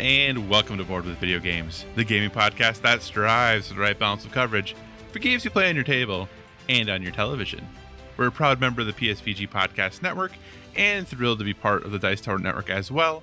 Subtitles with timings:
[0.00, 3.98] And welcome to Board with Video Games, the gaming podcast that strives for the right
[3.98, 4.74] balance of coverage
[5.12, 6.28] for games you play on your table
[6.68, 7.66] and on your television.
[8.16, 10.32] We're a proud member of the PSVG Podcast Network
[10.76, 13.22] and thrilled to be part of the Dice Tower Network as well.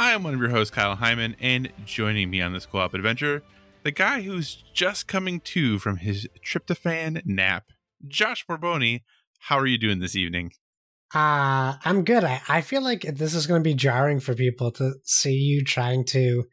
[0.00, 2.94] I am one of your hosts, Kyle Hyman, and joining me on this co op
[2.94, 3.42] adventure,
[3.82, 7.64] the guy who's just coming to from his tryptophan nap,
[8.06, 9.02] Josh Borboni.
[9.40, 10.52] How are you doing this evening?
[11.14, 12.24] Uh, I'm good.
[12.24, 15.62] I, I feel like this is going to be jarring for people to see you
[15.62, 16.44] trying to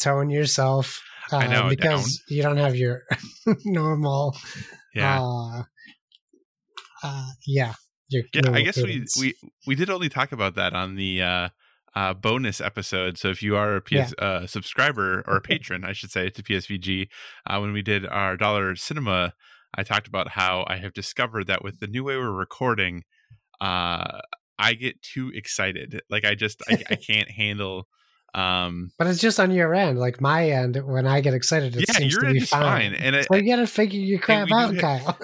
[0.00, 1.02] tone yourself.
[1.30, 3.02] Uh, I know, because you don't have your
[3.64, 4.36] normal.
[4.94, 5.20] Yeah.
[5.20, 5.62] Uh,
[7.02, 7.74] uh, yeah.
[8.08, 9.34] Your Yeah, I guess we, we
[9.66, 11.48] we did only talk about that on the uh,
[11.96, 13.18] uh, bonus episode.
[13.18, 16.42] So if you are a PS uh, subscriber or a patron, I should say, to
[16.42, 17.08] PSVG,
[17.46, 19.34] uh, when we did our dollar cinema,
[19.74, 23.02] I talked about how I have discovered that with the new way we're recording,
[23.60, 24.20] uh,
[24.58, 26.00] I get too excited.
[26.10, 27.88] Like I just I, I can't handle.
[28.34, 29.98] Um, But it's just on your end.
[29.98, 32.48] Like my end, when I get excited, it yeah, seems your to end be is
[32.50, 32.92] fine.
[32.92, 35.18] fine, and so you got to figure your crap out, hit- Kyle.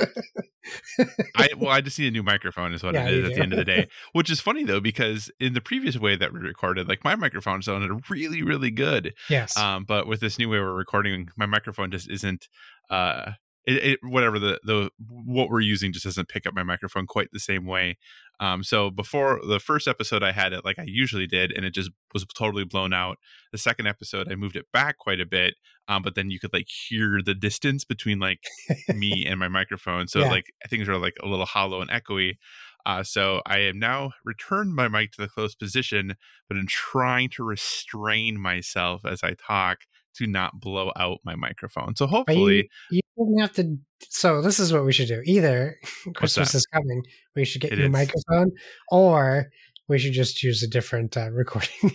[1.36, 3.34] I well, I just need a new microphone is what Yeah, it is at do.
[3.34, 3.88] the end of the day.
[4.12, 7.62] Which is funny though, because in the previous way that we recorded, like my microphone
[7.62, 9.12] sounded really, really good.
[9.28, 9.56] yes.
[9.56, 12.48] Um, but with this new way we're recording, my microphone just isn't
[12.90, 13.32] uh
[13.66, 17.28] it, it whatever the the what we're using just doesn't pick up my microphone quite
[17.32, 17.96] the same way.
[18.40, 21.72] Um, so before the first episode, I had it like I usually did, and it
[21.74, 23.18] just was totally blown out.
[23.52, 25.54] The second episode, I moved it back quite a bit,
[25.86, 28.52] um, but then you could like hear the distance between like
[28.88, 30.06] me and my microphone.
[30.08, 30.26] So Yeah.
[30.26, 32.36] like things are like a little hollow and echoey.
[32.84, 36.16] Uh, so I am now returned my mic to the close position,
[36.48, 39.80] but I'm trying to restrain myself as I talk
[40.16, 41.96] to not blow out my microphone.
[41.96, 43.78] So you, hopefully, you don't have to.
[44.08, 45.22] So this is what we should do.
[45.24, 45.76] Either
[46.14, 47.02] Christmas is coming,
[47.36, 47.92] we should get It you a is.
[47.92, 48.52] microphone,
[48.90, 49.50] or
[49.88, 51.92] we should just use a different uh, recording.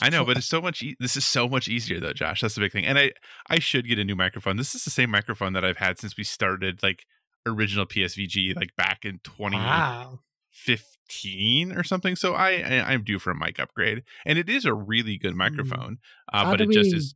[0.00, 0.82] I know, but it's so much.
[0.82, 2.40] E- this is so much easier though, Josh.
[2.40, 2.86] That's the big thing.
[2.86, 3.12] And I
[3.48, 4.56] I should get a new microphone.
[4.56, 7.04] This is the same microphone that I've had since we started like
[7.46, 11.74] original PSVG, like back in 2015 wow.
[11.74, 12.16] or something.
[12.16, 15.34] So I, I I'm due for a mic upgrade, and it is a really good
[15.34, 15.98] microphone.
[16.32, 16.50] Uh.
[16.50, 17.14] But it just is.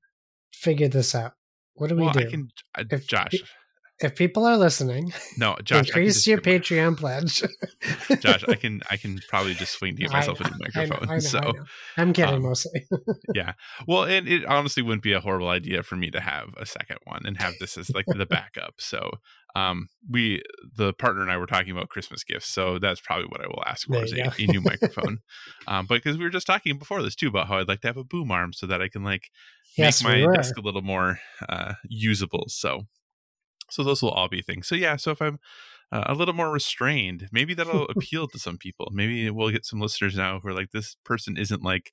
[0.61, 1.33] Figure this out.
[1.75, 2.21] What do we Well, do?
[2.21, 2.49] I can,
[2.79, 3.35] uh, If- Josh.
[4.01, 5.79] if people are listening, No, Josh.
[5.79, 7.43] I can increase your get my- Patreon pledge.
[8.21, 10.89] Josh, I can I can probably just swing to I- myself a new I know,
[10.91, 11.09] microphone.
[11.11, 12.01] I know, so I.
[12.03, 12.87] I'm kidding um, mostly.
[13.35, 13.53] Yeah,
[13.89, 16.99] well, and it honestly wouldn't be a horrible idea for me to have a second
[17.05, 18.75] one and have this as like the backup.
[18.79, 19.11] So
[19.57, 20.43] um we
[20.77, 23.63] the partner and I were talking about Christmas gifts, so that's probably what I will
[23.67, 25.19] ask for is a, a new microphone.
[25.69, 27.87] um but because we were just talking before this too about how I'd like to
[27.89, 29.31] have a boom arm so that I can like
[29.77, 30.35] yes, make my were.
[30.37, 32.45] desk a little more uh usable.
[32.49, 32.87] So
[33.71, 34.69] so those will all be things.
[34.69, 35.39] So yeah, so if I'm
[35.93, 38.89] uh, a little more restrained, maybe that'll appeal to some people.
[38.93, 41.93] Maybe we'll get some listeners now who are like, this person isn't like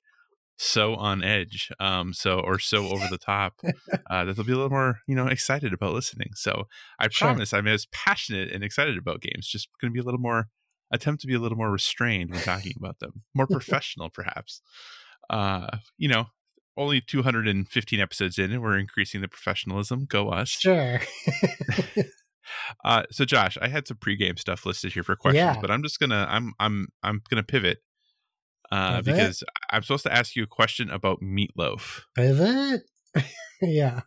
[0.58, 3.54] so on edge, um, so or so over the top
[4.10, 6.30] uh, that they'll be a little more, you know, excited about listening.
[6.34, 6.64] So
[6.98, 7.28] I Sure.
[7.28, 10.48] promise I'm as passionate and excited about games, just going to be a little more
[10.92, 14.60] attempt to be a little more restrained when talking about them, more professional, perhaps.
[15.30, 16.26] Uh, you know,
[16.76, 20.06] only 215 episodes in, and we're increasing the professionalism.
[20.06, 20.48] Go us!
[20.50, 21.00] Sure.
[22.84, 25.60] Uh, so Josh, I had some pregame stuff listed here for questions, Yeah.
[25.60, 27.78] but I'm just gonna I'm I'm I'm gonna pivot
[28.70, 29.04] uh, Pivot?
[29.14, 32.00] because I'm supposed to ask you a question about meatloaf.
[32.14, 32.82] Pivot.
[33.62, 34.00] yeah.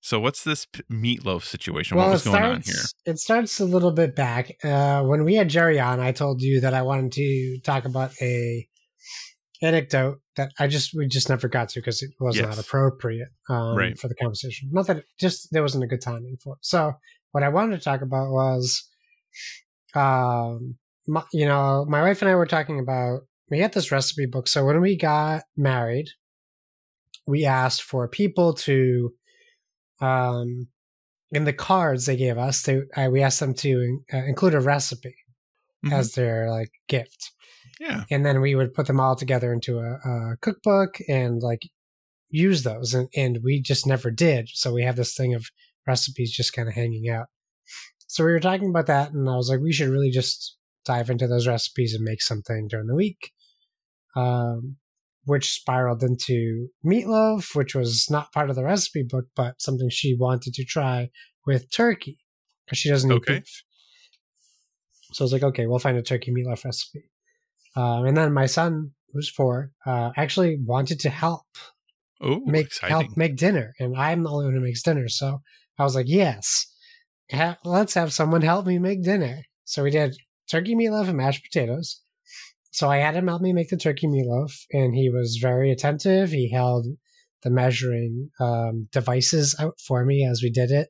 [0.00, 1.96] So what's this p- meatloaf situation?
[1.96, 2.68] well, what was going starts.
[2.68, 3.14] on here?
[3.14, 4.52] It starts a little bit back.
[4.62, 8.12] Uh, when we had Jerry on, I told you that I wanted to talk about
[8.20, 8.68] a
[9.62, 13.76] anecdote that I just we just never got to because it was not appropriate um,
[13.76, 13.98] Right.
[13.98, 14.70] for the conversation.
[14.72, 16.60] Not that it just there wasn't a good timing for it.
[16.62, 16.94] So
[17.32, 18.88] what I wanted to talk about was,
[19.94, 20.76] um,
[21.06, 23.20] my, you know, my wife and I were talking about
[23.50, 24.48] we had this recipe book.
[24.48, 26.08] So when we got married,
[27.26, 29.12] we asked for people to,
[30.00, 30.68] um,
[31.32, 34.60] in the cards they gave us, they uh, we asked them to uh, include a
[34.60, 35.14] recipe
[35.84, 35.92] Mhm.
[35.92, 37.30] as their like gift,
[37.80, 41.62] Yeah, and then we would put them all together into a, a cookbook and like
[42.30, 44.48] use those, and, and we just never did.
[44.52, 45.46] So we have this thing of
[45.86, 47.26] recipes just kind of hanging out.
[48.06, 51.10] So we were talking about that, and I was like, we should really just dive
[51.10, 53.32] into those recipes and make something during the week.
[54.16, 54.76] Um,
[55.28, 60.16] which spiraled into meatloaf, which was not part of the recipe book, but something she
[60.18, 61.10] wanted to try
[61.46, 62.18] with turkey
[62.64, 63.62] because she doesn't eat beef.
[65.12, 67.10] So I was like, okay, we'll find a turkey meatloaf recipe.
[67.76, 71.42] Um, and then my son, who's four, uh, actually wanted to help
[72.20, 72.90] Oh, make exciting.
[72.96, 75.08] help make dinner, and I'm the only one who makes dinner.
[75.08, 75.40] So
[75.78, 76.66] I was like, yes,
[77.30, 79.42] ha- let's have someone help me make dinner.
[79.64, 80.16] So we did
[80.50, 82.02] turkey meatloaf and mashed potatoes.
[82.72, 86.30] So I had him help me make the turkey meatloaf, and he was very attentive.
[86.30, 86.86] He held
[87.44, 90.88] the measuring um, devices out for me as we did it.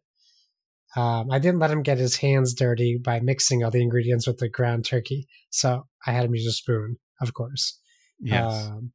[0.96, 4.38] Um, I didn't let him get his hands dirty by mixing all the ingredients with
[4.38, 5.26] the ground turkey.
[5.50, 7.79] So I had him use a spoon, of course.
[8.20, 8.67] yes.
[8.69, 8.93] Um,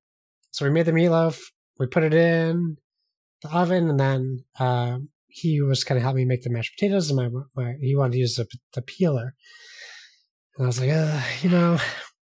[0.51, 1.39] so we made the meatloaf.
[1.79, 2.77] We put it in
[3.41, 7.09] the oven, and then um, he was kind of helping me make the mashed potatoes.
[7.09, 9.33] And my, my he wanted to use the, the peeler,
[10.57, 10.89] and I was like,
[11.43, 11.75] you know,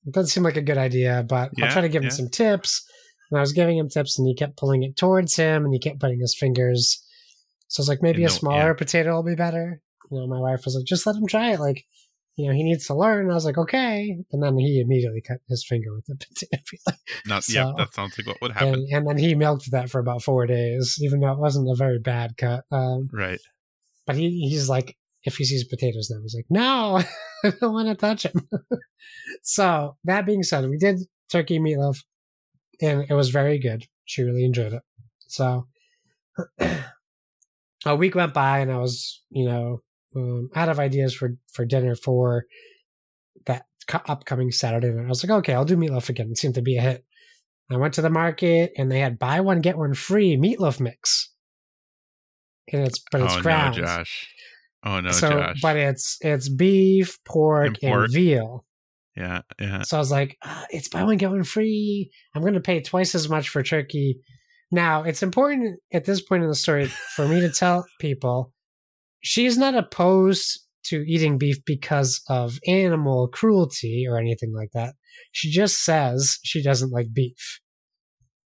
[0.07, 2.09] it doesn't seem like a good idea, but Yeah, I'll try to give yeah.
[2.09, 2.85] him some tips.
[3.31, 5.79] And I was giving him tips, and he kept pulling it towards him, and he
[5.79, 7.03] kept putting his fingers.
[7.71, 8.73] So I was like, maybe a smaller yeah.
[8.73, 9.81] potato will be better.
[10.11, 11.61] You know, my wife was like, just let him try it.
[11.61, 11.85] Like,
[12.37, 13.23] you know, he needs to learn.
[13.23, 14.19] And I was like, okay.
[14.33, 16.99] And then he immediately cut his finger with the potato peeler.
[17.27, 18.75] Not, yeah, so- that sounds like what would happen.
[18.75, 21.77] And, and then he milked that for about four days, even though it wasn't a
[21.77, 22.65] very bad cut.
[22.73, 23.41] Um, right.
[24.05, 27.01] but he, he's like, if he sees potatoes now, he's like, no,
[27.45, 28.49] I don't want to touch him.
[29.43, 30.99] so that being said, we did
[31.31, 32.03] turkey meatloaf,
[32.83, 33.85] and it was very good.
[34.07, 34.83] She really enjoyed it.
[35.29, 35.69] So
[37.87, 39.83] a week went by, and I was, you know,
[40.17, 42.45] um, out of ideas for for dinner for
[43.47, 45.07] that co- upcoming Saturday night.
[45.07, 46.29] I was like, okay, I'll do meatloaf again.
[46.31, 47.05] It seemed to be a hit.
[47.73, 51.33] I went to the market, and they had buy one get one free meatloaf mix.
[52.73, 54.29] And it's but it's oh ground no, Josh.
[54.85, 55.61] Oh no, so Josh.
[55.61, 58.65] but it's it's beef pork And and, veal
[59.17, 59.83] yeah, yeah.
[59.83, 62.81] so i was like uh, it's buy one get one free i'm going to pay
[62.81, 64.21] twice as much for turkey
[64.71, 68.53] now it's important at this point in the story for me to tell people
[69.21, 74.95] she's not opposed to eating beef because of animal cruelty or anything like that
[75.33, 77.61] she just says she doesn't like beef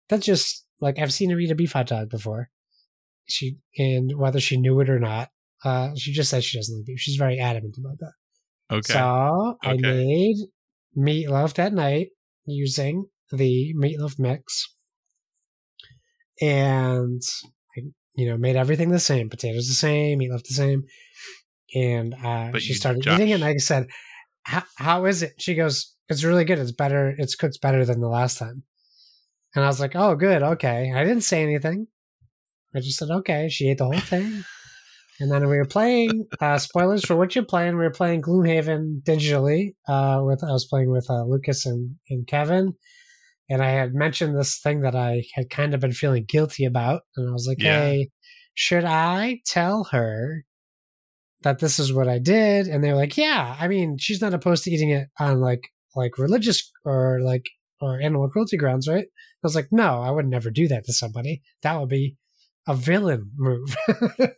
[0.08, 2.50] that's just like i've seen her eat a beef hot dog before
[3.26, 5.28] she and whether she knew it or not
[5.64, 7.00] uh, she just says she doesn't like beef.
[7.00, 8.76] She's very adamant about that.
[8.76, 8.92] Okay.
[8.92, 10.36] So I made
[10.96, 12.08] meatloaf that night
[12.46, 14.74] using the meatloaf mix,
[16.40, 17.23] and
[17.76, 17.82] I,
[18.14, 19.29] you know, made everything the same.
[19.31, 20.85] Potatoes the same, meatloaf the same,
[21.75, 23.35] and uh, But she started Josh- eating it.
[23.35, 23.87] And I said,
[24.44, 26.58] "How- "How is it?" She goes, "It's really good.
[26.58, 27.14] It's better.
[27.19, 28.62] It's cooked better than the last time."
[29.55, 30.43] And I was like, "Oh, good.
[30.43, 31.87] Okay." I didn't say anything.
[32.75, 34.44] I just said, "Okay." She ate the whole thing.
[35.20, 36.26] And then we were playing.
[36.40, 37.73] Uh, spoilers for what you're playing.
[37.76, 39.75] We were playing Gloomhaven digitally.
[39.88, 42.75] Uh, with I was playing with uh, Lucas and, and Kevin,
[43.48, 47.02] and I had mentioned this thing that I had kind of been feeling guilty about,
[47.16, 47.80] and I was like, Yeah.
[47.80, 48.10] "Hey,
[48.54, 50.44] should I tell her
[51.42, 53.56] that this is what I did?" And they were like, "Yeah.
[53.58, 57.46] I mean, she's not opposed to eating it on like like religious or like
[57.80, 60.92] or animal cruelty grounds, right?" I was like, "No, I would never do that to
[60.92, 61.42] somebody.
[61.62, 62.16] That would be
[62.66, 63.76] a villain move."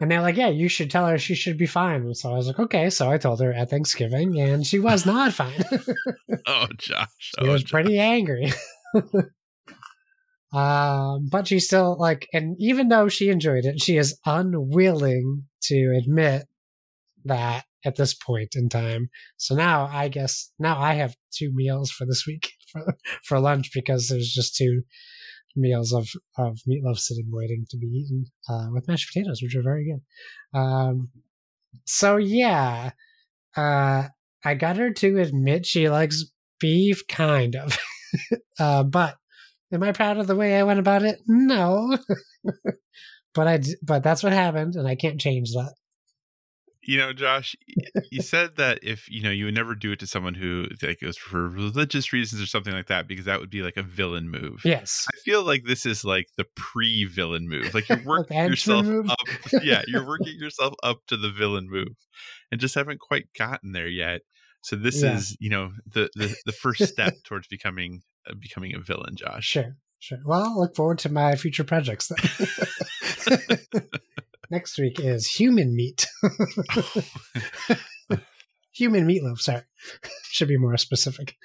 [0.00, 2.02] And they're like, yeah, you should tell her she should be fine.
[2.02, 2.88] And so I was like, okay.
[2.88, 5.64] So I told her at Thanksgiving, and she was not fine.
[6.46, 7.08] oh, Josh.
[7.18, 7.70] she Oh, was Josh.
[7.72, 8.52] pretty angry.
[10.52, 15.94] um, but she's still like, and even though she enjoyed it, she is unwilling to
[16.02, 16.44] admit
[17.24, 19.10] that at this point in time.
[19.36, 23.70] So now I guess now I have two meals for this week for for lunch
[23.74, 24.82] because there's just two
[25.58, 29.62] meals of of meatloaf sitting waiting to be eaten uh, with mashed potatoes, which are
[29.62, 30.58] very good.
[30.58, 31.10] Um,
[31.84, 32.90] so yeah,
[33.56, 34.08] uh,
[34.44, 36.24] I got her to admit she likes
[36.60, 37.76] beef, kind of.
[38.58, 39.16] uh, but
[39.72, 41.20] am I proud of the way I went about it?
[41.26, 41.98] No.
[43.34, 45.74] but I but that's what happened, and I can't change that.
[46.88, 47.54] You know, Josh,
[48.10, 51.02] you said that if you know you would never do it to someone who like
[51.02, 53.82] it was for religious reasons or something like that, because that would be like a
[53.82, 54.62] villain move.
[54.64, 55.04] Yes.
[55.06, 57.74] I feel like this is like the pre-villain move.
[57.74, 59.10] Like you're working henchman yourself move?
[59.10, 59.18] up.
[59.62, 61.94] Yeah, you're working yourself up to the villain move,
[62.50, 64.22] and just haven't quite gotten there yet.
[64.62, 65.16] So this Yeah.
[65.16, 69.44] is, you know, the the, the first step towards becoming uh, becoming a villain, Josh.
[69.44, 69.76] Sure.
[69.98, 70.20] Sure.
[70.24, 73.58] Well, look forward to my future projects then.
[74.50, 76.06] Next week is human meat.
[78.72, 79.62] human meatloaf, sorry.
[80.30, 81.36] Should be more specific.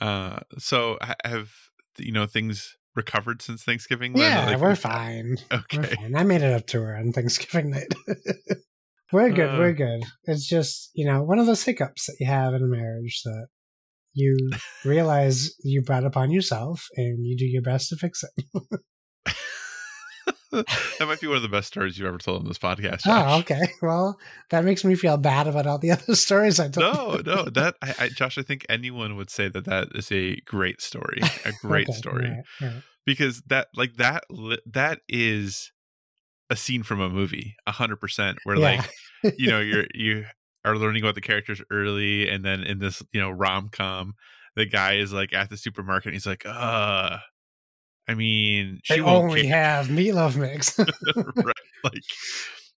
[0.00, 1.50] Uh, so ha- have
[1.98, 4.16] you know things recovered since Thanksgiving?
[4.16, 5.36] Yeah, Like, we're fine.
[5.50, 5.94] We're Okay.
[5.96, 6.14] fine.
[6.16, 7.92] I made it up to her on Thanksgiving night.
[9.12, 9.50] We're good.
[9.50, 9.58] Uh.
[9.58, 10.02] we're good.
[10.24, 13.48] It's just you know one of those hiccups that you have in a marriage that
[14.14, 14.36] you
[14.84, 18.44] realize you brought upon yourself, and you do your best to fix it.
[20.52, 23.02] That might be one of the best stories you've ever told on this podcast.
[23.06, 23.60] Oh, okay.
[23.80, 24.18] Well,
[24.50, 27.22] that makes me feel bad about all the other stories I told.
[27.24, 30.36] No, no, that I, I, Josh, I think anyone would say that that is a
[30.42, 32.82] great story, a great Okay, story, all right, all right.
[33.06, 34.24] because that, like that,
[34.66, 35.72] that is
[36.50, 38.38] a scene from a movie, a hundred percent.
[38.44, 38.82] Where Yeah.
[38.82, 38.90] like
[39.38, 40.24] you know you're you
[40.64, 44.14] are learning about the characters early, and then in this you know rom com,
[44.54, 47.18] the guy is like at the supermarket, and he's like, uh,
[48.08, 50.78] I mean, she they only kick have meatloaf mix.
[51.16, 51.54] right?
[51.84, 52.02] Like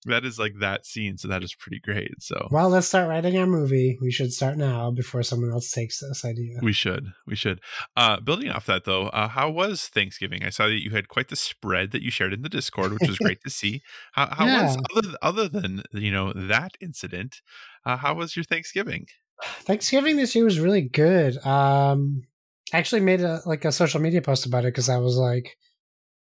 [0.06, 2.10] that is like that scene, so that is pretty great.
[2.20, 3.98] So well, let's start writing our movie.
[4.00, 6.58] We should start now before someone else takes this idea.
[6.60, 7.60] we should, we should.
[7.96, 10.42] Uh, building off that though, uh, how was Thanksgiving?
[10.44, 13.08] I saw that you had quite the spread that you shared in the Discord, which
[13.08, 13.82] was great to see.
[14.12, 17.40] How, how was other other than you know that incident?
[17.86, 19.06] Uh, how was your Thanksgiving?
[19.42, 21.38] Thanksgiving this year was really good.
[21.46, 22.24] Um,
[22.72, 25.56] I actually made a like a social media post about it because I was like,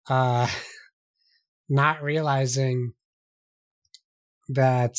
[0.09, 0.47] uh,
[1.69, 2.93] not realizing
[4.49, 4.95] that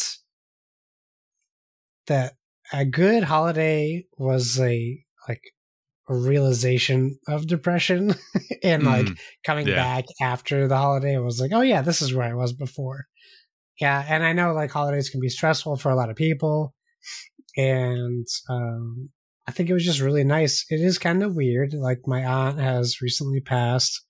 [2.07, 2.35] that
[2.73, 4.99] a good holiday was a
[5.29, 5.43] like
[6.09, 8.15] a realization of depression
[8.63, 9.75] and like Mm, coming yeah.
[9.75, 13.07] back after the holiday was like oh yeah this is where i was before
[13.81, 16.75] yeah and i know like holidays can be stressful for a lot of people
[17.57, 19.11] and um
[19.47, 22.59] i think it was just really nice it is kind of weird like my aunt
[22.59, 24.05] has recently passed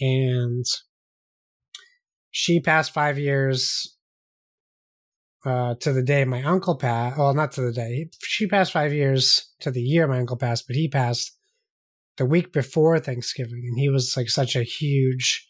[0.00, 0.64] and
[2.30, 3.96] she passed five years
[5.44, 7.18] uh, to the day my uncle passed.
[7.18, 8.10] Well, not to the day.
[8.22, 11.36] She passed five years to the year my uncle passed, but he passed
[12.16, 15.46] the week before Thanksgiving, and he was like such a huge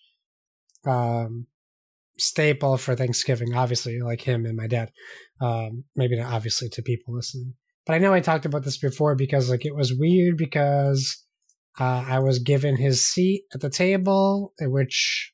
[0.87, 1.47] um,
[2.19, 3.55] staple for Thanksgiving.
[3.55, 4.93] Obviously, like him and my dad.
[5.41, 7.55] Um, maybe not obviously to people listening,
[7.89, 11.25] but I know I talked about this before because like it was weird because
[11.81, 15.33] uh, I was given his seat at the table, which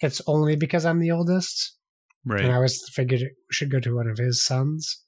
[0.00, 1.76] it's only because I'm the oldest
[2.24, 2.42] right.
[2.42, 5.04] and I was figured it should go to one of his sons.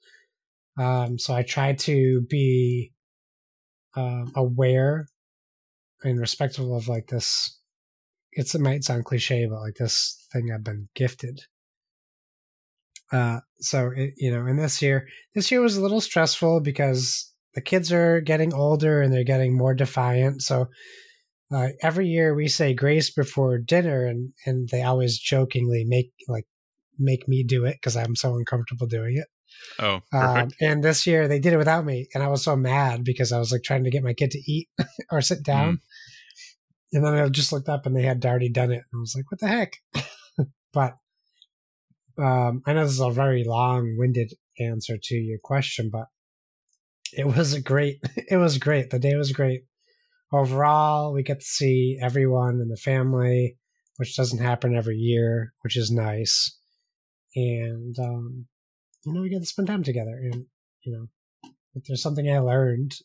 [0.79, 2.93] Um, so I tried to be
[3.97, 5.07] um, aware
[6.03, 7.59] and respectful of like this.
[8.33, 11.41] It's it might sound cliche, but like this thing I've been gifted.
[13.12, 17.33] Uh, so it, you know, and this year, this year was a little stressful because
[17.55, 20.43] the kids are getting older and they're getting more defiant.
[20.43, 20.69] So
[21.52, 26.47] uh, every year we say grace before dinner, and and they always jokingly make like
[26.99, 29.26] make me do it because I'm so uncomfortable doing it.
[29.81, 30.55] oh, Um, perfect.
[30.61, 33.38] and this year they did it without me, and I was so mad because I
[33.40, 34.69] was like trying to get my kid to eat
[35.11, 35.81] or sit down,
[36.93, 39.14] and then I just looked up and they had already done it, and I was
[39.17, 39.73] like, "What the heck?"
[40.73, 40.95] but
[42.23, 46.07] um, I know this is a very long-winded answer to your question, but
[47.12, 47.99] it was a great.
[48.29, 48.91] It was great.
[48.91, 49.62] The day was great.
[50.33, 53.57] Overall, we get to see everyone in the family,
[53.97, 56.57] which doesn't happen every year, which is nice.
[57.35, 58.47] And um,
[59.05, 60.19] you know, we get to spend time together.
[60.31, 60.47] And,
[60.83, 62.97] you know, if there's something I learned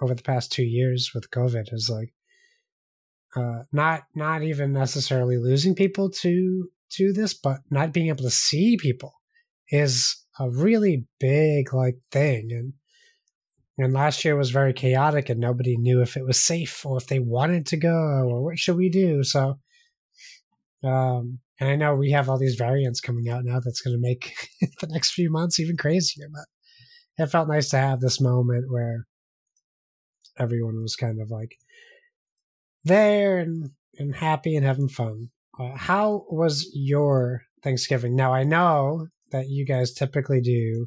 [0.00, 2.12] over the past two years with COVID is like,
[3.36, 8.30] uh, not, not even necessarily losing people to, to this, but not being able to
[8.30, 9.12] see people
[9.70, 12.48] is a really big, like, thing.
[12.50, 12.72] And,
[13.78, 17.06] and last year was very chaotic and nobody knew if it was safe or if
[17.06, 19.22] they wanted to go or what should we do.
[19.24, 19.58] So,
[20.84, 24.00] um, and I know we have all these variants coming out now that's going to
[24.00, 24.34] make
[24.80, 26.44] the next few months even crazier, but
[27.24, 29.06] it felt nice to have this moment where
[30.38, 31.56] everyone was kind of like
[32.84, 35.30] there and, and happy and having fun.
[35.58, 38.16] Uh, how was your Thanksgiving?
[38.16, 40.86] Now, I know that you guys typically do,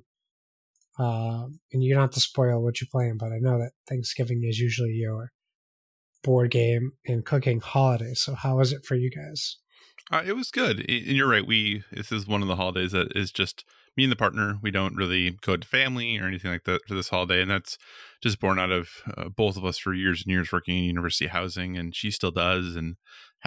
[0.99, 4.43] uh, and you don't have to spoil what you plan, but I know that Thanksgiving
[4.43, 5.31] is usually your
[6.23, 8.13] board game and cooking holiday.
[8.13, 9.57] So, how was it for you guys?
[10.11, 11.45] Uh, it was good, and you're right.
[11.45, 13.65] We this is one of the holidays that is just
[13.97, 14.57] me and the partner.
[14.61, 17.77] We don't really go to family or anything like that for this holiday, and that's
[18.21, 21.27] just born out of uh, both of us for years and years working in university
[21.27, 22.95] housing, and she still does, and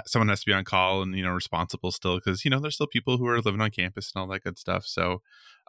[0.06, 2.74] someone has to be on call and you know responsible still because you know there's
[2.74, 4.86] still people who are living on campus and all that good stuff.
[4.86, 5.22] So,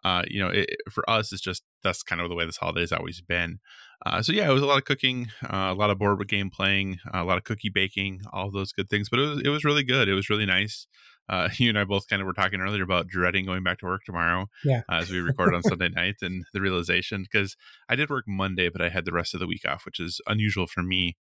[0.03, 2.81] uh, you know, it, for us, it's just that's kind of the way this holiday
[2.81, 3.59] has always been.
[4.05, 6.49] Uh, so yeah, it was a lot of cooking, uh, a lot of board game
[6.49, 9.09] playing, a lot of cookie baking, all those good things.
[9.09, 10.07] But it was it was really good.
[10.07, 10.87] It was really nice.
[11.29, 13.85] Uh, you and I both kind of were talking earlier about dreading going back to
[13.85, 14.47] work tomorrow.
[14.63, 14.81] Yeah.
[14.89, 17.55] uh, as we record on Sunday night, and the realization because
[17.89, 20.19] I did work Monday, but I had the rest of the week off, which is
[20.27, 21.17] unusual for me.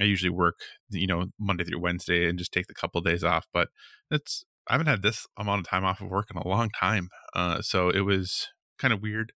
[0.00, 3.46] I usually work, you know, Monday through Wednesday and just take the couple days off.
[3.52, 3.68] But
[4.10, 7.08] it's I haven't had this amount of time off of work in a long time.
[7.34, 9.32] Uh, so it was kind of weird.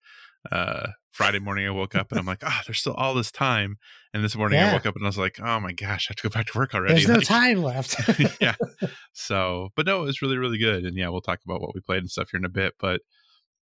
[0.51, 3.31] Uh, Friday morning, I woke up and I'm like, ah, oh, there's still all this
[3.31, 3.77] time.
[4.13, 4.71] And this morning, yeah.
[4.71, 6.47] I woke up and I was like, oh my gosh, I have to go back
[6.47, 7.05] to work already.
[7.05, 7.95] There's no time left.
[8.41, 8.55] yeah.
[9.13, 10.83] So, but no, it was really, really good.
[10.83, 12.74] And yeah, we'll talk about what we played and stuff here in a bit.
[12.77, 13.00] But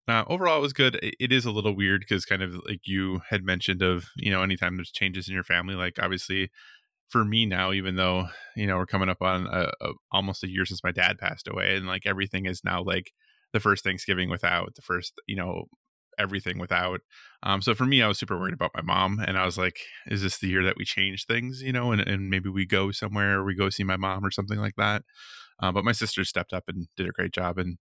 [0.06, 0.98] uh, overall, it was good.
[1.02, 4.42] It is a little weird because, kind of like you had mentioned, of you know,
[4.42, 6.50] anytime there's changes in your family, like obviously
[7.10, 10.50] for me now, even though you know we're coming up on a, a, almost a
[10.50, 13.12] year since my dad passed away, and like everything is now like
[13.52, 15.64] the first Thanksgiving without the first, you know,
[16.18, 17.00] everything without.
[17.42, 19.80] Um, so for me, I was super worried about my mom, and I was like,
[20.06, 21.62] "Is this the year that we change things?
[21.62, 24.30] You know, and and maybe we go somewhere, or we go see my mom, or
[24.30, 25.02] something like that."
[25.62, 27.78] Uh, but my sister stepped up and did a great job, and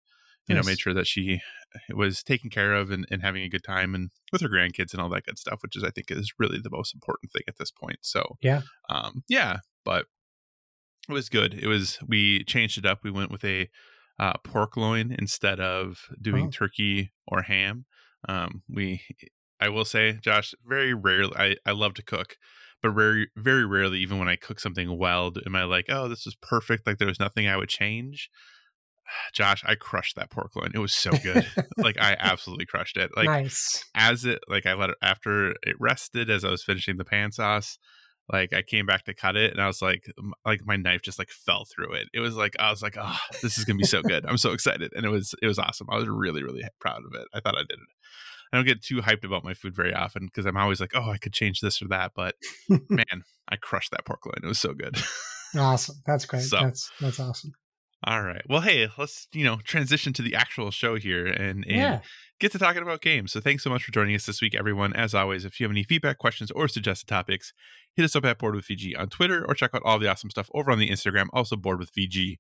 [0.48, 0.66] you nice.
[0.66, 1.42] know made sure that she
[1.94, 5.02] was taken care of and, and having a good time and with her grandkids and
[5.02, 7.58] all that good stuff, which is I think is really the most important thing at
[7.58, 8.00] this point.
[8.02, 10.06] So yeah, um, yeah, but
[11.08, 11.54] it was good.
[11.54, 13.00] It was we changed it up.
[13.04, 13.70] We went with a
[14.20, 16.52] uh, pork loin instead of doing oh.
[16.52, 17.86] turkey or ham.
[18.28, 19.02] Um, we,
[19.62, 21.34] I will say, Josh, very rarely.
[21.38, 22.36] I I love to cook,
[22.82, 26.28] but very very rarely, even when I cook something well, am I like, oh, this
[26.28, 26.86] is perfect.
[26.86, 28.30] Like there was nothing I would change.
[29.34, 30.72] Josh, I crushed that pork loin.
[30.74, 31.46] It was so good.
[31.78, 33.12] like I absolutely crushed it.
[33.16, 33.84] Like nice.
[33.96, 37.32] as it like I let it after it rested as I was finishing the pan
[37.32, 37.78] sauce.
[38.32, 40.06] Like I came back to cut it and I was like
[40.46, 42.08] like my knife just like fell through it.
[42.14, 44.38] It was like I was like, "Oh, this is going to be so good." I'm
[44.38, 44.92] so excited.
[44.96, 45.88] And it was it was awesome.
[45.92, 47.28] I was really really proud of it.
[47.34, 47.90] I thought I did it.
[48.52, 51.10] I don't get too hyped about my food very often because I'm always like, "Oh,
[51.10, 52.36] I could change this or that," but
[52.70, 54.44] man, I crushed that pork loin.
[54.44, 54.98] It was so good.
[55.58, 55.96] awesome.
[56.06, 56.44] That's great.
[56.44, 57.54] So, that's that's awesome.
[58.06, 58.42] All right.
[58.48, 62.00] Well, hey, let's you know transition to the actual show here and, and yeah.
[62.40, 63.34] get to talking about games.
[63.34, 64.94] So thanks so much for joining us this week, everyone.
[64.94, 67.52] As always, if you have any feedback, questions, or suggested topics,
[67.96, 70.30] hit us up at Board with VG on Twitter or check out all the awesome
[70.30, 72.38] stuff over on the Instagram, also Board with VG.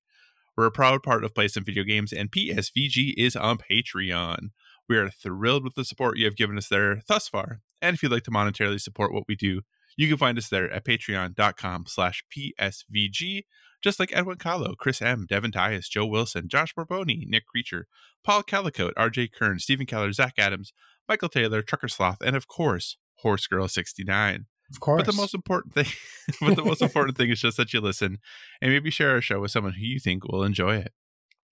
[0.56, 4.50] We're a proud part of Play Some Video Games, and PSVG is on Patreon.
[4.88, 7.60] We are thrilled with the support you have given us there thus far.
[7.82, 9.62] And if you'd like to monetarily support what we do,
[9.98, 13.44] you can find us there at patreon.com slash PSVG
[13.82, 17.88] just like Edwin Kahlo, Chris M., Devin Tyus, Joe Wilson, Josh Borboni, Nick Creature,
[18.24, 20.74] Paul Calicote, RJ Kern, Stephen Keller, Zach Adams,
[21.08, 24.46] Michael Taylor, Trucker Sloth, and of course, Horse Girl 69.
[24.72, 25.00] Of course.
[25.00, 25.88] But the most important thing,
[26.42, 28.20] but the most important thing is just that you listen
[28.62, 30.94] and maybe share our show with someone who you think will enjoy it.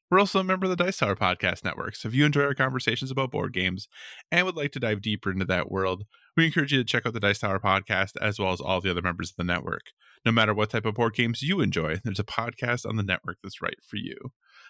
[0.09, 2.53] We're also a member of the Dice Tower Podcast Network, so if you enjoy our
[2.53, 3.89] conversations about board games
[4.31, 6.05] and would like to dive deeper into that world,
[6.37, 8.91] we encourage you to check out the Dice Tower Podcast as well as all the
[8.91, 9.91] other members of the network.
[10.23, 13.37] No matter what type of board games you enjoy, there's a podcast on the network
[13.43, 14.15] that's right for you.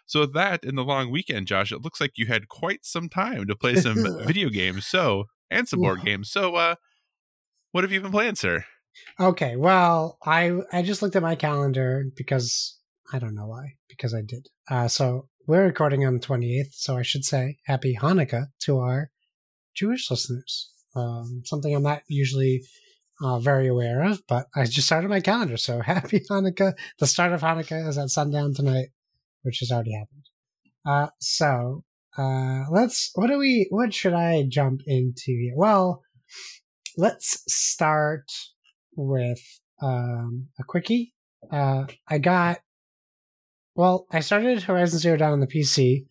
[0.05, 3.09] So, with that, in the long weekend, Josh, it looks like you had quite some
[3.09, 6.31] time to play some video games, so and some board games.
[6.31, 6.75] So, uh,
[7.73, 8.63] what have you been playing, sir?
[9.19, 12.79] Okay, well, I I just looked at my calendar because
[13.11, 14.47] I don't know why, because I did.
[14.69, 19.11] Uh, so we're recording on the 28th, so I should say happy Hanukkah to our
[19.75, 20.71] Jewish listeners.
[20.97, 22.63] Um, something I'm not usually
[23.21, 25.57] uh, very aware of, but I just started my calendar.
[25.57, 26.73] So happy Hanukkah.
[26.99, 28.87] The start of Hanukkah is at sundown tonight,
[29.43, 30.23] which has already happened.
[30.85, 31.83] Uh, so
[32.17, 35.51] uh, let's, what do we, what should I jump into?
[35.55, 36.01] Well,
[36.97, 38.31] let's start
[38.95, 39.41] with
[39.81, 41.13] um, a quickie.
[41.51, 42.59] Uh, I got
[43.77, 46.07] well, I started Horizon Zero Dawn on the PC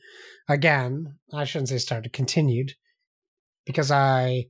[0.48, 1.16] again.
[1.34, 2.74] I shouldn't say started, continued
[3.66, 4.44] because I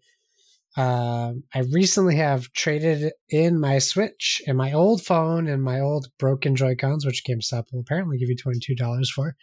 [0.77, 6.09] uh, I recently have traded in my Switch and my old phone and my old
[6.19, 9.37] broken Joy Cons, which GameStop will apparently give you twenty two dollars for,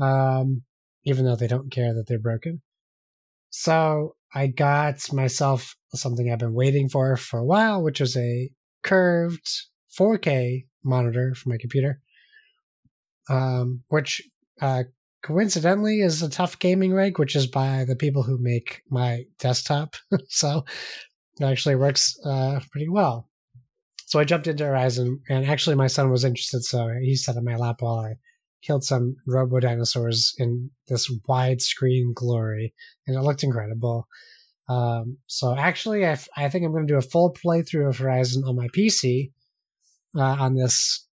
[0.00, 0.62] um,
[1.04, 2.62] even though they don't care that they're broken.
[3.50, 8.50] So I got myself something I've been waiting for for a while, which is a
[8.82, 9.48] curved
[9.96, 12.00] 4K monitor for my computer
[13.28, 14.22] um, which
[14.60, 14.84] uh,
[15.22, 19.96] coincidentally is a TUF Gaming rig, which is by the people who make my desktop.
[20.28, 20.64] so
[21.40, 23.28] it actually works uh, pretty well.
[24.06, 27.44] So I jumped into Horizon, and actually my son was interested, so he sat on
[27.44, 28.16] my lap while I
[28.62, 32.74] killed some robo dinosaurs in this widescreen glory,
[33.06, 34.06] and it looked incredible.
[34.68, 37.98] Um, so actually, I, f- I think I'm going to do a full playthrough of
[37.98, 39.32] Horizon on my PC
[40.16, 41.06] uh, on this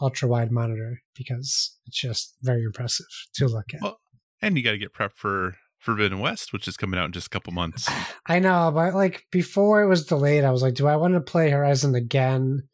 [0.00, 3.82] ultra wide monitor because it's just very impressive to look at.
[3.82, 4.00] Well,
[4.40, 7.26] and you got to get prepped for Forbidden West, which is coming out in just
[7.26, 7.88] a couple months.
[8.26, 11.20] I know, but like before it was delayed, I was like, do I want to
[11.20, 12.68] play Horizon again?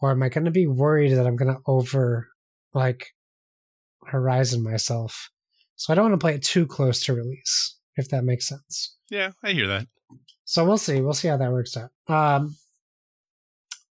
[0.00, 2.28] Or am I going to be worried that I'm going to over
[2.72, 3.14] like
[4.06, 5.30] Horizon myself?
[5.76, 8.96] So I don't want to play it too close to release, if that makes sense.
[9.10, 9.86] Yeah, I hear that.
[10.44, 11.00] So we'll see.
[11.00, 11.90] We'll see how that works out.
[12.08, 12.56] Um,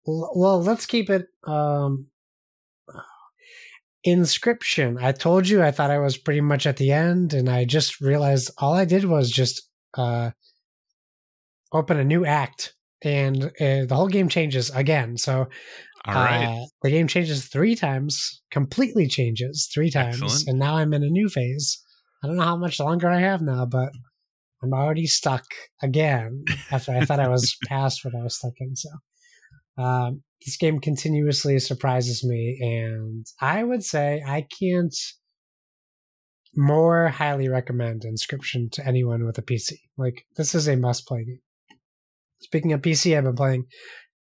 [0.05, 2.07] well, let's keep it um,
[4.03, 4.97] Inscription.
[4.99, 7.99] I told you I thought I was pretty much at the end, and I just
[7.99, 10.31] realized all I did was just uh,
[11.73, 15.17] open a new act, and uh, the whole game changes again.
[15.17, 15.47] So
[16.05, 16.47] All right.
[16.47, 20.47] uh, the game changes three times, completely changes three times, Excellent.
[20.47, 21.83] and now I'm in a new phase.
[22.23, 23.91] I don't know how much longer I have now, but
[24.63, 25.45] I'm already stuck
[25.81, 28.75] again after I thought I was past what I was stuck in.
[28.75, 28.89] So
[29.77, 34.95] um, this game continuously surprises me, and I would say I can't
[36.55, 39.73] more highly recommend Inscription to anyone with a PC.
[39.97, 41.41] Like this is a must-play game.
[42.41, 43.65] Speaking of PC, I've been playing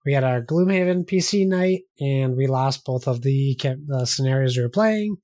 [0.05, 4.63] we had our Gloomhaven PC night, and we lost both of the, the scenarios we
[4.63, 5.17] were playing.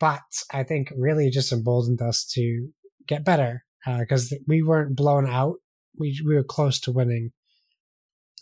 [0.00, 0.20] But
[0.52, 2.68] I think really just emboldened us to
[3.06, 3.64] get better
[3.98, 5.56] because we weren't blown out.
[5.98, 7.30] We we were close to winning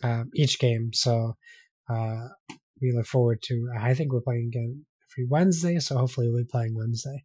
[0.03, 0.91] um, each game.
[0.93, 1.35] So
[1.89, 2.27] uh,
[2.81, 3.69] we look forward to.
[3.79, 7.23] I think we're playing again every Wednesday, so hopefully we'll be playing Wednesday.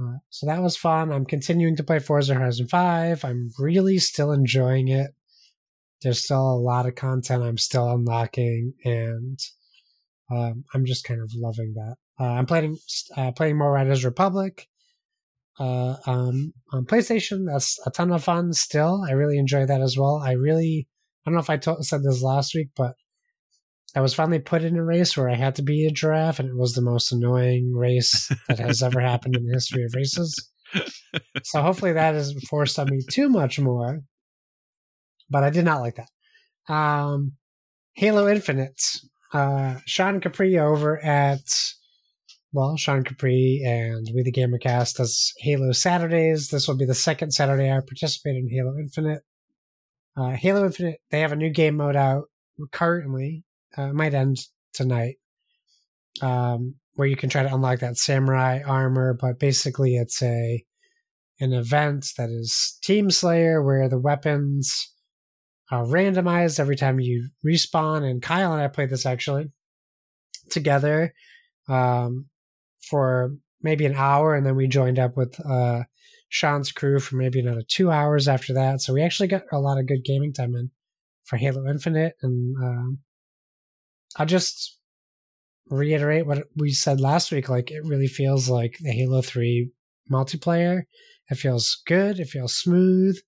[0.00, 1.12] Uh, so that was fun.
[1.12, 3.24] I'm continuing to play Forza Horizon 5.
[3.24, 5.14] I'm really still enjoying it
[6.04, 9.40] there's still a lot of content I'm still unlocking, and
[10.30, 11.96] um, I'm just kind of loving that.
[12.20, 12.78] Uh, I'm playing
[13.16, 14.68] uh, playing more Riders Republic
[15.58, 17.46] uh, um, on PlayStation.
[17.50, 18.52] That's a ton of fun.
[18.52, 20.22] Still, I really enjoy that as well.
[20.24, 20.86] I really,
[21.26, 22.94] I don't know if I said this last week, but
[23.94, 26.48] I was finally put in a race where I had to be a giraffe, and
[26.48, 30.50] it was the most annoying race that has ever happened in the history of races.
[31.44, 34.02] So hopefully that isn't forced on me too much more
[35.30, 36.72] but I did not like that.
[36.72, 37.32] Um,
[37.94, 38.80] Halo Infinite.
[39.32, 41.40] Uh, Sean Capri over at
[42.52, 46.48] well, Sean Capri and We the Gamercast does Halo Saturdays.
[46.48, 49.22] This will be the second Saturday I participate in Halo Infinite.
[50.16, 52.26] Uh, Halo Infinite, they have a new game mode out
[52.70, 53.42] currently.
[53.76, 54.38] Uh, might end
[54.72, 55.16] tonight.
[56.22, 60.64] Um, where you can try to unlock that samurai armor, but basically it's a
[61.40, 64.92] an event that is Team Slayer where the weapons
[65.70, 68.08] are randomized every time you respawn.
[68.08, 69.50] And Kyle and I played this actually
[70.50, 71.12] together
[71.68, 72.26] um,
[72.88, 75.82] for maybe an hour, and then we joined up with uh,
[76.28, 78.80] Sean's crew for maybe another two hours after that.
[78.80, 80.70] So we actually got a lot of good gaming time in
[81.24, 82.98] for Halo Infinite, and um,
[84.16, 84.78] I'll just
[85.68, 87.48] reiterate what we said last week.
[87.48, 89.70] Like it really feels like the Halo Three
[90.10, 90.82] multiplayer.
[91.30, 92.20] It feels good.
[92.20, 93.18] It feels smooth.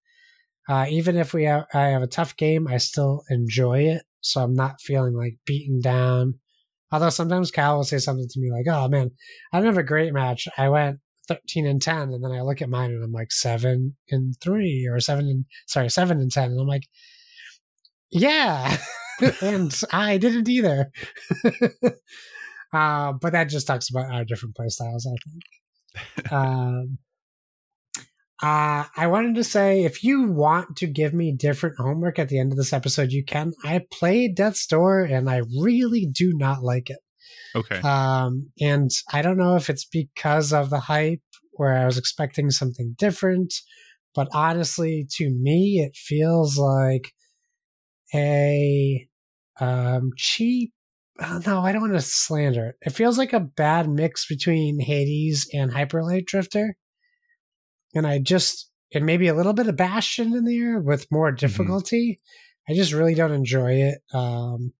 [0.68, 4.02] Uh, even if we have, I have a tough game, I still enjoy it.
[4.20, 6.34] So I'm not feeling like beaten down.
[6.90, 9.10] Although sometimes Cal will say something to me like, "Oh man,
[9.52, 10.48] I didn't have a great match.
[10.56, 13.96] I went 13 and 10," and then I look at mine and I'm like seven
[14.10, 16.84] and three or seven and sorry seven and ten, and I'm like,
[18.10, 18.76] "Yeah,"
[19.42, 20.90] and I didn't either.
[22.72, 26.32] uh, but that just talks about our different play styles, I think.
[26.32, 26.98] um,
[28.42, 32.38] uh, I wanted to say if you want to give me different homework at the
[32.38, 33.52] end of this episode, you can.
[33.64, 36.98] I played Death's Door and I really do not like it.
[37.54, 37.78] Okay.
[37.80, 42.50] Um, and I don't know if it's because of the hype where I was expecting
[42.50, 43.54] something different,
[44.14, 47.12] but honestly, to me, it feels like
[48.14, 49.06] a
[49.60, 50.72] um, cheap.
[51.18, 52.76] Uh, no, I don't want to slander it.
[52.82, 56.76] It feels like a bad mix between Hades and Hyperlight Drifter
[57.96, 62.12] and I just and maybe a little bit of Bastion in there with more difficulty.
[62.12, 62.72] Mm-hmm.
[62.72, 63.98] I just really don't enjoy it.
[64.12, 64.72] Um,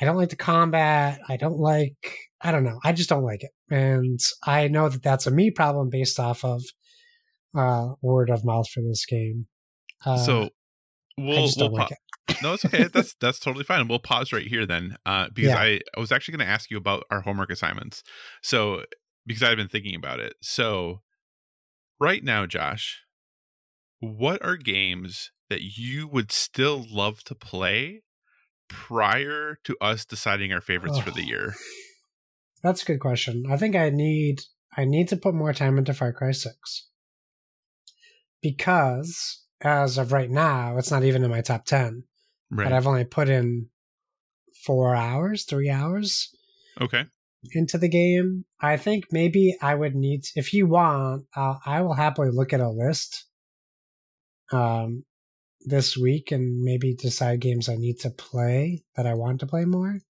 [0.00, 1.20] I don't like the combat.
[1.28, 2.18] I don't like.
[2.40, 2.78] I don't know.
[2.84, 6.44] I just don't like it, and I know that that's a me problem based off
[6.44, 6.62] of
[7.56, 9.46] uh, word of mouth for this game.
[10.04, 10.50] Uh, so
[11.18, 11.98] we'll, we'll like it.
[12.42, 12.88] No, it's okay.
[12.92, 13.86] That's that's totally fine.
[13.88, 15.58] We'll pause right here then, uh, because Yeah.
[15.60, 18.02] I, I was actually going to ask you about our homework assignments.
[18.42, 18.84] So
[19.26, 20.34] because I've been thinking about it.
[20.42, 21.00] So
[22.00, 23.02] right now, Josh,
[24.00, 28.02] what are games that you would still love to play
[28.68, 31.26] prior to us deciding our favorites for the Oh.
[31.26, 31.54] year?
[32.62, 33.44] That's a good question.
[33.50, 34.42] I think I need
[34.76, 36.88] I need to put more time into Far Cry Six
[38.42, 42.04] because as of right now, it's not even in my top ten.
[42.50, 42.64] Right.
[42.64, 43.68] But I've only put in
[44.64, 46.30] four hours, three hours
[46.80, 47.04] okay.
[47.52, 48.44] into the game.
[48.60, 52.60] I think maybe I would need, if you want, uh, I will happily look at
[52.60, 53.26] a list
[54.52, 55.04] um,
[55.60, 59.64] this week and maybe decide games I need to play that I want to play
[59.64, 60.00] more.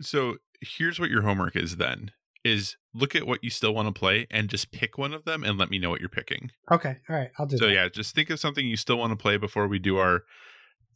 [0.00, 2.10] So here's what your homework is then
[2.44, 5.42] is look at what you still want to play and just pick one of them
[5.42, 6.50] and let me know what you're picking.
[6.70, 7.72] Okay, all right, I'll do So that.
[7.72, 10.22] yeah, just think of something you still want to play before we do our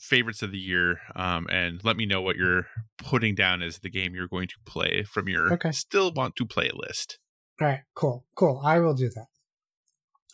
[0.00, 2.66] favorites of the year, um, and let me know what you're
[2.98, 5.70] putting down as the game you're going to play from your Okay.
[5.72, 7.18] still want to play list.
[7.60, 8.60] All right, cool, cool.
[8.64, 9.26] I will do that.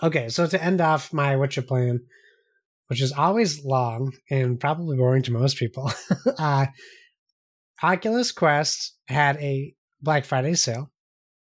[0.02, 2.00] Okay, so to end off my what you playing,
[2.86, 5.90] which is always long and probably boring to most people,
[6.38, 6.66] uh,
[7.82, 10.92] Oculus Quest had a Black Friday sale,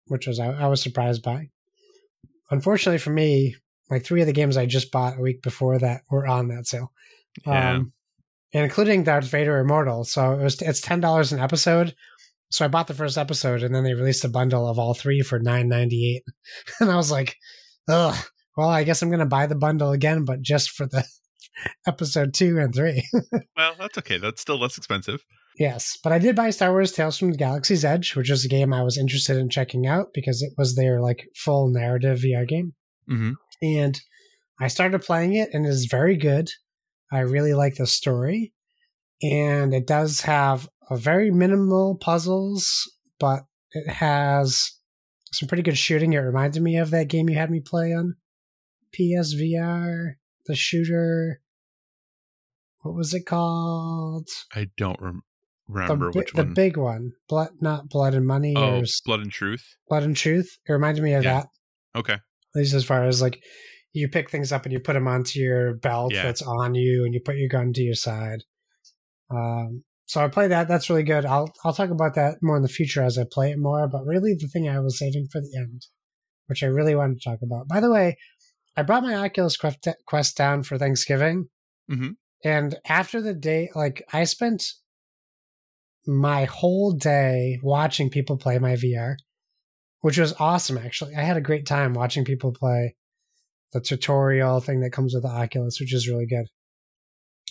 [0.07, 1.49] which was I, I was surprised by.
[2.51, 3.57] Unfortunately for me,
[3.89, 6.67] like three of the games I just bought a week before that were on that
[6.67, 6.93] sale,
[7.47, 7.71] Yeah.
[7.77, 7.93] um,
[8.53, 10.05] including Darth Vader Immortal.
[10.05, 11.95] So it was it's ten dollars an episode.
[12.51, 15.21] So I bought the first episode, and then they released a bundle of all three
[15.21, 16.23] for nine ninety eight,
[16.81, 17.37] and I was like,
[17.89, 18.17] "Ugh,
[18.57, 21.05] well, I guess I'm gonna buy the bundle again, but just for the
[21.87, 23.07] episode two and three."
[23.57, 24.17] Well, that's okay.
[24.17, 25.23] That's still less expensive.
[25.59, 28.49] yes, but I did buy Star Wars: Tales from the Galaxy's Edge, which was a
[28.49, 32.49] game I was interested in checking out because it was their like full narrative VR
[32.49, 32.73] game,
[33.07, 33.33] hmm
[33.63, 34.01] and
[34.59, 36.49] I started playing it, and it is very good.
[37.13, 38.53] I really like the story,
[39.23, 44.73] and it does have a very minimal puzzles, but it has
[45.33, 46.13] some pretty good shooting.
[46.13, 48.17] It reminded me of that game you had me play on
[48.99, 50.15] PSVR,
[50.47, 51.41] the shooter.
[52.83, 54.29] What was it called?
[54.55, 55.23] I don't rem-
[55.69, 56.49] remember bi- which the one.
[56.49, 59.77] The big one, blood, not blood and money, oh, or Blood and Truth.
[59.89, 60.59] blood and truth.
[60.69, 61.41] It reminded me of Yeah.
[61.43, 61.47] that.
[61.99, 62.15] Okay.
[62.15, 63.41] at least as far as like
[63.93, 66.23] you pick things up and you put them onto your belt Yeah.
[66.25, 68.45] that's on you and you put your gun to your side.
[69.31, 70.67] Um so i play that.
[70.69, 71.25] That's really good.
[71.25, 74.05] I'll i'll talk about that more in the future as i play it more but
[74.05, 75.87] really the thing i was saving for the end
[76.47, 77.69] which i really wanted to talk about.
[77.69, 78.17] By the way
[78.77, 81.49] i brought my oculus quest, quest down for thanksgiving
[81.91, 82.15] Mhm.
[82.45, 84.65] and after the day like i spent
[86.07, 89.17] my whole day watching people play my vr
[90.01, 91.15] which was awesome actually.
[91.15, 92.97] I had a great time watching people play
[93.73, 96.47] the tutorial thing that comes with the oculus which is really good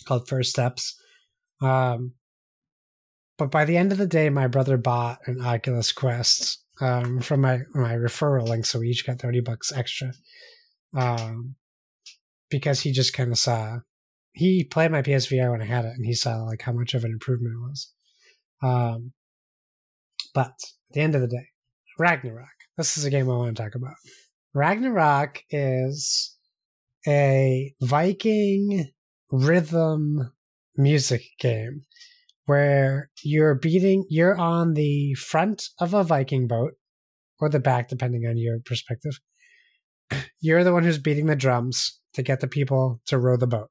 [0.06, 0.98] called first steps
[1.62, 2.12] um
[3.38, 7.40] but by the end of the day my brother bought an oculus quest um from
[7.40, 10.12] my my referral link so we each got 30 bucks extra
[10.96, 11.54] um
[12.50, 13.78] because he just kind of saw
[14.32, 17.04] he played my psvr when i had it and he saw like how much of
[17.04, 17.92] an improvement it was
[18.62, 19.12] um
[20.34, 21.50] but at the end of the day
[22.00, 22.46] Ragnarock.
[22.78, 23.94] This is a game I want to talk about.
[24.54, 26.36] Ragnarock is
[27.06, 28.90] a Viking
[29.30, 30.32] rhythm
[30.76, 31.84] music game
[32.46, 36.72] where you're beating, you're on the front of a Viking boat
[37.38, 39.20] or the back, depending on your perspective.
[40.40, 43.68] You're the one who's beating the drums to get the people to row the boat.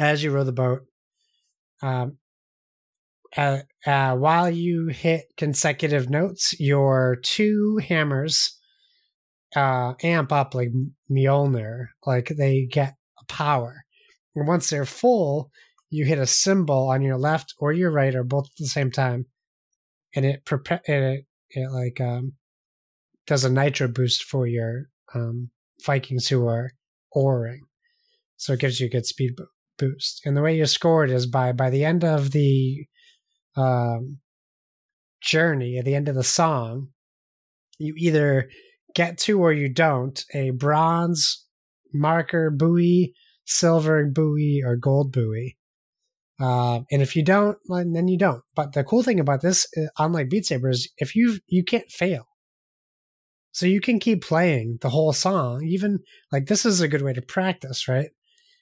[0.00, 0.80] As you row the boat,
[1.82, 2.18] um,
[3.36, 8.55] uh, uh, while you hit consecutive notes, your two hammers
[9.56, 10.68] uh, amp up like
[11.10, 13.84] Mjolnir, like they get a power.
[14.34, 15.50] And once they're full,
[15.88, 18.90] you hit a cymbal on your left or your right or both at the same
[18.90, 19.26] time,
[20.14, 22.34] and it prepa- it, it like um,
[23.26, 25.50] does a nitro boost for your um,
[25.84, 26.72] Vikings who are
[27.14, 27.62] oaring,
[28.36, 29.46] so it gives you a good speed bo-
[29.78, 30.20] boost.
[30.26, 32.84] And the way you score it is by by the end of the
[33.56, 34.18] um,
[35.22, 36.88] journey at the end of the song,
[37.78, 38.50] you either
[38.96, 41.44] get to or you don't a bronze
[41.92, 45.56] marker buoy, silver buoy, or gold buoy.
[46.40, 48.42] Uh, and if you don't, then you don't.
[48.54, 51.90] But the cool thing about this, uh, unlike Beat Saber, is if you you can't
[51.90, 52.26] fail,
[53.52, 55.64] so you can keep playing the whole song.
[55.64, 56.00] Even
[56.32, 58.10] like this is a good way to practice, right?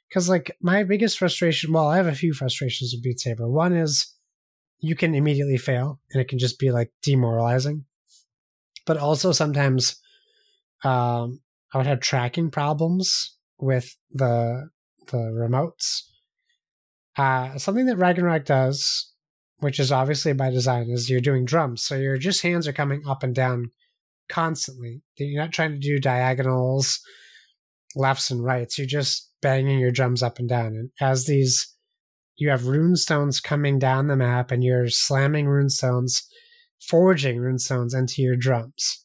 [0.09, 3.49] Because like my biggest frustration, well, I have a few frustrations with Beat Saber.
[3.49, 4.13] One is
[4.81, 7.87] you can immediately fail and it can just be like demoralizing
[8.87, 9.97] but also sometimes
[10.85, 11.41] um
[11.73, 14.69] i would have tracking problems with the
[15.11, 16.03] the remotes.
[17.17, 19.11] Uh something that ragnarock does
[19.59, 21.83] which is obviously by design is you're doing drums.
[21.83, 23.71] So your just hands are coming up and down
[24.29, 25.01] constantly.
[25.17, 27.01] You're not trying to do diagonals
[27.95, 28.77] lefts and rights.
[28.77, 30.67] You're just banging your drums up and down.
[30.67, 31.75] And as these
[32.37, 36.29] you have rune stones coming down the map and you're slamming rune stones
[36.81, 39.04] forging rune stones into your drums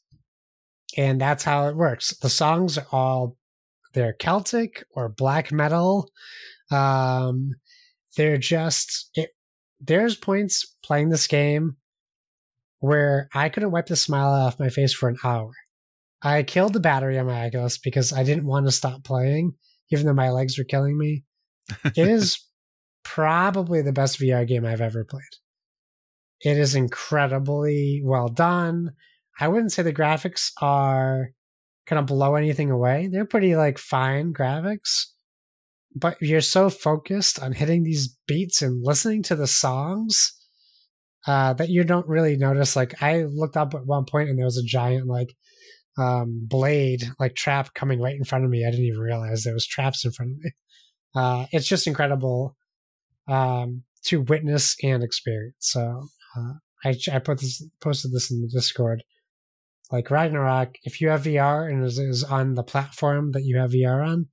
[0.99, 3.37] and that's how it works the songs are all
[3.93, 6.09] they're celtic or black metal
[6.71, 7.51] um
[8.17, 9.29] they're just it
[9.79, 11.75] there's points playing this game
[12.79, 15.51] where i couldn't wipe the smile off my face for an hour
[16.21, 19.53] i killed the battery on my oculus because i didn't want to stop playing
[19.91, 21.23] even though my legs were killing me
[21.95, 22.45] it is
[23.09, 25.23] probably the best VR game I've ever played.
[26.41, 28.91] It is incredibly well done.
[29.39, 31.29] I wouldn't say the graphics are
[31.85, 33.07] kind of blow anything away.
[33.11, 35.05] They're pretty like fine graphics.
[35.95, 40.33] but you're so focused on hitting these beats and listening to the songs
[41.27, 42.75] uh, that you don't really notice.
[42.75, 45.33] Like I looked up at one point and there was a giant like
[45.97, 48.65] um, blade like trap coming right in front of me.
[48.65, 50.51] I didn't even realize there was traps in front of me.
[51.15, 52.55] Uh, it's just incredible
[53.27, 55.55] um, to witness and experience.
[55.59, 56.53] So uh,
[56.85, 59.03] I I put this posted this in the Discord.
[59.91, 63.71] Like Ragnarock, if you have VR and is, is on the platform that you have
[63.71, 64.27] VR on,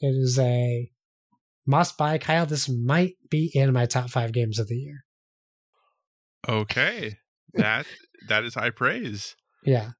[0.00, 0.90] it is a
[1.66, 2.16] must buy.
[2.18, 5.04] Kyle, this might be in my top five games of the year.
[6.48, 7.18] Okay.
[7.54, 7.86] That
[8.28, 9.36] that is high praise.
[9.62, 9.90] Yeah.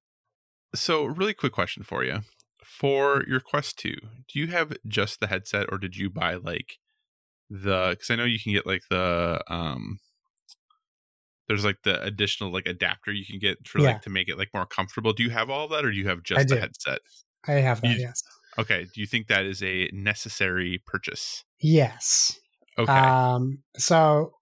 [0.74, 2.20] So, really quick question for you.
[2.62, 6.78] For your Quest 2, do you have just the headset or did you buy like
[7.50, 9.98] the cuz I know you can get like the um
[11.48, 13.92] there's like the additional like adapter you can get for Yeah.
[13.92, 15.12] like to make it like more comfortable.
[15.12, 16.60] Do you have all that or do you have I just the do.
[16.60, 16.98] headset?
[17.46, 18.22] I have that, You- yes.
[18.58, 21.44] Okay, do you think that is a necessary purchase?
[21.60, 22.36] Yes.
[22.76, 22.92] Okay.
[22.92, 24.32] Um, so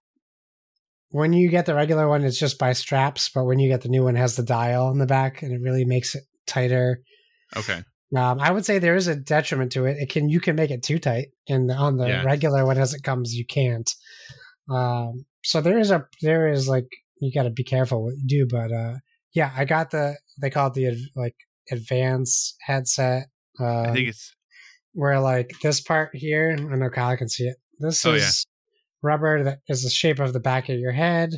[1.11, 3.89] when you get the regular one, it's just by straps, but when you get the
[3.89, 7.01] new one, it has the dial in the back, and it really makes it tighter.
[7.55, 7.83] okay.
[8.15, 9.97] Um, I would say there is a detriment to it.
[9.99, 12.23] It can you can make it too tight, and on the Yeah.
[12.23, 13.89] regular one as it comes, you can't.
[14.69, 16.87] Um, so there is a there is like
[17.19, 18.95] you got to be careful what you do, but uh,
[19.33, 21.35] yeah, I got the they call it the like
[21.71, 23.27] advanced headset.
[23.59, 24.33] Uh, I think it's
[24.93, 27.57] where like this part here, I know Kyle can see it.
[27.79, 28.45] This Oh, is
[29.03, 29.09] yeah.
[29.09, 31.31] rubber that is the shape of the back of your head.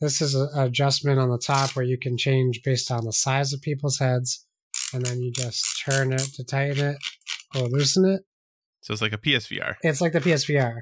[0.00, 3.52] This is an adjustment on the top where you can change based on the size
[3.52, 4.44] of people's heads,
[4.92, 6.96] and then you just turn it to tighten it
[7.54, 8.22] or loosen it.
[8.80, 9.74] so it's like a PSVR.
[9.82, 10.80] It's like the PSVR,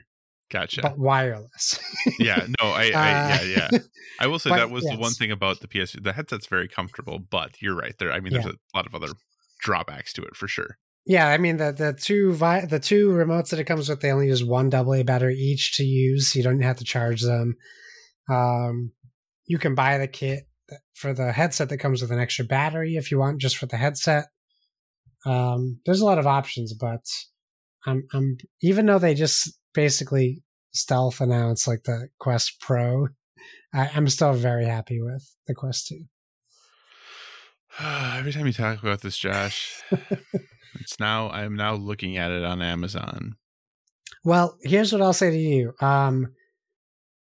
[0.51, 0.83] Gotcha.
[0.83, 1.79] but wireless.
[2.19, 3.79] yeah, no, I, I Uh, yeah, yeah.
[4.19, 5.93] I will say but that was the one thing about the PS.
[6.01, 7.95] The headset's very comfortable, but you're right.
[7.99, 8.53] There, I mean, there's Yeah.
[8.75, 9.09] a lot of other
[9.61, 10.77] drawbacks to it for sure.
[11.07, 14.13] Yeah, I mean the the two vi- the two remotes that it comes with, they
[14.13, 16.35] only use one AA battery each to use.
[16.37, 17.57] You don't have to charge them.
[18.29, 18.93] Um,
[19.47, 20.45] you can buy the kit
[20.95, 23.77] for the headset that comes with an extra battery if you want, just for the
[23.79, 24.27] headset.
[25.27, 27.01] Um, there's a lot of options, but
[27.87, 33.09] I'm I'm even though they just basically stealth announced like the Quest Pro,
[33.73, 36.05] I, I'm still very happy with the Quest Two.
[37.81, 39.83] Every time you talk about this, Josh,
[40.81, 43.37] it's now I'm now looking at it on Amazon.
[44.25, 45.73] Well, here's what I'll say to you.
[45.81, 46.35] Um,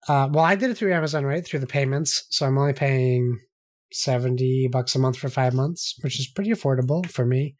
[0.08, 1.46] uh, well, I did it through Amazon, right?
[1.46, 2.26] Through the payments.
[2.30, 3.40] So I'm only paying
[3.92, 7.56] 70 bucks a month for five months, which is pretty affordable for me.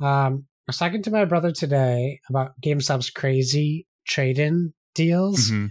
[0.00, 5.50] Um, I was talking to my brother today about GameStop's crazy trade in deals.
[5.50, 5.70] Mhm.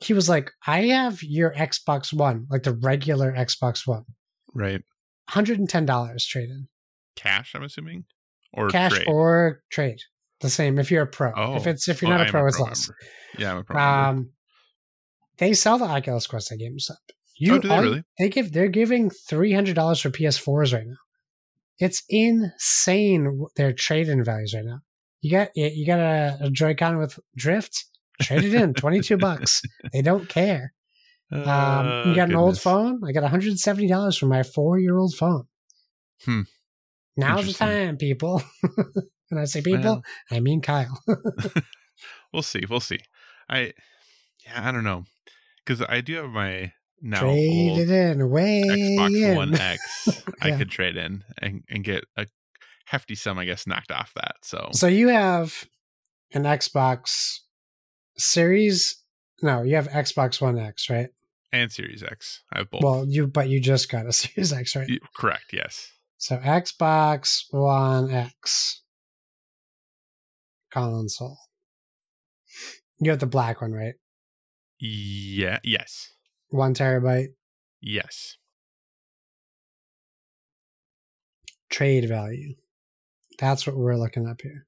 [0.00, 4.04] He was like, I have your Xbox One, like the regular Xbox One,
[4.54, 4.82] Right,
[5.30, 6.68] $110 trade in.
[7.14, 7.54] cash.
[7.54, 8.04] I'm assuming,
[8.52, 9.08] or Cash trade.
[9.08, 9.98] or trade.
[10.40, 11.32] The same if you're a pro.
[11.34, 12.88] oh, if it's if you're not a am pro, it's less.
[12.88, 12.96] member.
[13.38, 13.76] Yeah, I'm a pro.
[13.76, 14.20] member.
[14.20, 14.30] Um,
[15.38, 16.96] they sell the Oculus Quest at GameStop.
[17.38, 18.02] You, Oh, do they all- really?
[18.18, 20.96] They give they're giving three hundred dollars for PS4s right now.
[21.78, 24.80] It's insane their trade in values right now.
[25.22, 27.84] You got you got a, a Joy-Con with drift,
[28.22, 29.62] trade it in twenty two bucks.
[29.92, 30.72] They don't care.
[31.32, 33.00] Um, you Uh, got an old phone.
[33.04, 35.44] I got one hundred seventy dollars for my four year old phone.
[36.24, 36.42] Hmm.
[37.16, 38.42] Now's the time, people.
[39.30, 41.02] and I say people, Well, I mean Kyle.
[42.32, 42.62] we'll see.
[42.68, 43.00] We'll see.
[43.48, 43.72] I,
[44.44, 45.04] yeah, I don't know,
[45.64, 49.36] because I do have my now Trade old it in, way Xbox in.
[49.36, 50.22] One X.
[50.40, 50.58] I Yeah.
[50.58, 52.26] could trade in and, and get a
[52.86, 54.36] hefty sum, I guess, knocked off that.
[54.42, 55.64] So, So you have
[56.32, 57.38] an Xbox
[58.16, 59.02] Series.
[59.42, 61.08] No, you have Xbox One X, right?
[61.52, 62.82] and Series X, I have both.
[62.82, 64.86] Well, you but you just got a Series X, right?
[64.88, 65.52] Y- correct.
[65.52, 65.88] Yes.
[66.18, 68.82] So Xbox One X
[70.72, 71.38] console.
[73.00, 73.94] You have the black one, right?
[74.78, 75.58] Yeah.
[75.62, 76.12] Yes.
[76.48, 77.28] One terabyte
[77.80, 78.36] Yes.
[81.70, 82.54] trade value.
[83.38, 84.66] That's what we're looking up here.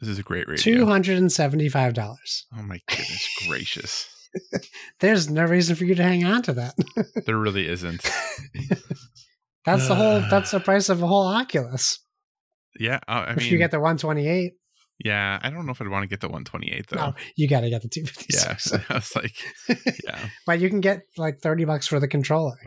[0.00, 0.62] This is a great radio.
[0.62, 2.46] Two hundred and seventy-five dollars.
[2.56, 4.08] Oh my goodness gracious!
[5.00, 6.74] There's no reason for you to hang on to that.
[7.26, 8.02] There really isn't.
[9.64, 10.22] that's the whole.
[10.30, 11.98] That's the price of a whole Oculus.
[12.78, 13.00] Yeah.
[13.08, 14.52] uh, I if mean, you get the 128,
[15.02, 15.38] yeah.
[15.42, 16.96] I don't know if I'd want to get the 128 though.
[16.96, 18.54] no, you got to get the Yeah.
[18.54, 18.90] 256.
[18.90, 19.34] I was like,
[20.04, 22.58] yeah, but you can get like 30 bucks for the controller.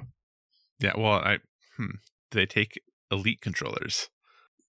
[0.80, 0.93] yeah.
[0.97, 1.38] Well, I
[1.78, 1.86] hmm.
[2.32, 2.80] Do they take
[3.12, 4.10] elite controllers?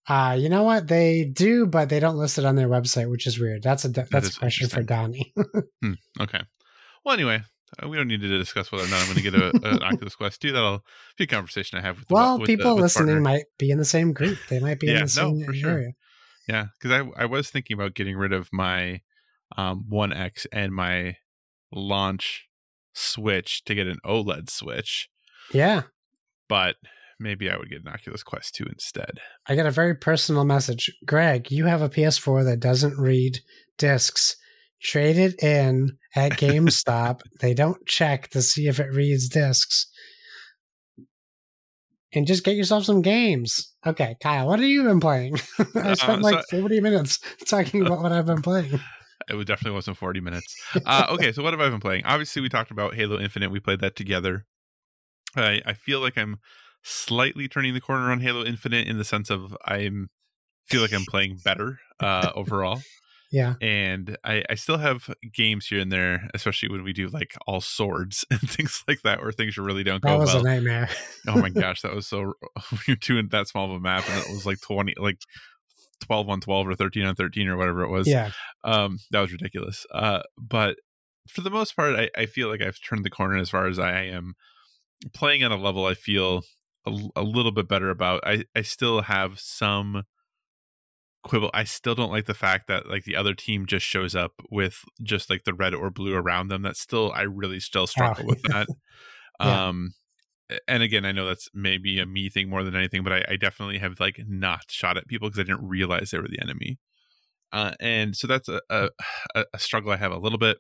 [0.08, 0.88] Uh, you know what?
[0.88, 3.62] They do, but they don't list it on their website, which is weird.
[3.62, 5.32] That's a that's is a question for Donnie.
[5.82, 5.92] Hmm.
[6.20, 6.40] Okay.
[7.04, 7.42] Well, anyway,
[7.82, 9.82] uh, we don't need to discuss whether or not I'm going to get a, an
[9.82, 10.52] Oculus Quest 2.
[10.52, 10.84] That'll
[11.16, 13.20] be a conversation I have with the well, with people the, with listening partner.
[13.22, 14.38] might be in the same group.
[14.48, 15.70] They might be Yeah, in no, the same for sure.
[15.70, 15.92] area.
[16.48, 19.00] Yeah, because I I was thinking about getting rid of my
[19.56, 21.16] um, One X and my
[21.72, 22.46] launch
[22.92, 25.08] Switch to get an OLED Switch,
[25.52, 25.82] Yeah.
[26.48, 26.76] but
[27.20, 29.18] maybe I would get an Oculus Quest 2 instead.
[29.46, 30.90] I got a very personal message.
[31.06, 33.38] Greg, you have a PS4 that doesn't read
[33.78, 34.34] discs.
[34.82, 37.20] Trade it in at GameStop.
[37.40, 39.86] they don't check to see if it reads discs.
[42.12, 43.72] And just get yourself some games.
[43.86, 45.34] Okay, Kyle, what have you been playing?
[45.76, 48.80] I spent Uh, like so- 40 minutes talking about what I've been playing.
[49.28, 50.52] It definitely wasn't 40 minutes.
[50.86, 52.04] Uh, okay, so what have I been playing?
[52.04, 53.52] Obviously, we talked about Halo Infinite.
[53.52, 54.44] We played that together.
[55.36, 56.38] I, I feel like I'm
[56.82, 60.08] slightly turning the corner on Halo Infinite in the sense of I'm
[60.66, 62.80] feel like I'm playing better uh, overall.
[63.32, 63.54] Yeah.
[63.62, 67.60] and I, I still have games here and there, especially when we do like all
[67.60, 70.40] swords and things like that, where things really don't That go was well.
[70.40, 70.88] a nightmare.
[71.28, 72.32] oh my gosh, that was so.
[72.88, 75.18] You're doing that small of a map, and it was like twenty, like
[76.00, 78.08] twelve on twelve or thirteen on thirteen or whatever it was.
[78.08, 78.32] yeah.
[78.64, 79.86] um, that was ridiculous.
[79.94, 80.76] Uh, but
[81.28, 83.78] for the most part, I, I feel like I've turned the corner as far as
[83.78, 84.34] I am
[85.14, 86.42] playing at a level I feel
[86.86, 88.20] a, a little bit better about.
[88.24, 90.04] I I still have some
[91.22, 91.50] quibble.
[91.52, 94.84] I still don't like the fact that like the other team just shows up with
[95.02, 96.62] just like the red or blue around them.
[96.62, 98.66] That's still I really still struggle with that.
[99.42, 99.68] Yeah.
[99.68, 99.94] Um
[100.68, 103.36] and again, I know that's maybe a me thing more than anything, but I, I
[103.36, 106.78] definitely have like not shot at people because I didn't realize they were the enemy.
[107.52, 108.90] Uh, and so that's a, a,
[109.34, 110.58] a struggle I have a little bit.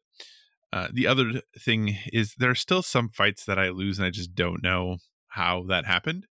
[0.72, 4.10] Uh, the other thing is there are still some fights that I lose and I
[4.10, 4.98] just don't know
[5.30, 6.26] how that happened.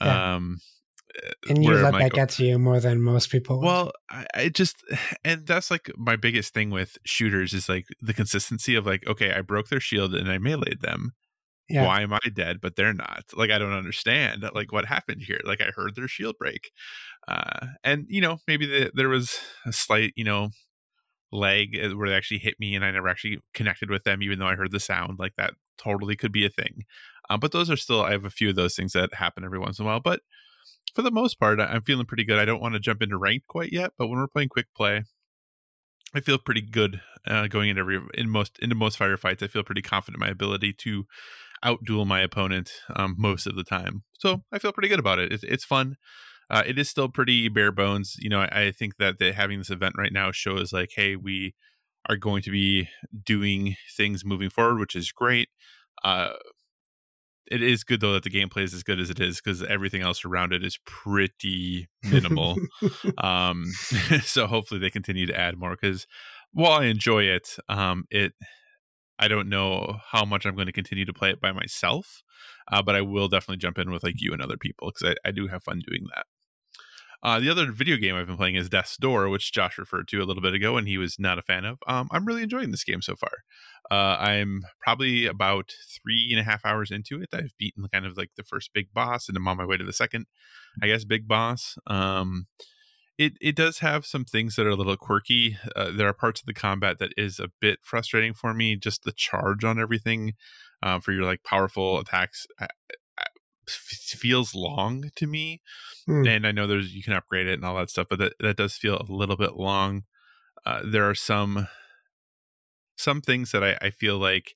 [0.00, 0.34] Yeah.
[0.34, 0.58] Um,
[1.48, 3.60] And you let that get to you more than most people.
[3.60, 4.76] well, I, I just,
[5.24, 9.32] and that's like my biggest thing with shooters is like the consistency of like, okay,
[9.32, 11.12] I broke their shield and I meleeed them.
[11.68, 11.84] yeah.
[11.84, 13.24] Why am I dead, but they're not?
[13.36, 14.44] Like, I don't understand.
[14.54, 15.40] Like, what happened here?
[15.44, 16.70] Like, I heard their shield break.
[17.26, 20.48] Uh, and, you know, maybe the, there was a slight, you know,
[21.30, 24.38] lag uh, where they actually hit me and I never actually connected with them, even
[24.38, 25.18] though I heard the sound.
[25.18, 26.84] Like, that totally could be a thing.
[27.28, 29.58] Uh, but those are still, I have a few of those things that happen every
[29.58, 30.00] once in a while.
[30.00, 30.20] But
[30.94, 32.38] for the most part, I'm feeling pretty good.
[32.38, 35.04] I don't want to jump into ranked quite yet, but when we're playing quick play,
[36.14, 39.42] I feel pretty good uh, going into every in most into most firefights.
[39.42, 41.04] I feel pretty confident my ability to
[41.62, 44.04] outduel my opponent um, most of the time.
[44.18, 45.32] So I feel pretty good about it.
[45.32, 45.96] It's, it's fun.
[46.48, 48.16] Uh, it is still pretty bare bones.
[48.18, 51.14] You know, I, I think that the, having this event right now shows like, hey,
[51.14, 51.54] we
[52.08, 52.88] are going to be
[53.22, 55.50] doing things moving forward, which is great.
[56.02, 56.30] Uh,
[57.50, 60.02] it is good though that the gameplay is as good as it is because everything
[60.02, 62.56] else around it is pretty minimal.
[63.18, 63.64] um,
[64.22, 66.06] so hopefully they continue to add more because
[66.52, 68.32] while I enjoy it, um, it
[69.18, 72.22] I don't know how much I'm going to continue to play it by myself,
[72.70, 75.28] uh, but I will definitely jump in with like you and other people because I,
[75.28, 76.26] I do have fun doing that.
[77.22, 80.22] Uh, the other video game I've been playing is Death's Door, which Josh referred to
[80.22, 81.78] a little bit ago, and he was not a fan of.
[81.86, 83.30] Um, I'm really enjoying this game so far.
[83.90, 87.30] Uh, I'm probably about three and a half hours into it.
[87.32, 89.84] I've beaten kind of like the first big boss, and I'm on my way to
[89.84, 90.26] the second,
[90.80, 91.76] I guess, big boss.
[91.88, 92.46] Um,
[93.18, 95.58] it it does have some things that are a little quirky.
[95.74, 98.76] Uh, there are parts of the combat that is a bit frustrating for me.
[98.76, 100.34] Just the charge on everything
[100.82, 102.68] uh, for your like powerful attacks f-
[103.70, 105.60] feels long to me.
[106.06, 106.26] Hmm.
[106.26, 108.56] And I know there's you can upgrade it and all that stuff, but that that
[108.56, 110.04] does feel a little bit long.
[110.64, 111.68] Uh, there are some
[112.96, 114.54] some things that I, I feel like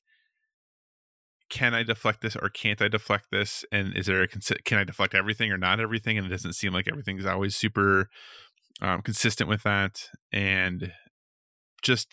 [1.48, 3.64] can I deflect this or can't I deflect this?
[3.70, 6.16] And is there a can I deflect everything or not everything?
[6.16, 8.08] And it doesn't seem like everything's always super
[8.80, 10.08] um, consistent with that.
[10.32, 10.92] And
[11.82, 12.08] just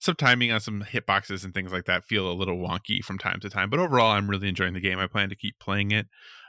[0.00, 3.38] some timing on some hitboxes and things like that feel a little wonky from time
[3.40, 3.70] to time.
[3.70, 4.98] But overall, I'm really enjoying the game.
[4.98, 6.08] I plan to keep playing it.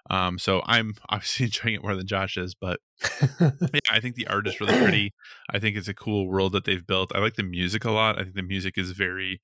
[0.10, 2.80] Um, so I'm obviously enjoying it more than Josh is, but
[3.42, 3.52] yeah,
[3.92, 5.14] I think the art is really pretty.
[5.50, 7.12] I think it's a cool world that they've built.
[7.14, 8.18] I like the music a lot.
[8.18, 9.42] I think the music is very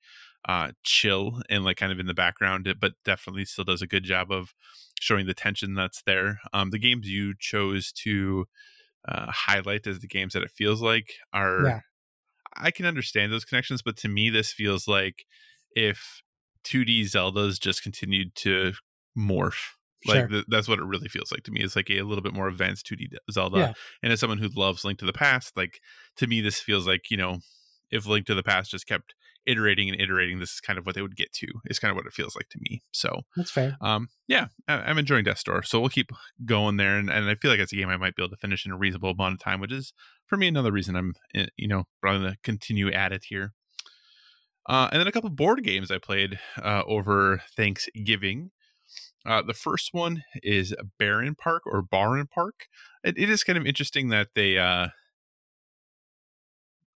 [0.47, 4.05] uh, chill and like kind of in the background, but definitely still does a good
[4.05, 4.53] job of
[4.99, 6.39] showing the tension that's there.
[6.53, 8.45] Um, the games you chose to
[9.07, 11.65] uh, highlight as the games that it feels like are.
[11.65, 11.79] Yeah.
[12.57, 15.25] I can understand those connections, but to me, this feels like
[15.71, 16.21] if
[16.63, 18.73] 2D Zeldas just continued to
[19.17, 19.73] morph.
[20.05, 20.27] Like Sure.
[20.27, 21.61] th- that's what it really feels like to me.
[21.61, 23.57] It's like a, little bit more advanced 2D Zelda.
[23.57, 23.73] Yeah.
[24.03, 25.79] And as someone who loves Link to the Past, like
[26.17, 27.39] to me, this feels like you know,
[27.89, 29.15] if Link to the Past just kept
[29.47, 31.47] iterating and iterating, this is kind of what they would get to.
[31.65, 32.83] It's kind of what it feels like to me.
[32.91, 33.77] So, That's fair.
[33.81, 35.63] um, yeah, I, I'm enjoying Death Door.
[35.63, 36.11] So we'll keep
[36.45, 38.37] going there, and, and I feel like it's a game I might be able to
[38.37, 39.93] finish in a reasonable amount of time, which is
[40.27, 43.53] for me another reason I'm eh, you know probably to continue at it here.
[44.69, 48.51] Uh, and then a couple board games I played uh, over Thanksgiving.
[49.25, 52.67] Uh, the first one is Bärenpark or Bärenpark.
[53.03, 54.87] It, it is kind of interesting that they uh,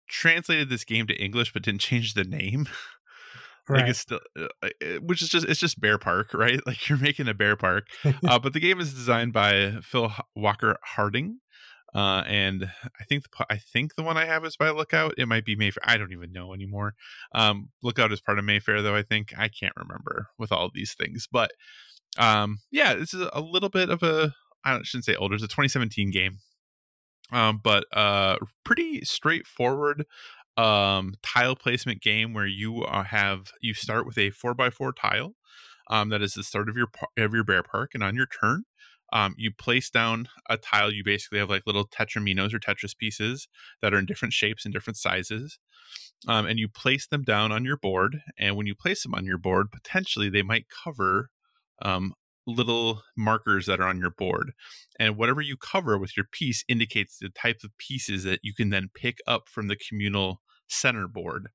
[0.08, 2.68] translated this game to English but didn't change the name.
[3.70, 3.82] Right.
[3.82, 4.20] Like it's still,
[4.62, 4.68] uh,
[5.02, 6.58] which is just it's just Bear Park, right?
[6.66, 7.88] Like you're making a Bear Park,
[8.26, 11.40] uh, but the game is designed by Phil Walker Harding,
[11.94, 12.70] uh, and
[13.00, 15.14] I think the I think the one I have is by Lookout.
[15.16, 15.82] It might be Mayfair.
[15.84, 16.94] I don't even know anymore.
[17.34, 18.94] Um, Lookout is part of Mayfair, though.
[18.94, 21.52] I think I can't remember with all these things, but
[22.18, 24.34] um, yeah, this is a little bit of a
[24.64, 25.34] I shouldn't say older.
[25.34, 26.38] It's a 2017 game,
[27.32, 30.04] um, but uh, pretty straightforward
[30.58, 34.92] um, tile placement game where you uh, have you start with a four by four
[34.92, 35.34] tile.
[35.90, 38.64] Um, that is the start of your of your bear park, and on your turn,
[39.12, 40.92] um, you place down a tile.
[40.92, 43.48] You basically have like little tetraminos or Tetris pieces
[43.82, 45.58] that are in different shapes and different sizes,
[46.26, 48.20] um, and you place them down on your board.
[48.38, 51.30] And when you place them on your board, potentially they might cover
[51.82, 52.12] um,
[52.46, 54.52] little markers that are on your board.
[54.98, 58.70] And whatever you cover with your piece indicates the type of pieces that you can
[58.70, 61.48] then pick up from the communal center board.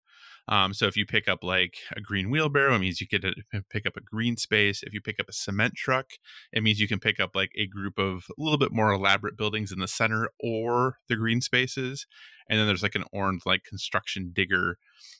[0.47, 3.33] Um, so if you pick up like a green wheelbarrow, it means you get to
[3.69, 4.83] pick up a green space.
[4.83, 6.11] If you pick up a cement truck,
[6.51, 9.37] it means you can pick up like a group of a little bit more elaborate
[9.37, 12.05] buildings in the center or the green spaces.
[12.49, 14.77] And then there's like an orange like construction digger.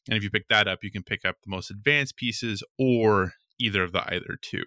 [0.10, 3.34] And if you pick that up, you can pick up the most advanced pieces or
[3.60, 4.64] either of the either two.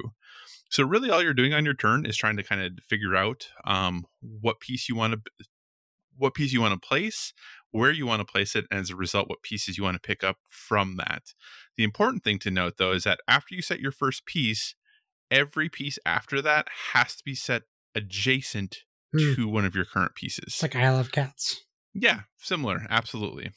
[0.71, 3.49] So really all you're doing on your turn is trying to kind of figure out
[3.65, 5.45] um, what piece you want to
[6.19, 7.33] what piece you want to place,
[7.77, 10.07] where you want to place it, and as a result, what pieces you want to
[10.07, 11.35] pick up from that.
[11.77, 14.75] The important thing to note, though, is that after you set your first piece,
[15.31, 17.63] every piece after that has to be set
[17.95, 18.79] adjacent
[19.13, 19.35] Hmm.
[19.35, 20.45] to one of your current pieces.
[20.49, 21.65] It's like Isle of Cats.
[21.95, 23.53] Yeah, similar, absolutely.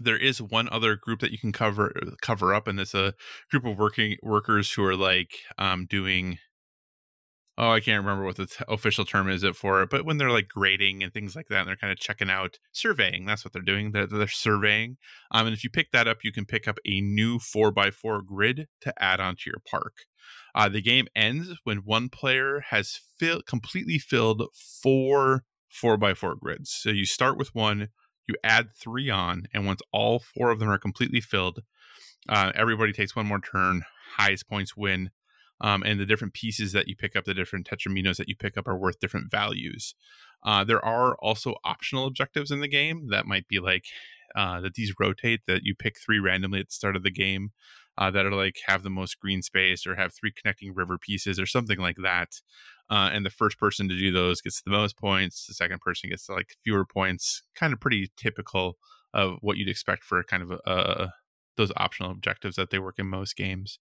[0.00, 3.14] There is one other group that you can cover cover up, and it's a
[3.50, 6.38] group of working workers who are like um, doing.
[7.60, 10.30] Oh, I can't remember what the t- official term is it for but when they're
[10.30, 13.26] like grading and things like that, and they're kind of checking out surveying.
[13.26, 13.90] That's what they're doing.
[13.90, 14.96] They're, they're surveying.
[15.32, 17.90] Um, and if you pick that up, you can pick up a new four by
[17.90, 20.04] four grid to add onto your park.
[20.54, 26.36] Uh, the game ends when one player has fill, completely filled four four by four
[26.36, 26.70] grids.
[26.70, 27.88] So you start with one,
[28.28, 31.62] you add three on, and once all four of them are completely filled,
[32.28, 33.82] uh, everybody takes one more turn.
[34.16, 35.10] Highest points win.
[35.60, 38.56] Um, and the different pieces that you pick up, the different tetraminos that you pick
[38.56, 39.94] up, are worth different values.
[40.44, 43.86] Uh, there are also optional objectives in the game that might be like
[44.36, 47.50] uh, that these rotate that you pick three randomly at the start of the game
[47.96, 51.40] uh, that are like have the most green space or have three connecting river pieces
[51.40, 52.40] or something like that.
[52.90, 55.46] Uh, and the first person to do those gets the most points.
[55.46, 57.42] The second person gets like fewer points.
[57.54, 58.78] Kind of pretty typical
[59.12, 61.14] of what you'd expect for kind of a, a
[61.58, 63.78] those optional objectives that they work in most games.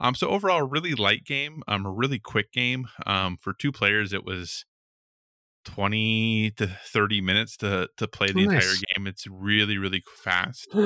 [0.00, 2.88] Um, so overall, really light game, um, a really quick game.
[3.06, 4.64] Um, for two players, it was
[5.64, 9.06] twenty to thirty minutes to to play the Oh, entire game.
[9.06, 10.66] It's really really fast.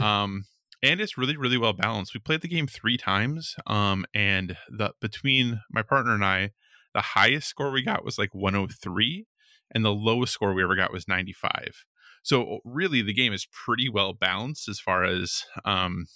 [0.00, 0.44] Um,
[0.82, 2.14] and it's really really well balanced.
[2.14, 3.54] We played the game three times.
[3.66, 6.52] Um, and the between my partner and I,
[6.94, 9.26] the highest score we got was like one hundred three,
[9.74, 11.84] and the lowest score we ever got was ninety five.
[12.22, 16.06] So really, the game is pretty well balanced as far as um,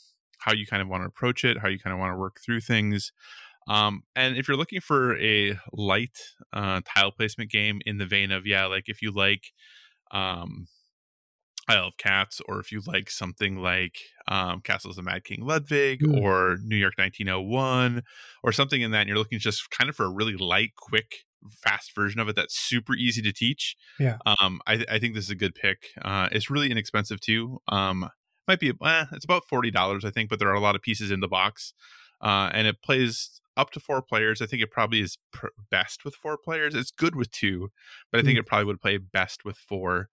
[0.41, 2.39] how you kind of want to approach it, how you kind of want to work
[2.45, 3.13] through things.
[3.69, 6.19] Um, and if you're looking for a light
[6.53, 9.53] uh, tile placement game in the vein of yeah, like if you like
[10.13, 10.69] um,
[11.69, 13.97] Isle of Cats, or if you like something like
[14.29, 16.21] um, Castles of Mad King Ludwig Mm.
[16.21, 18.03] or New York 1901,
[18.43, 21.25] or something in that, and you're looking just kind of for a really light, quick,
[21.51, 23.77] fast version of it that's super easy to teach.
[23.99, 24.19] Yeah.
[24.27, 25.89] Um, I, I think this is a good pick.
[26.03, 27.61] Uh, it's really inexpensive too.
[27.69, 28.09] Um,
[28.47, 30.83] might be eh, it's about forty dollars, I think, but there are a lot of
[30.83, 31.73] pieces in the box,
[32.21, 34.43] uh, and it plays up to four players.
[34.43, 36.75] I think it probably is pr- best with four players.
[36.75, 37.71] It's good with two,
[38.11, 38.41] but I think Mm.
[38.41, 40.09] it probably would play best with four.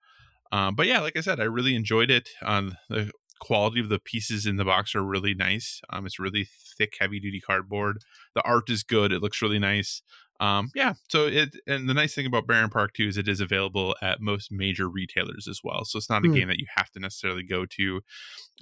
[0.52, 2.30] Um, but yeah, like I said, I really enjoyed it.
[2.42, 5.82] Um, the quality of the pieces in the box are really nice.
[5.90, 7.98] Um, it's really thick, heavy duty cardboard.
[8.36, 9.12] The art is good.
[9.12, 10.02] It looks really nice.
[10.42, 10.96] Um, yeah.
[11.10, 14.52] So it and the nice thing about Bärenpark too is it is available at most
[14.52, 15.86] major retailers as well.
[15.86, 16.34] So it's not a Hmm.
[16.34, 18.02] game that you have to necessarily go to,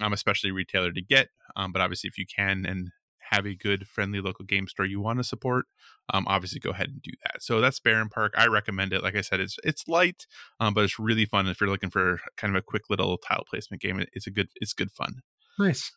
[0.00, 1.28] um, especially retailer to get.
[1.56, 2.90] Um, but obviously, if you can and
[3.32, 5.66] have a good, friendly local game store you want to support,
[6.12, 7.42] um, obviously go ahead and do that.
[7.42, 8.30] So that's Bärenpark.
[8.36, 9.02] I recommend it.
[9.02, 10.26] Like I said, it's it's light,
[10.60, 13.44] um, but it's really fun if you're looking for kind of a quick little tile
[13.48, 14.00] placement game.
[14.00, 15.22] It- It's a good it's good fun.
[15.58, 15.92] nice.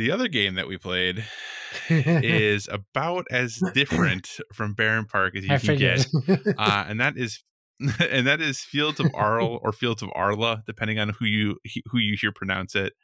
[0.00, 1.26] The other game that we played
[1.90, 6.08] is about as different from Bärenpark as you I can get
[6.58, 7.44] uh, and that is
[8.10, 11.58] and that is Fields of Arle or Fields of Arla, depending on who you
[11.90, 12.94] who you hear pronounce it.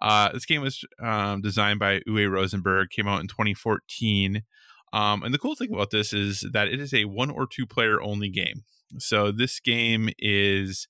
[0.00, 4.44] Uh, this game was um, designed by Uwe Rosenberg, came out in 2014.
[4.92, 7.66] Um, and the cool thing about this is that it is a one or two
[7.66, 8.62] player only game.
[8.98, 10.86] So this game is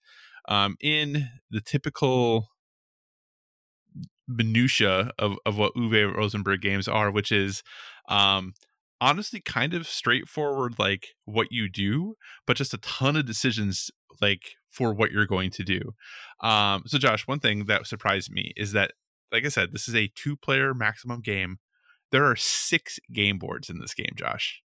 [0.50, 2.50] um, in the typical
[4.28, 7.62] minutia of, of what Uwe Rosenberg games are, which is
[8.08, 8.52] um,
[9.00, 12.14] honestly kind of straightforward, like what you do,
[12.46, 15.80] but just a ton of decisions like for what you're going to do.
[16.42, 18.92] Um, so, Josh, one thing that surprised me is that,
[19.32, 21.58] like I said, this is a two player maximum game.
[22.12, 24.62] There are six game boards in this game, Josh.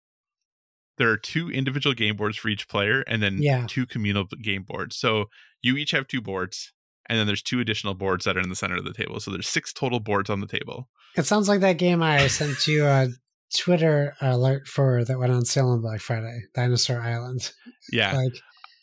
[0.97, 3.65] There are two individual game boards for each player and then Yeah.
[3.67, 4.95] two communal game boards.
[4.95, 5.25] So
[5.61, 6.71] you each have two boards
[7.07, 9.19] and then there's two additional boards that are in the center of the table.
[9.19, 10.89] So there's six total boards on the table.
[11.15, 13.09] It sounds like that game I sent you a
[13.57, 17.51] Twitter alert for that went on sale on Black Friday, Dinosaur Island.
[17.91, 18.15] Yeah.
[18.15, 18.33] Like,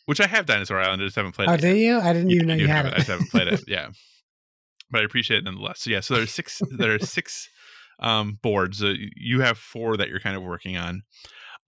[0.05, 1.01] Which I have Dinosaur Island.
[1.01, 1.51] I just haven't played it.
[1.51, 1.61] oh, it.
[1.61, 1.99] do you?
[1.99, 2.93] I didn't even know you had have it.
[2.93, 3.63] I just haven't played it.
[3.67, 3.89] Yeah,
[4.91, 5.81] but I appreciate it nonetheless.
[5.81, 6.61] So yeah, so there's six.
[6.77, 7.49] there are six
[7.99, 8.83] um, boards.
[8.83, 11.03] Uh, you have four that you're kind of working on,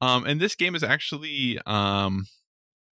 [0.02, 2.26] um, and this game is actually, um,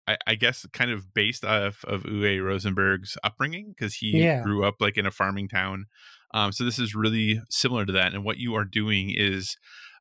[0.10, 4.44] I, I guess, kind of based off of Uwe Rosenberg's upbringing because he Yeah.
[4.44, 5.86] grew up like in a farming town.
[6.34, 9.56] Um, so this is really similar to that, and what you are doing is.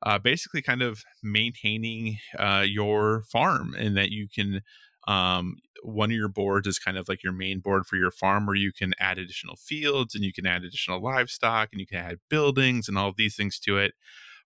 [0.04, 4.62] Uh, basically, kind of maintaining uh, your farm, and that you can
[5.08, 8.46] um, one of your boards is kind of like your main board for your farm
[8.46, 11.98] where you can add additional fields and you can add additional livestock and you can
[11.98, 13.94] add buildings and all of these things to it.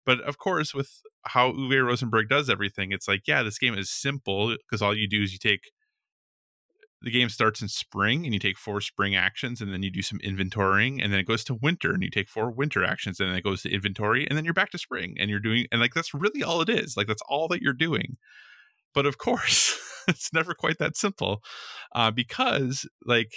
[0.05, 0.90] But of course, with
[1.26, 5.09] how Uwe Rosenberg does everything, it's like, yeah, this game is simple because all you
[5.09, 5.70] do is you take
[7.03, 10.03] the game starts in spring and you take four spring actions and then you do
[10.03, 13.28] some inventorying and then it goes to winter and you take four winter actions and
[13.28, 15.80] then it goes to inventory and then you're back to spring and you're doing and
[15.80, 18.16] like that's really all it is like that's all that you're doing.
[18.94, 19.78] But of course
[20.09, 21.42] it's never quite that simple
[21.94, 23.32] uh, because like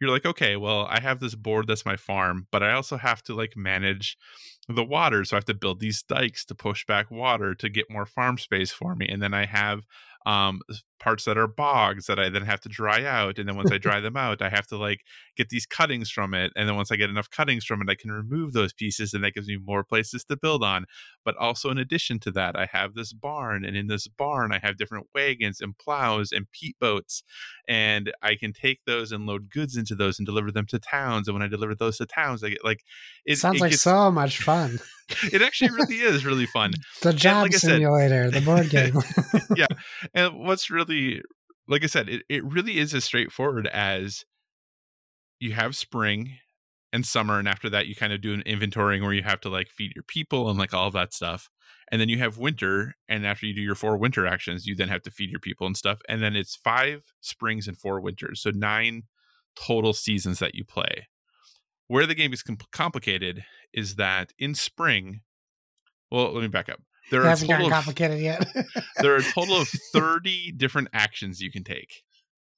[0.00, 3.22] you're like okay well i have this board that's my farm but i also have
[3.22, 4.16] to like manage
[4.68, 7.84] the water so i have to build these dikes to push back water to get
[7.90, 9.80] more farm space for me and then i have
[10.26, 10.60] um
[11.00, 13.76] parts that are bogs that i then have to dry out and then once i
[13.86, 15.00] dry them out i have to like
[15.36, 17.94] get these cuttings from it and then once i get enough cuttings from it i
[17.94, 20.86] can remove those pieces and that gives me more places to build on
[21.22, 24.58] but also in addition to that i have this barn and in this barn i
[24.62, 27.22] have different wagons and plows and peat boats
[27.68, 31.28] and i can take those and load goods into those and deliver them to towns
[31.28, 32.82] and when i deliver those to towns i get like
[33.26, 34.53] it Sounds it like gets- so much fun.
[35.32, 36.72] It actually really is really fun.
[37.02, 38.94] The job like I said- simulator, the board game.
[39.56, 39.66] Yeah,
[40.14, 41.22] and what's really
[41.66, 44.24] like i said it, it really is as straightforward as
[45.40, 46.36] you have spring
[46.92, 49.48] and summer and after that you kind of do an inventorying where you have to
[49.48, 51.48] like feed your people and like all that stuff.
[51.90, 54.88] And then you have winter and after you do your four winter actions you then
[54.88, 55.98] have to feed your people and stuff.
[56.08, 59.02] And then it's five springs and four winters so nine
[59.56, 61.08] total seasons that you play.
[61.88, 63.44] Where the game is com- complicated
[63.74, 65.20] is that in spring
[66.10, 68.46] well let me back up there are total gotten of complicated yet.
[69.02, 72.02] there are a total of 30 different actions you can take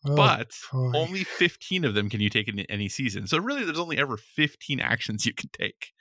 [0.09, 0.93] Oh, but boy.
[0.95, 4.17] only 15 of them can you take in any season so really there's only ever
[4.17, 5.93] 15 actions you can take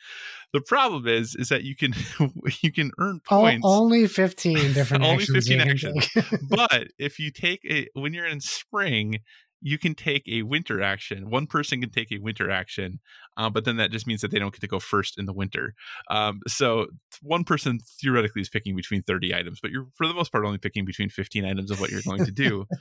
[0.54, 1.96] the problem is is that you can
[2.62, 6.10] you can earn points only 15 different Only actions 15 actions.
[6.50, 9.22] but if you take a when you're in spring
[9.66, 13.00] you can take a winter action one person can take a winter action
[13.36, 15.34] uh, but then that just means that they don't get to go first in the
[15.34, 15.74] winter.
[16.10, 16.86] Um, so
[17.22, 20.60] one person theoretically is picking between 30 items but you're for the most part only
[20.60, 22.66] picking between 15 items of what you're going to do.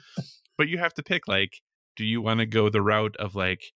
[0.57, 1.55] But you have to pick like
[1.97, 3.73] do you want to go the route of like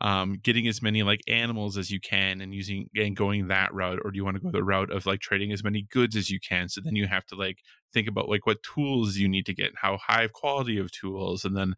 [0.00, 4.00] um, getting as many like animals as you can and using and going that route
[4.04, 6.28] or do you want to go the route of like trading as many goods as
[6.30, 6.68] you can?
[6.68, 7.58] So then you have to like
[7.94, 11.56] think about like what tools you need to get how high quality of tools and
[11.56, 11.74] then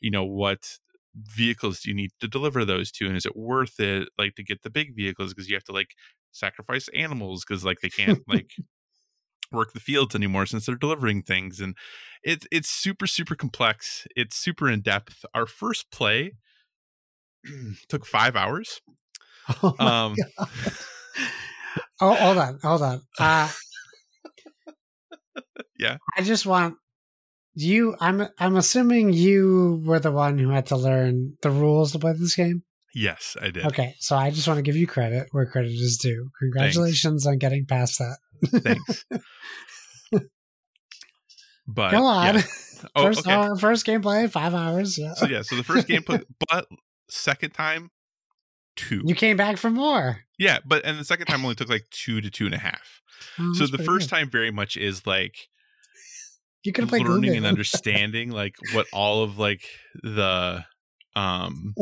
[0.00, 0.78] you know what
[1.14, 4.44] vehicles do you need to deliver those to and is it worth it like to
[4.44, 5.90] get the big vehicles because you have to like
[6.30, 8.52] sacrifice animals because like they can't like
[9.50, 11.74] work the fields anymore since they're delivering things and
[12.22, 16.32] it's it's super super complex it's super in depth our first play
[17.88, 18.80] took five hours
[19.62, 20.14] Oh, um
[22.00, 23.00] oh, hold on, hold on.
[23.18, 23.48] Uh,
[25.78, 25.98] Yeah.
[26.16, 26.76] I just want
[27.62, 27.96] you.
[28.00, 32.12] I'm I'm assuming you were the one who had to learn the rules to play
[32.12, 32.62] this game.
[32.94, 35.98] yes i did Okay, so I just want to give you credit where credit is
[35.98, 36.30] due.
[36.40, 38.16] Congratulations on getting past that.
[38.62, 39.04] thanks
[41.66, 42.36] but Go on.
[42.36, 42.42] yeah.
[42.96, 44.96] oh first, okay uh, first gameplay, five hours.
[44.98, 45.14] Yeah.
[45.14, 46.66] so yeah so the first game put but
[47.10, 47.90] second time
[48.76, 50.20] two You came back for more.
[50.38, 53.00] yeah but and the second time only took like two to two and a half
[53.40, 54.14] Oh, so the first good.
[54.16, 55.48] time very much is like
[56.68, 59.62] you could played learning and understanding like what all of like
[60.02, 60.62] the
[61.16, 61.74] um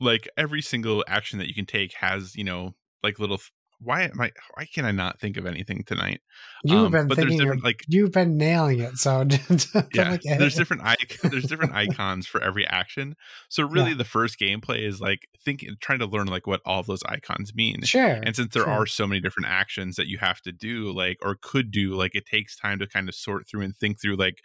[0.00, 3.40] like every single action that you can take has you know like little
[3.78, 4.32] why am I?
[4.54, 6.20] Why can I not think of anything tonight?
[6.64, 8.96] You've Um, been but there's thinking, different of, like you've been nailing it.
[8.96, 9.20] So
[9.94, 10.82] yeah, at there's different
[11.22, 13.16] there's different icons for every action.
[13.48, 17.02] So really, the first gameplay is like thinking, trying to learn like what all those
[17.04, 17.82] icons mean.
[17.82, 18.20] Sure.
[18.22, 18.72] And since there sure.
[18.72, 22.14] are so many different actions that you have to do, like or could do, like
[22.14, 24.40] it takes time to kind of sort through and think through like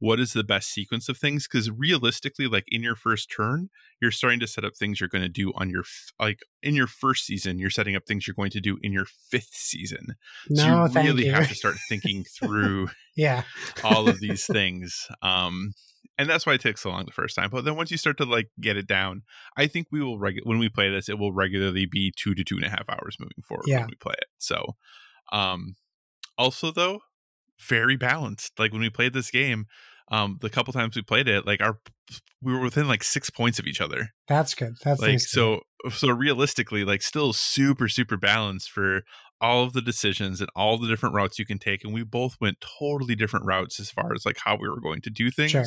[0.00, 3.68] what is the best sequence of things because realistically like in your first turn
[4.02, 6.74] you're starting to set up things you're going to do on your f- like in
[6.74, 10.14] your first season you're setting up things you're going to do in your fifth season
[10.52, 11.32] so no, you thank really you.
[11.32, 13.42] have to start thinking through yeah.
[13.82, 15.72] all of these things um
[16.18, 18.16] and that's why it takes so long the first time but then once you start
[18.16, 19.22] to like get it down
[19.56, 22.44] i think we will regu- when we play this it will regularly be two to
[22.44, 23.80] two and a half hours moving forward Yeah.
[23.80, 24.74] when we play it so
[25.32, 25.76] um
[26.36, 27.00] also though
[27.68, 29.66] very balanced like when we played this game
[30.10, 31.78] um the couple times we played it like our
[32.42, 34.74] we were within like six points of each other That's good.
[34.84, 35.60] That's like nice so
[35.90, 39.02] so realistically like still super super balanced for
[39.40, 42.36] all of the decisions and all the different routes you can take and we both
[42.40, 45.50] went totally different routes as far as like how we were going to do things
[45.50, 45.64] Sure.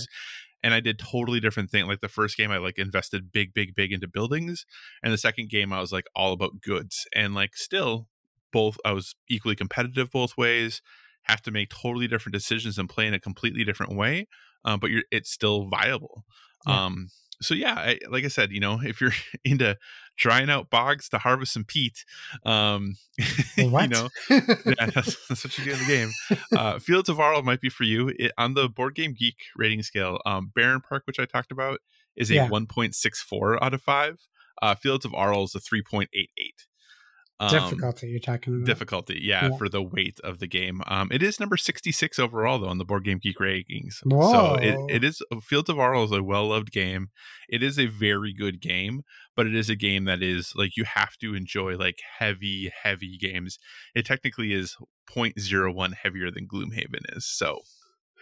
[0.63, 3.75] and i did totally different thing like the first game i like invested big big
[3.75, 4.65] big into buildings
[5.03, 8.07] and the second game i was like all about goods and like still
[8.51, 10.81] both i was equally competitive both ways
[11.27, 14.27] have to make totally different decisions and play in a completely different way
[14.65, 16.25] um, but you're it's still viable.
[16.67, 16.85] Yeah.
[16.85, 17.09] um
[17.39, 19.11] so yeah I, like i said you know if you're
[19.45, 19.77] into
[20.17, 22.03] drying out bogs to harvest some peat
[22.45, 22.95] um
[23.57, 26.09] you know yeah that's, that's what you do in the game.
[26.55, 28.11] Uh fields of Arle might be for you.
[28.17, 31.79] It, on the board game geek rating scale um Bärenpark which i talked about
[32.15, 32.49] is a Yeah.
[32.49, 34.17] 1.64 out of 5
[34.63, 36.07] uh fields of Arle is a 3.88
[37.39, 38.65] um, Difficulty you're talking about.
[38.65, 39.57] difficulty yeah, Yeah.
[39.57, 40.81] for the weight of the game.
[40.87, 43.95] Um it is number 66 overall though on the board game geek rankings.
[44.09, 47.09] So it, it is fields of Arle is a well-loved game.
[47.47, 49.03] It is a very good game
[49.35, 53.17] but it is a game that is like you have to enjoy like heavy heavy
[53.19, 53.59] games.
[53.93, 54.75] It technically is
[55.15, 57.61] 0.01 heavier than gloomhaven is so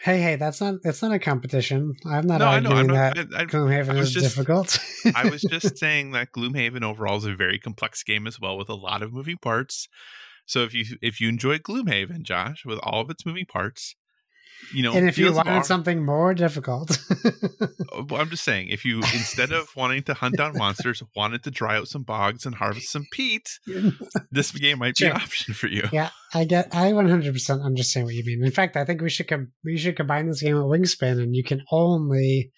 [0.04, 1.96] Hey, hey, that's not that's not a competition.
[2.06, 4.36] I'm not no i know arguing i'm not that I, I, Gloomhaven I is just-
[4.36, 4.78] difficult.
[5.16, 8.70] I was just saying that Gloomhaven overall is a very complex game as well with
[8.70, 9.88] a lot of moving parts.
[10.46, 13.96] So if you if you enjoy Gloomhaven, Josh, with all of its moving parts,
[14.74, 18.86] you know, and if you wanted Ar- something more difficult, uh, I'm just saying, if
[18.86, 22.56] you instead of wanting to hunt down monsters, wanted to dry out some bogs and
[22.56, 23.48] harvest some peat,
[24.32, 25.88] this game might be an option for you.
[25.92, 26.76] yeah, I get.
[26.76, 28.44] I 100 percent understand what you mean.
[28.44, 31.36] In fact, I think we should com- we should combine this game with Wingspan, and
[31.36, 32.52] you can only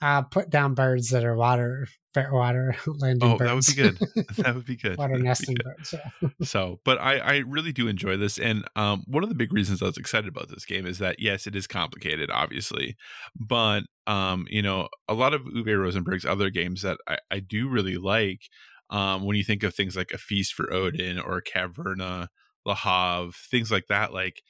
[0.00, 1.88] uh, put down birds that are water
[2.32, 3.66] water landing Oh, birds.
[3.76, 4.26] that would be good.
[4.44, 4.96] That would be good.
[4.98, 5.64] water That would be nesting good.
[5.64, 5.94] birds.
[6.22, 6.28] Yeah.
[6.42, 9.82] so but I, I really do enjoy this and um, one of the big reasons
[9.82, 12.96] i was excited about this game is that yes it is complicated obviously
[13.38, 17.68] but um, you know a lot of uwe rosenberg's other games that i, I do
[17.68, 18.42] really like
[18.90, 22.28] um, when you think of things like a feast for odin or caverna
[22.66, 24.42] Le Havre, things like that like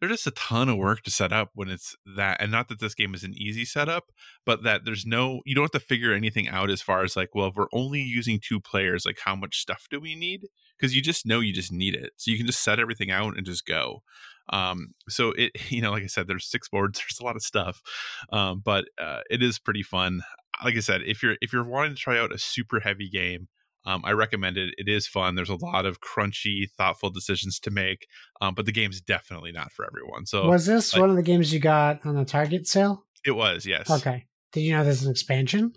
[0.00, 2.80] they're just a ton of work to set up when it's that and not that
[2.80, 4.12] this game is an easy setup
[4.44, 7.34] but that there's no you don't have to figure anything out as far as like
[7.34, 10.46] well if we're only using two players like how much stuff do we need?
[10.78, 13.36] Because you just know you just need it so you can just set everything out
[13.36, 14.02] and just go.
[14.50, 17.42] Um so it you know like i said there's six boards there's a lot of
[17.42, 17.80] stuff
[18.32, 20.22] um but uh it is pretty fun.
[20.64, 23.48] Like i said if you're if you're wanting to try out a super heavy game
[23.86, 24.74] um, I recommend it.
[24.76, 25.34] It is fun.
[25.36, 28.06] There's a lot of crunchy, thoughtful decisions to make,
[28.40, 30.26] um, but the game's definitely not for everyone.
[30.26, 33.04] So was this like- one of the games you got on the Target sale?
[33.24, 33.90] it was, yes.
[33.90, 34.26] Okay.
[34.52, 35.72] Did you know there's an expansion?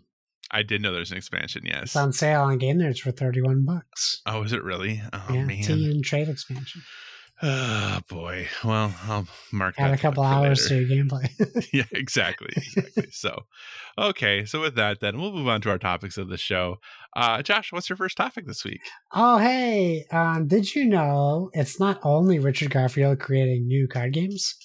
[0.52, 1.64] I did know there's an expansion.
[1.66, 1.84] Yes.
[1.84, 4.22] It's on sale on Game Nerdz for 31 bucks.
[4.26, 5.02] oh, is it really?
[5.14, 5.62] Oh yeah, man.
[5.64, 6.82] tea and trade expansion.
[7.42, 8.48] Oh boy.
[8.66, 10.86] Well, I'll mark Add that a couple hours later.
[10.86, 11.70] to your gameplay.
[11.74, 12.50] yeah, exactly.
[12.56, 13.08] Exactly.
[13.12, 13.44] so,
[13.98, 14.44] okay.
[14.46, 16.78] So with that, then we'll move on to our topics of the show.
[17.16, 18.82] Uh, Josh, what's your first topic this week?
[19.14, 24.56] oh, hey, um, did you know it's not only Richard Garfield creating new card games?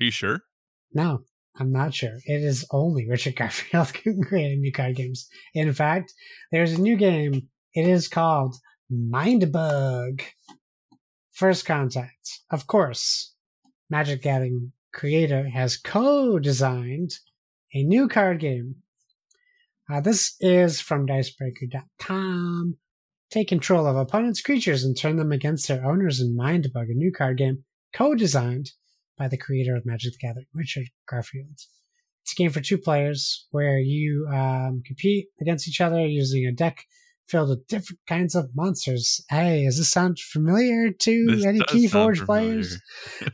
[0.00, 0.40] Are you sure?
[0.92, 1.20] No,
[1.58, 2.18] I'm not sure.
[2.26, 5.28] It is only Richard Garfield creating new card games.
[5.54, 6.12] In fact,
[6.50, 7.48] there's a new game.
[7.74, 8.56] It is called
[8.92, 10.22] Mindbug.
[11.34, 12.42] First Contact.
[12.52, 13.34] Of course,
[13.90, 17.10] Magic Gathering creator has co-designed
[17.74, 18.76] a new card game.
[19.90, 22.76] Uh, this is from Dicebreaker.com.
[23.30, 27.10] Take control of opponents' creatures and turn them against their owners in Mindbug, a new
[27.10, 28.70] card game co-designed
[29.18, 31.58] by the creator of Magic the Gathering, Richard Garfield.
[32.22, 36.52] It's a game for two players where you um, compete against each other using a
[36.52, 36.86] deck
[37.28, 39.24] filled with different kinds of monsters.
[39.30, 42.80] Hey, does this sound familiar to This any Keyforge players?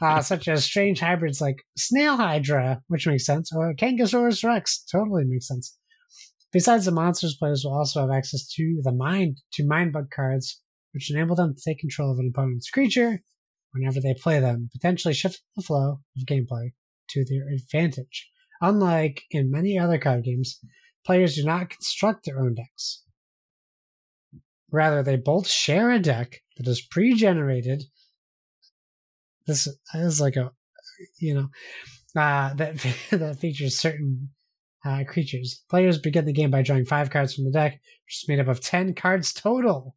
[0.00, 5.24] uh, such as strange hybrids like Snail Hydra, which makes sense, or Kangasaurus Rex, totally
[5.24, 5.76] makes sense.
[6.52, 10.60] Besides the monsters, players will also have access to the mind to mind bug cards
[10.92, 13.22] which enable them to take control of an opponent's creature
[13.72, 16.72] whenever they play them, potentially shifting the flow of gameplay
[17.08, 18.28] to their advantage.
[18.60, 20.58] Unlike in many other card games,
[21.06, 23.04] players do not construct their own decks.
[24.72, 27.84] Rather, they both share a deck that is pre generated.
[29.46, 30.52] This is like a,
[31.18, 31.48] you know,
[32.20, 32.76] uh, that,
[33.10, 34.30] that features certain
[34.84, 35.62] uh, creatures.
[35.68, 38.48] Players begin the game by drawing five cards from the deck, which is made up
[38.48, 39.96] of 10 cards total,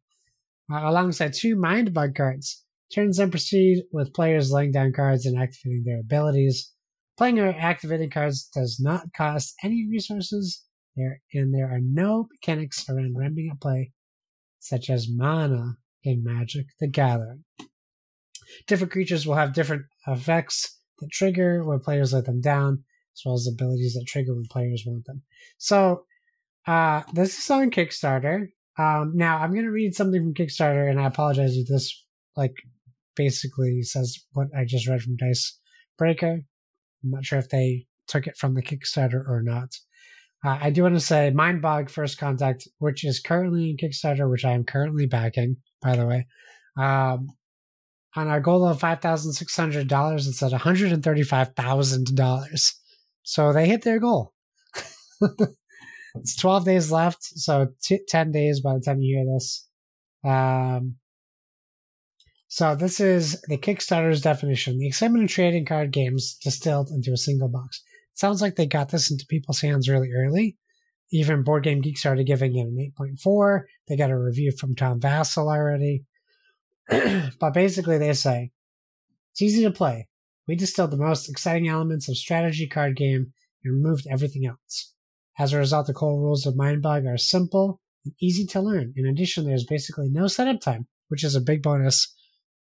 [0.72, 2.64] uh, alongside two Mind Bug cards.
[2.94, 6.72] Turns then proceed with players laying down cards and activating their abilities.
[7.16, 10.64] Playing or activating cards does not cost any resources,
[10.96, 13.92] there and there are no mechanics around ramping up play,
[14.64, 17.44] such as mana in Magic the Gathering.
[18.66, 22.82] Different creatures will have different effects that trigger when players let them down,
[23.14, 25.22] as well as abilities that trigger when players want them.
[25.58, 26.06] So,
[26.66, 28.48] uh, this is on Kickstarter.
[28.78, 32.02] Um, now, I'm going to read something from Kickstarter, and I apologize if this,
[32.34, 32.54] like,
[33.16, 35.58] basically says what I just read from Dice
[35.98, 36.40] Breaker.
[37.02, 39.76] I'm not sure if they took it from the Kickstarter or not.
[40.44, 44.44] Uh, I do want to say Mindbug First Contact, which is currently in Kickstarter, which
[44.44, 46.26] I am currently backing, by the way.
[46.76, 47.28] Um,
[48.16, 52.72] on our goal of $5,600, it's at $135,000.
[53.22, 54.32] So they hit their goal.
[56.14, 59.66] it's 12 days left, so t- 10 days by the time you hear this.
[60.24, 60.94] Um,
[62.48, 67.16] so this is the Kickstarter's definition: the excitement of trading card games distilled into a
[67.16, 67.82] single box.
[68.14, 70.56] Sounds like they got this into people's hands really early.
[71.10, 73.62] Even Board Game Geek started giving it an 8.4.
[73.88, 76.04] They got a review from Tom Vasel already.
[76.88, 78.50] but basically, they say
[79.32, 80.08] it's easy to play.
[80.46, 83.32] We distilled the most exciting elements of strategy card game
[83.64, 84.92] and removed everything else.
[85.38, 88.92] As a result, the core rules of Mindbug are simple and easy to learn.
[88.96, 92.14] In addition, there's basically no setup time, which is a big bonus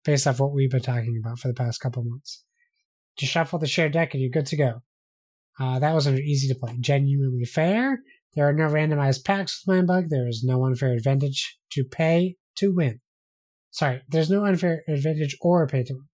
[0.04, 2.44] based off what we've been talking about for the past couple months.
[3.18, 4.82] Just shuffle the shared deck and you're good to go.
[5.58, 6.76] Uh, that was an easy to play.
[6.80, 8.00] Genuinely fair.
[8.34, 10.08] There are no randomized packs with Mindbug.
[10.10, 13.00] There is no unfair advantage to pay to win.
[13.70, 16.04] Sorry, there's no unfair advantage or pay to win.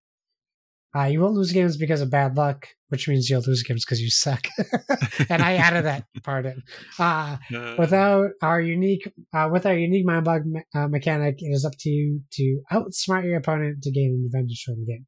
[0.95, 4.01] Uh, you won't lose games because of bad luck, which means you'll lose games because
[4.01, 4.47] you suck.
[5.31, 6.63] and I added that part in.
[6.99, 7.39] Uh,
[7.79, 11.73] without our unique, uh, with our unique mind bug me- uh, mechanic, it is up
[11.81, 15.07] to you to outsmart your opponent to gain an advantage from the game.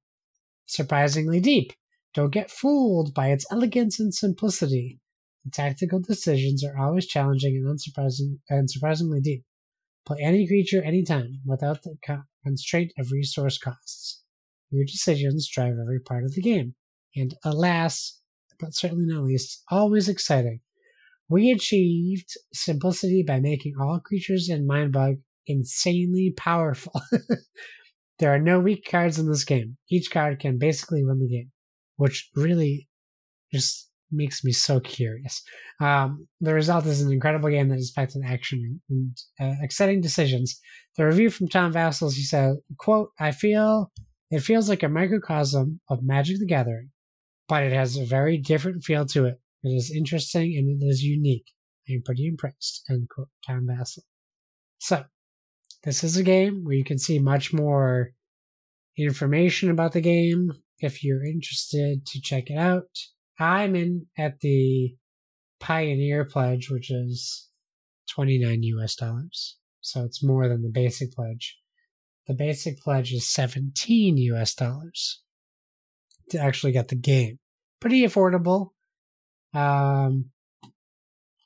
[0.67, 1.75] Surprisingly deep.
[2.15, 5.01] Don't get fooled by its elegance and simplicity.
[5.45, 9.45] The tactical decisions are always challenging and unsurprising and surprisingly deep.
[10.07, 11.97] Play any creature anytime without the
[12.45, 14.23] constraint of resource costs.
[14.71, 16.75] Your decisions drive every part of the game.
[17.17, 18.21] And alas,
[18.59, 20.61] but certainly not least, always exciting.
[21.29, 27.01] We achieved simplicity by making all creatures in Mindbug insanely powerful.
[28.19, 29.77] there are no weak cards in this game.
[29.91, 31.51] Each card can basically win the game,
[31.97, 32.89] which really
[33.53, 35.43] just makes me so curious.
[35.81, 40.01] Um, the result is an incredible game that is packed with action and uh, exciting
[40.01, 40.61] decisions.
[40.97, 43.91] The review from Tom Vasel, he said, quote, I feel
[44.31, 46.91] it feels like a microcosm of Magic the Gathering,
[47.49, 49.41] but it has a very different feel to it.
[49.63, 51.47] It is interesting and it is unique.
[51.89, 52.85] I am pretty impressed.
[52.91, 53.29] End quote.
[53.47, 54.03] Tom Vasel.
[54.79, 55.05] So,
[55.85, 58.11] this is a game where you can see much more
[58.97, 60.53] information about the game
[60.85, 62.89] if you're interested to check it out.
[63.39, 64.95] I'm in at the
[65.61, 67.49] Pioneer Pledge, which is
[68.11, 69.57] 29 US dollars.
[69.81, 71.59] So it's more than the basic pledge.
[72.27, 75.23] The basic pledge is 17 US dollars
[76.31, 77.39] to actually get the game.
[77.81, 78.71] Pretty affordable.
[79.53, 80.31] Um,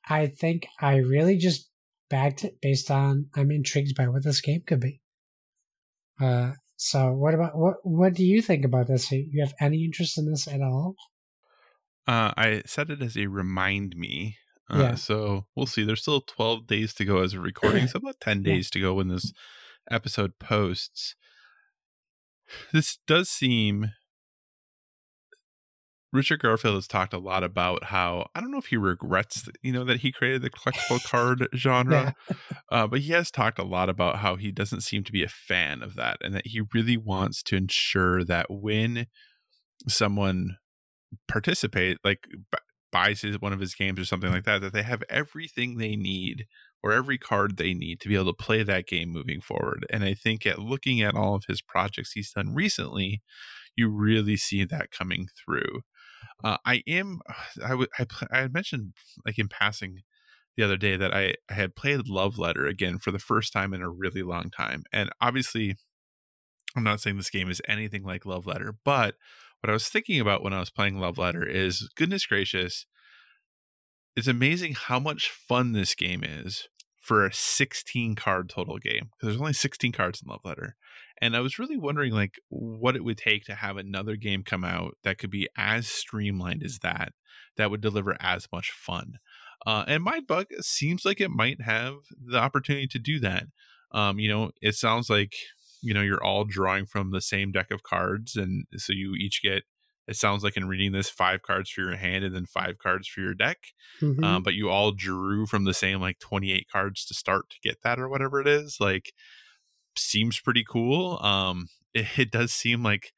[0.08, 1.68] I think I really just
[2.08, 5.00] backed it based on I'm intrigued by what this game could be.
[6.20, 9.10] Uh, so what about what what do you think about this?
[9.12, 10.94] You have any interest in this at all?
[12.06, 14.38] Uh, I set it as a remind me.
[14.70, 14.94] Uh, Yeah.
[14.94, 15.84] So we'll see.
[15.84, 18.54] There's still 12 days to go as a recording, so about 10 Yeah.
[18.54, 19.32] days to go when this
[19.90, 21.14] episode posts.
[22.72, 23.90] This does seem.
[26.12, 29.56] Richard Garfield has talked a lot about how I don't know if he regrets, that,
[29.62, 32.14] you know, that he created the collectible card genre,
[32.70, 35.28] uh, but he has talked a lot about how he doesn't seem to be a
[35.28, 39.06] fan of that, and that he really wants to ensure that when
[39.86, 40.56] someone
[41.26, 42.58] participate, like b-
[42.90, 45.94] buys his, one of his games or something like that, that they have everything they
[45.94, 46.46] need
[46.82, 49.84] or every card they need to be able to play that game moving forward.
[49.90, 53.20] And I think at looking at all of his projects he's done recently,
[53.76, 55.82] you really see that coming through.
[56.42, 57.20] Uh, I am,
[57.64, 60.02] I would, I, pl- I had mentioned like in passing
[60.56, 63.72] the other day that I, I had played Love Letter again for the first time
[63.72, 64.82] in a really long time.
[64.92, 65.76] And obviously,
[66.76, 69.14] I'm not saying this game is anything like Love Letter, but
[69.60, 72.86] what I was thinking about when I was playing Love Letter is goodness gracious,
[74.16, 76.68] it's amazing how much fun this game is
[77.00, 80.76] for a 16 card total game because there's only 16 cards in Love Letter.
[81.20, 84.64] And I was really wondering like what it would take to have another game come
[84.64, 87.12] out that could be as streamlined as that,
[87.56, 89.18] that would deliver as much fun.
[89.66, 91.94] Uh, and Mindbug seems like it might have
[92.24, 93.44] the opportunity to do that.
[93.90, 95.34] Um, you know, it sounds like
[95.80, 99.42] you know you're all drawing from the same deck of cards, and so you each
[99.42, 99.64] get
[100.08, 103.06] it sounds like in reading this five cards for your hand and then five cards
[103.06, 103.58] for your deck
[104.00, 104.24] mm-hmm.
[104.24, 107.82] um, but you all drew from the same like 28 cards to start to get
[107.82, 109.12] that or whatever it is like
[109.96, 113.12] seems pretty cool um it, it does seem like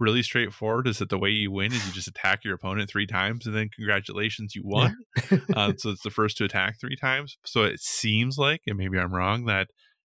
[0.00, 3.06] really straightforward is that the way you win is you just attack your opponent three
[3.06, 4.96] times and then congratulations you won
[5.30, 5.38] yeah.
[5.56, 8.98] uh, so it's the first to attack three times so it seems like and maybe
[8.98, 9.68] i'm wrong that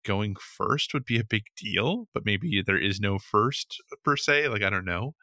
[0.05, 4.49] going first would be a big deal but maybe there is no first per se
[4.49, 5.15] like i don't know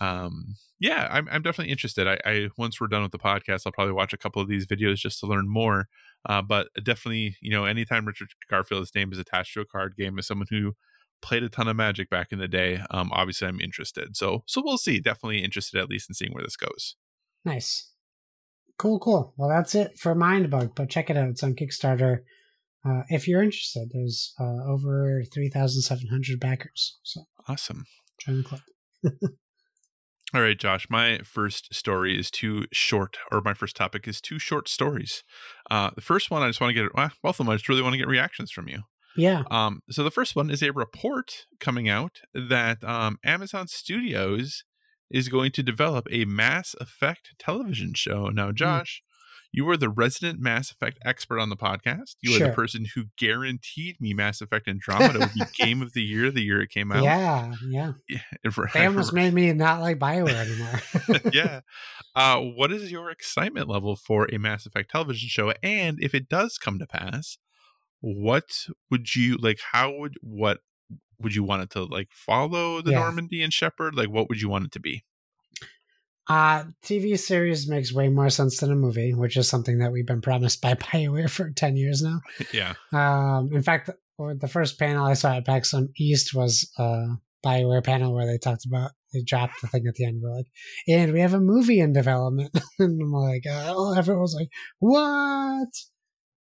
[0.00, 2.06] um, yeah, I'm, I'm definitely interested.
[2.06, 4.66] I, I, once we're done with the podcast, I'll probably watch a couple of these
[4.66, 5.88] videos just to learn more.
[6.26, 10.18] Uh, but definitely, you know, anytime Richard Garfield's name is attached to a card game
[10.18, 10.72] as someone who
[11.22, 14.16] played a ton of Magic back in the day, um, obviously I'm interested.
[14.16, 15.00] So, so we'll see.
[15.00, 16.96] Definitely interested at least in seeing where this goes.
[17.44, 17.90] Nice,
[18.76, 19.34] cool, cool.
[19.36, 20.74] Well, that's it for Mindbug.
[20.74, 21.28] But check it out.
[21.28, 22.22] It's on Kickstarter.
[22.84, 26.98] Uh, if you're interested, there's uh, over 3,700 backers.
[27.02, 27.84] So awesome.
[28.20, 28.60] Join the club.
[30.36, 30.86] All right, Josh.
[30.90, 35.24] My first story is too short, or my first topic is two short stories.
[35.70, 37.48] Uh, the first one, I just want to get well, both of them.
[37.48, 38.80] I just really want to get reactions from you.
[39.16, 39.44] Yeah.
[39.50, 39.80] Um.
[39.88, 44.64] So the first one is a report coming out that um, Amazon Studios
[45.10, 48.28] is going to develop a Mass Effect television show.
[48.28, 48.56] Now, hmm.
[48.56, 49.02] Josh,
[49.56, 52.16] you were the resident Mass Effect expert on the podcast.
[52.20, 52.46] You sure.
[52.46, 56.30] are the person who guaranteed me Mass Effect Andromeda would be Game of the Year
[56.30, 57.02] the year it came out.
[57.02, 57.92] Yeah, yeah.
[58.06, 58.18] yeah
[58.74, 61.30] they almost made me not like Bioware anymore.
[61.32, 61.60] yeah.
[62.14, 65.54] Uh, what is your excitement level for a Mass Effect television show?
[65.62, 67.38] And if it does come to pass,
[68.00, 69.60] what would you like?
[69.72, 70.58] How would what
[71.18, 72.98] would you want it to like follow the yeah.
[72.98, 73.94] Normandy and Shepard?
[73.94, 75.04] Like, what would you want it to be?
[76.28, 80.06] Uh, TV series makes way more sense than a movie, which is something that we've
[80.06, 82.20] been promised by BioWare for 10 years now.
[82.52, 82.74] yeah.
[82.92, 87.06] Um, in fact, the first panel I saw at PAX East was a
[87.44, 90.20] BioWare panel where they talked about, they dropped the thing at the end.
[90.22, 90.46] We're like,
[90.88, 92.50] and we have a movie in development.
[92.78, 94.48] and I'm like, oh, everyone was like,
[94.80, 95.68] what?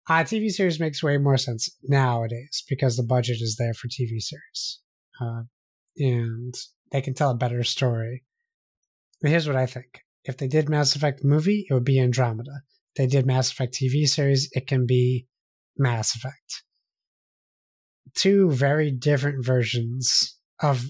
[0.09, 4.19] Uh, TV series makes way more sense nowadays because the budget is there for TV
[4.19, 4.79] series.
[5.21, 5.43] Uh,
[5.97, 6.55] and
[6.91, 8.23] they can tell a better story
[9.21, 10.01] here's what I think.
[10.23, 12.61] If they did Mass Effect movie, it would be Andromeda.
[12.91, 15.27] If they did Mass Effect TV series, it can be
[15.77, 16.63] Mass Effect.
[18.15, 20.85] Two very different versions of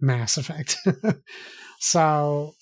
[0.00, 0.76] Mass Effect.
[1.80, 2.52] so,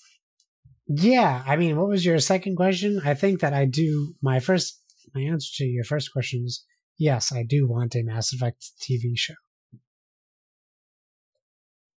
[0.87, 3.01] yeah, I mean, what was your second question?
[3.03, 4.15] I think that I do.
[4.21, 4.81] My first,
[5.13, 6.63] my answer to your first question is
[6.97, 9.35] yes, I do want a Mass Effect TV show.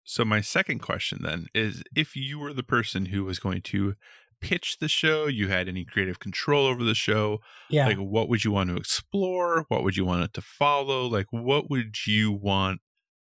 [0.06, 3.96] So my second question then is if you were the person who was going to
[4.40, 7.40] pitch the show, you had any creative control over the show,
[7.70, 7.88] yeah.
[7.88, 9.66] like what would you want to explore?
[9.68, 11.08] What would you want it to follow?
[11.08, 12.82] Like what would you want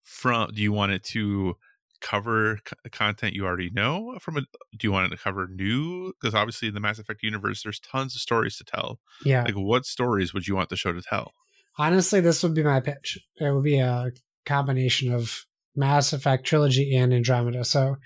[0.05, 1.55] from do you want it to
[2.01, 6.15] cover c- content you already know from a do you want it to cover new
[6.19, 9.55] because obviously in the mass effect universe there's tons of stories to tell yeah like
[9.55, 11.33] what stories would you want the show to tell
[11.77, 14.11] honestly this would be my pitch it would be a
[14.47, 15.45] combination of
[15.79, 17.65] Mass Effect trilogy and Andromeda.
[17.65, 17.97] So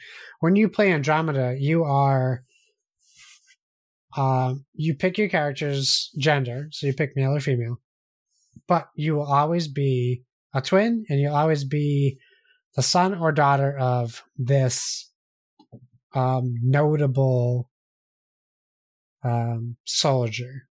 [0.41, 2.45] when you play Andromeda, you are
[4.17, 7.81] uh, you pick your character's gender, so you pick male or female,
[8.69, 10.23] but you will always be
[10.55, 12.19] a twin, and you'll always be
[12.77, 15.11] the son or daughter of this
[16.15, 17.71] um, notable
[19.25, 20.69] um, soldier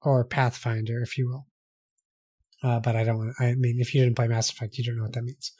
[0.00, 1.46] or pathfinder, if you will.
[2.62, 3.34] Uh, but I don't want.
[3.38, 5.52] I mean, if you didn't play Mass Effect, you don't know what that means.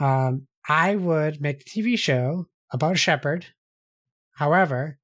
[0.00, 3.46] Um, I would make a TV show about Shepard.
[4.34, 4.98] However,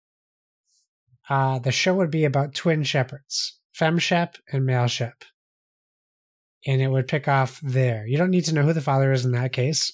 [1.28, 5.24] uh, the show would be about twin Shepards, Fem Shep and Male Shep.
[6.66, 8.06] And it would pick off there.
[8.06, 9.92] You don't need to know who the father is in that case.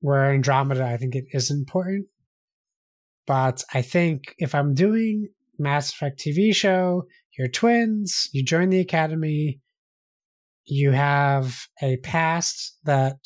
[0.00, 2.06] Where Andromeda, I think it is important.
[3.26, 7.06] But I think if I'm doing Mass Effect TV show,
[7.38, 9.60] you're twins, you join the academy,
[10.64, 13.18] you have a past that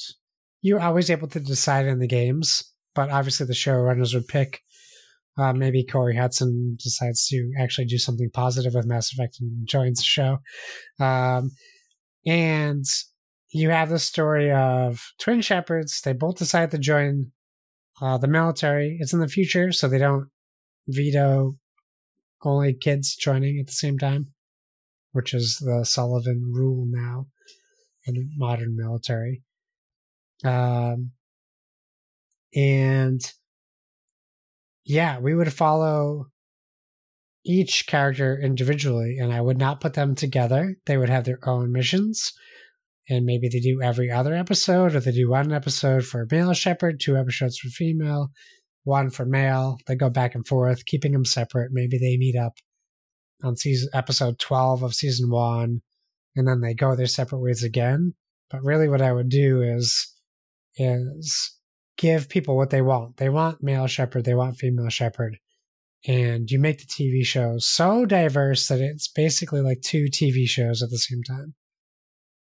[0.64, 2.48] you're always able to decide in the games,
[2.94, 4.50] but obviously the showrunners would pick
[5.36, 9.98] Uh, maybe Corey Hudson decides to actually do something positive with Mass Effect and joins
[9.98, 10.38] the show.
[11.00, 11.50] Um,
[12.24, 12.84] and
[13.50, 16.02] you have the story of twin Shepards.
[16.02, 17.32] They both decide to join
[18.00, 18.96] uh, the military.
[19.00, 20.28] It's in the future, so they don't
[20.86, 21.56] veto
[22.42, 24.28] only kids joining at the same time,
[25.12, 27.26] which is the Sullivan rule now
[28.06, 29.42] in modern military.
[30.44, 31.12] Um,
[32.54, 33.20] and
[34.84, 36.26] yeah, we would follow
[37.44, 40.76] each character individually, and I would not put them together.
[40.86, 42.32] They would have their own missions,
[43.08, 47.00] and maybe they do every other episode, or they do one episode for male Shepard,
[47.00, 48.30] two episodes for female,
[48.84, 49.78] one for male.
[49.86, 51.70] They go back and forth, keeping them separate.
[51.72, 52.54] Maybe they meet up
[53.42, 55.82] on season episode twelve of season one,
[56.36, 58.14] and then they go their separate ways again.
[58.50, 60.13] But really, what I would do is
[60.76, 61.56] is
[61.96, 63.16] give people what they want.
[63.16, 65.38] They want male Shepard, they want female Shepard.
[66.06, 70.82] And you make the TV show so diverse that it's basically like two TV shows
[70.82, 71.54] at the same time.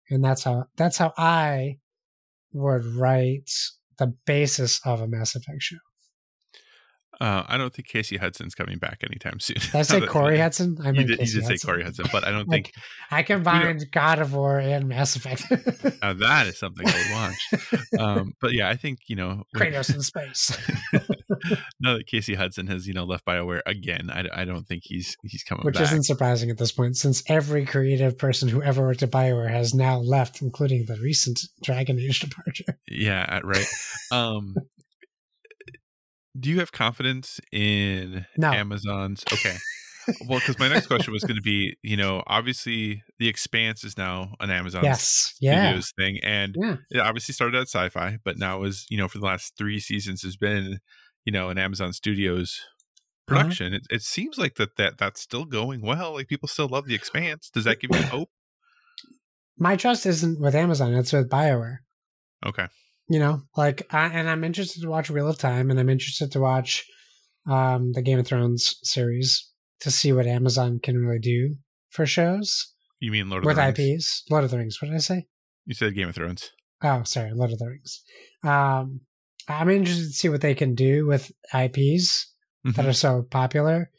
[0.09, 1.77] And that's how that's how I
[2.51, 3.49] would write
[3.97, 5.77] the basis of a Mass Effect show.
[7.21, 9.57] Uh, I don't think Casey Hudson's coming back anytime soon.
[9.59, 10.77] Did I say Corey Hudson?
[10.81, 12.75] I you meant did, you did say Corey Hudson, but I don't Like, think
[13.11, 15.45] I combined God of War and Mass Effect.
[16.01, 17.99] uh, that is something I would watch.
[17.99, 20.57] um, but yeah, I think you know Kratos in space.
[21.79, 25.15] now that Casey Hudson has you know left Bioware again, I, I don't think he's
[25.23, 25.65] he's coming back.
[25.65, 25.83] Which back.
[25.83, 29.73] isn't surprising at this point, since every creative person who ever worked at Bioware has
[29.73, 32.77] now left, including the recent Dragon Age departure.
[32.87, 33.65] Yeah, right.
[34.11, 34.55] Um,
[36.39, 38.51] do you have confidence in No.
[38.51, 39.23] Amazon's?
[39.33, 39.55] Okay.
[40.27, 43.97] well, because my next question was going to be, you know, obviously the Expanse is
[43.97, 45.33] now an Amazon yes.
[45.39, 45.63] Yeah.
[45.67, 46.75] Studios thing, and Yeah.
[46.91, 50.21] it obviously started at Sci-Fi, but now is you know for the last three seasons
[50.23, 50.79] has been,
[51.23, 52.59] you know, an Amazon Studios
[53.29, 53.37] Uh-huh.
[53.39, 53.73] production.
[53.73, 56.11] It, it seems like that that that's still going well.
[56.15, 57.49] Like people still love the Expanse.
[57.49, 58.29] Does that give you hope?
[59.57, 61.77] My trust isn't with Amazon, it's with Bioware.
[62.45, 62.67] Okay.
[63.09, 66.31] You know, like, I, and I'm interested to watch Wheel of Time, and I'm interested
[66.31, 66.85] to watch
[67.45, 69.49] um, the Game of Thrones series
[69.81, 71.57] to see what Amazon can really do
[71.89, 73.79] for shows You mean Lord of with the Rings?
[73.79, 74.23] IPs.
[74.31, 74.81] Lord of the Rings.
[74.81, 75.27] What did I say?
[75.65, 76.51] You said Game of Thrones.
[76.81, 78.01] Oh, sorry, Lord of the Rings.
[78.43, 79.01] Um,
[79.49, 82.31] I'm interested to see what they can do with IPs
[82.63, 82.87] that Mhm.
[82.87, 83.91] are so popular.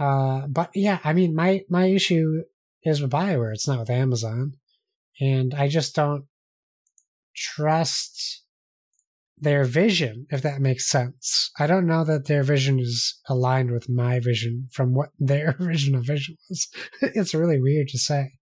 [0.00, 2.42] Uh, but yeah, I mean, my my issue
[2.82, 3.52] is with Bioware.
[3.52, 4.54] It's not with Amazon,
[5.20, 6.24] and I just don't
[7.38, 8.42] trust
[9.40, 10.26] their vision.
[10.30, 14.68] If that makes sense, I don't know that their vision is aligned with my vision
[14.72, 16.68] from what their original vision was.
[17.02, 18.32] it's really weird to say.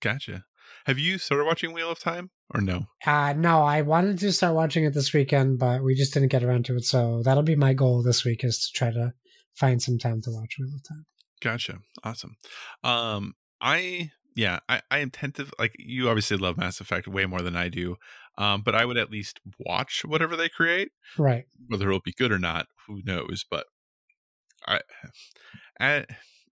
[0.00, 0.44] Gotcha.
[0.86, 2.86] Have you started watching Wheel of Time or no?
[3.06, 6.42] Uh, no, I wanted to start watching it this weekend, but we just didn't get
[6.42, 6.84] around to it.
[6.84, 9.12] So that'll be my goal this week is to try to
[9.54, 11.06] find some time to watch Wheel of Time.
[11.40, 11.78] Gotcha.
[12.02, 12.36] Awesome.
[12.82, 17.42] Um, I yeah, I, I intend to like you obviously love Mass Effect way more
[17.42, 17.96] than I do.
[18.38, 21.46] Um, but I would at least watch whatever they create, Right.
[21.68, 23.44] whether it'll be good or not, who knows.
[23.50, 23.66] But
[24.66, 24.80] I,
[25.80, 26.06] I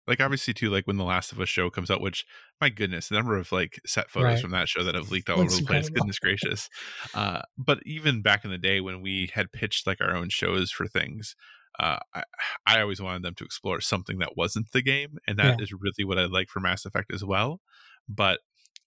[0.08, 2.26] like obviously too, like when the Last of Us show comes out, which
[2.62, 4.42] my goodness, the number of like set photos Right.
[4.42, 5.90] from that show that have leaked all over the place.
[5.90, 6.70] Goodness gracious.
[7.14, 10.72] Uh, but even back in the day when we had pitched like our own shows
[10.72, 11.36] for things,
[11.80, 12.24] uh, I,
[12.68, 16.04] I always wanted them to explore something that wasn't the game, and that is really
[16.06, 17.62] what I like for Mass Effect as well.
[18.08, 18.40] But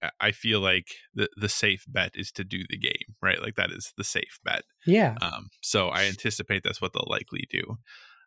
[0.03, 3.41] I- I feel like the the safe bet is to do the game, right?
[3.41, 4.63] Like that is the safe bet.
[4.85, 5.15] Yeah.
[5.23, 7.79] Um, so I anticipate that's what they'll likely do.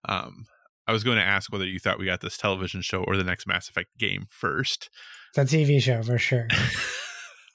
[0.07, 0.45] Um,
[0.88, 3.24] I was going to ask whether you thought we got this television show or the
[3.26, 4.89] next Mass Effect game first,
[5.34, 6.47] The TV show for sure.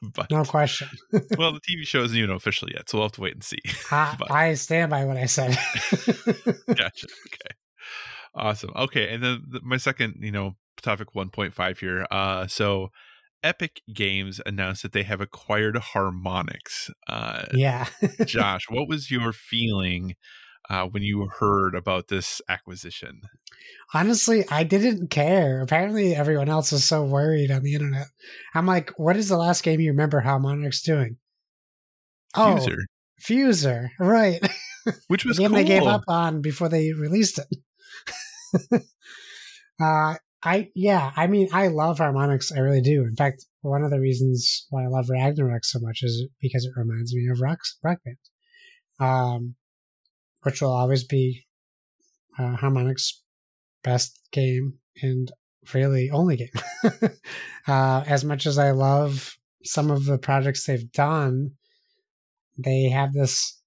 [0.15, 0.89] but No question.
[1.39, 3.59] well, the TV show isn't even official yet, so we'll have to wait and see.
[3.91, 5.59] I, But- I stand by what I said.
[6.67, 7.07] gotcha.
[7.07, 7.55] Okay.
[8.35, 8.71] Awesome.
[8.77, 12.07] Okay, and then the, my second, you know, topic 1.5 here.
[12.11, 12.91] Uh, so
[13.43, 16.91] Epic Games announced that they have acquired Harmonix.
[17.09, 17.87] Uh, yeah.
[18.25, 20.15] Josh, what was your feeling
[20.71, 23.23] uh, when you heard about this acquisition?
[23.93, 25.61] Honestly, I didn't care.
[25.61, 28.07] Apparently, everyone else is so worried on the internet.
[28.55, 31.17] I'm like, what is the last game you remember Harmonix doing?
[32.37, 32.77] Oh, Fuser,
[33.21, 33.89] Fuser.
[33.99, 34.41] Right.
[35.09, 35.59] which was the game cool.
[35.59, 38.83] they gave up on before they released it.
[39.81, 42.57] uh, I yeah, I mean, I love Harmonix.
[42.57, 43.03] I really do.
[43.03, 46.79] In fact, one of the reasons why I love Ragnarock so much is because it
[46.79, 48.17] reminds me of Rock Rock Band,
[49.01, 49.57] um,
[50.43, 51.47] which will always be
[52.39, 53.21] uh, Harmonix'
[53.83, 55.31] best game and
[55.75, 56.49] really only game.
[57.69, 61.53] uh, as much as I love some of the projects they've done,
[62.59, 63.61] they have this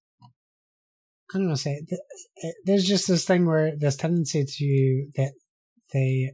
[1.34, 5.32] I don't know, say eh, there's just this thing where there's tendency to that
[5.92, 6.32] they.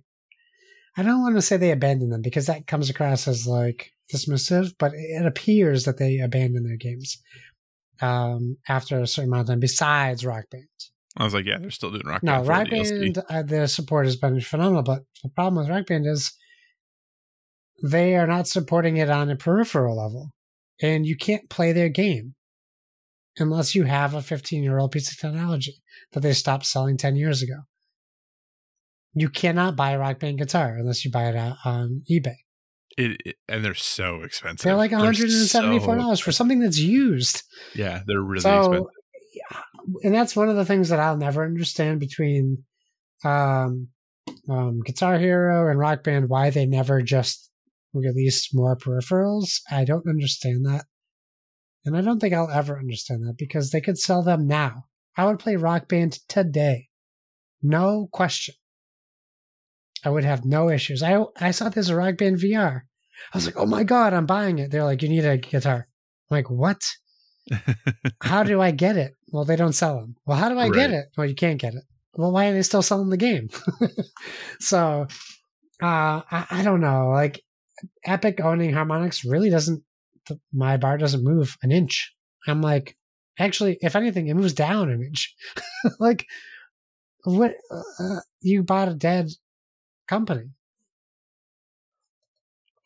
[0.96, 4.74] I don't want to say they abandon them because that comes across as like dismissive,
[4.78, 7.22] but it appears that they abandon their games
[8.00, 9.60] um, after a certain amount of time.
[9.60, 10.66] Besides Rock Band,
[11.16, 12.46] I was like, yeah, they're still doing Rock no, Band.
[12.46, 16.06] for Rock Band, uh, their support has been phenomenal, but the problem with Rock Band
[16.06, 16.32] is
[17.82, 20.30] they are not supporting it on a peripheral level,
[20.80, 22.34] and you can't play their game
[23.38, 25.82] unless you have a 15 year old piece of technology
[26.12, 27.62] that they stopped selling 10 years ago.
[29.14, 32.36] You cannot buy a Rock Band guitar unless you buy it out on eBay.
[32.96, 34.64] It, it- and they're so expensive.
[34.64, 37.42] They're like $174 so- for something that's used.
[37.74, 38.86] Yeah, they're really so, expensive.
[39.34, 39.60] yeah,
[40.04, 42.64] and that's one of the things that I'll never understand between
[43.24, 43.88] um,
[44.48, 47.50] um, Guitar Hero and Rock Band, why they never just
[47.92, 49.60] released more peripherals.
[49.70, 50.84] I don't understand that.
[51.84, 54.84] And I don't think I'll ever understand that because they could sell them now.
[55.16, 56.88] I would play Rock Band today.
[57.62, 58.54] No question.
[60.04, 61.02] I would have no issues.
[61.02, 62.82] I I saw this Rock Band VR.
[63.32, 64.70] I was like, oh my God, I'm buying it.
[64.70, 65.86] They're like, you need a guitar.
[66.30, 66.82] I'm like, what?
[68.22, 69.14] how do I get it?
[69.28, 70.16] Well, they don't sell them.
[70.26, 71.06] Well, how do I get it?
[71.16, 71.84] Well, you can't get it.
[72.14, 73.48] Well, why are they still selling the game?
[74.60, 75.06] so,
[75.82, 77.10] uh, I, I don't know.
[77.10, 77.42] Like,
[78.04, 79.82] Epic owning Harmonix really doesn't,
[80.52, 82.12] my bar doesn't move an inch.
[82.46, 82.96] I'm like,
[83.38, 85.34] actually, if anything, it moves down an inch.
[86.00, 86.26] like,
[87.24, 87.54] what?
[87.70, 89.28] Uh, you bought a dead
[90.10, 90.50] company.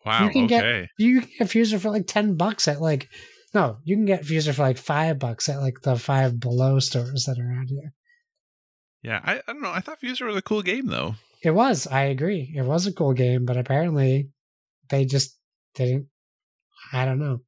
[0.04, 0.24] wow.
[0.24, 0.88] you can get- okay.
[0.98, 3.08] You can get Fuser for like 10 bucks at like,
[3.54, 7.24] no, you can get Fuser for like five bucks at like the five below stores
[7.24, 7.92] that are around here.
[9.02, 9.70] Yeah, I, I don't know.
[9.72, 11.14] I thought Fuser was a cool game though.
[11.42, 12.52] It was, I agree.
[12.56, 14.30] It was a cool game, but apparently
[14.88, 15.38] they just
[15.74, 16.08] didn't,
[16.92, 17.40] I don't know,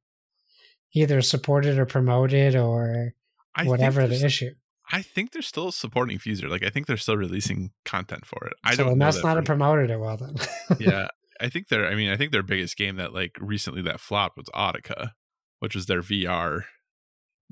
[0.93, 3.13] either support it or promote it or
[3.55, 4.51] I whatever the issue.
[4.91, 6.49] I think they're still supporting Fuser.
[6.49, 8.53] Like I think they're still releasing content for it.
[8.63, 9.05] I so don't know.
[9.05, 10.35] must that not have promoted it well then.
[10.79, 11.07] yeah,
[11.41, 11.87] I think they're.
[11.87, 15.11] I mean, I think their biggest game that like recently that flopped was Audica,
[15.59, 16.63] which was their VR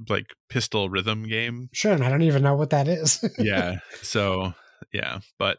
[0.09, 1.69] like pistol rhythm game.
[1.73, 3.23] sure, and I don't even know what that is.
[3.37, 3.79] yeah.
[4.01, 4.53] So
[4.93, 5.57] yeah, but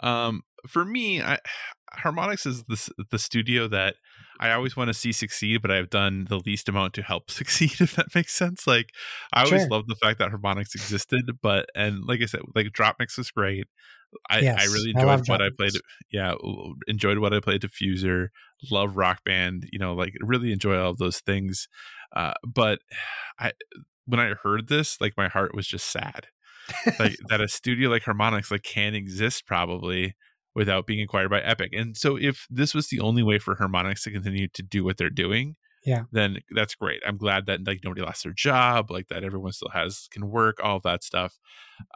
[0.00, 1.38] um, for me, I,
[1.98, 3.96] Harmonix is the the studio that
[4.40, 7.80] I always want to see succeed, but I've done the least amount to help succeed.
[7.80, 8.66] If that makes sense.
[8.66, 8.90] Like
[9.32, 13.18] I always loved the fact that Harmonix existed, but and like I said, like DropMix
[13.18, 13.66] was great.
[14.30, 15.72] I, I really enjoyed love what I played.
[16.12, 16.34] Yeah,
[16.86, 18.28] enjoyed what I played diffuser,
[18.70, 19.68] Love Rock Band.
[19.72, 21.68] You know, like really enjoy all of those things.
[22.14, 22.78] Uh, but
[23.38, 23.52] I
[24.06, 26.26] when I heard this, like my heart was just sad
[26.98, 30.14] like that a studio like Harmonix like can exist probably
[30.54, 31.70] without being acquired by Epic.
[31.72, 34.96] And so if this was the only way for Harmonix to continue to do what
[34.96, 36.04] they're doing, Yeah.
[36.12, 37.02] then that's great.
[37.06, 40.58] I'm glad that like nobody lost their job, like that everyone still has can work,
[40.62, 41.38] all that stuff.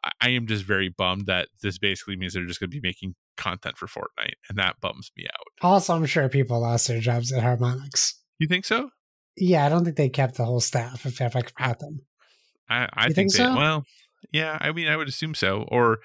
[0.05, 2.87] I, I am just very bummed that this basically means they're just going to be
[2.87, 5.47] making content for Fortnite, and that bums me out.
[5.71, 8.15] also, I'm sure people lost their jobs at Harmonix.
[8.41, 8.91] You think so?
[9.37, 12.01] Yeah, I don't think they kept the whole staff if Epic bought them.
[12.69, 13.57] I, I think, think they, so?
[13.57, 13.85] well,
[14.33, 14.59] yeah.
[14.61, 15.65] I mean, I would assume so.
[15.69, 15.99] Or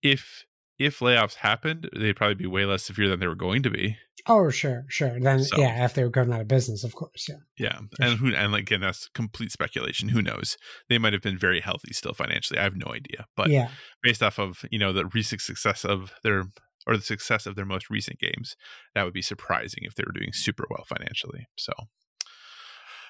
[0.00, 0.44] if
[0.78, 3.96] if layoffs happened, they'd probably be way less severe than they were going to be.
[4.26, 5.18] Oh, sure, sure.
[5.18, 7.36] Then, So- yeah, if they were going out of business, of course, yeah.
[7.58, 10.10] Yeah, and who and like again, that's complete speculation.
[10.10, 10.58] Who knows?
[10.88, 12.58] They might have been very healthy still financially.
[12.58, 13.26] I have no idea.
[13.36, 13.70] But yeah,
[14.02, 16.44] based off of you know the recent success of their
[16.86, 18.54] or the success of their most recent games,
[18.94, 21.46] that would be surprising if they were doing super well financially.
[21.56, 21.72] So,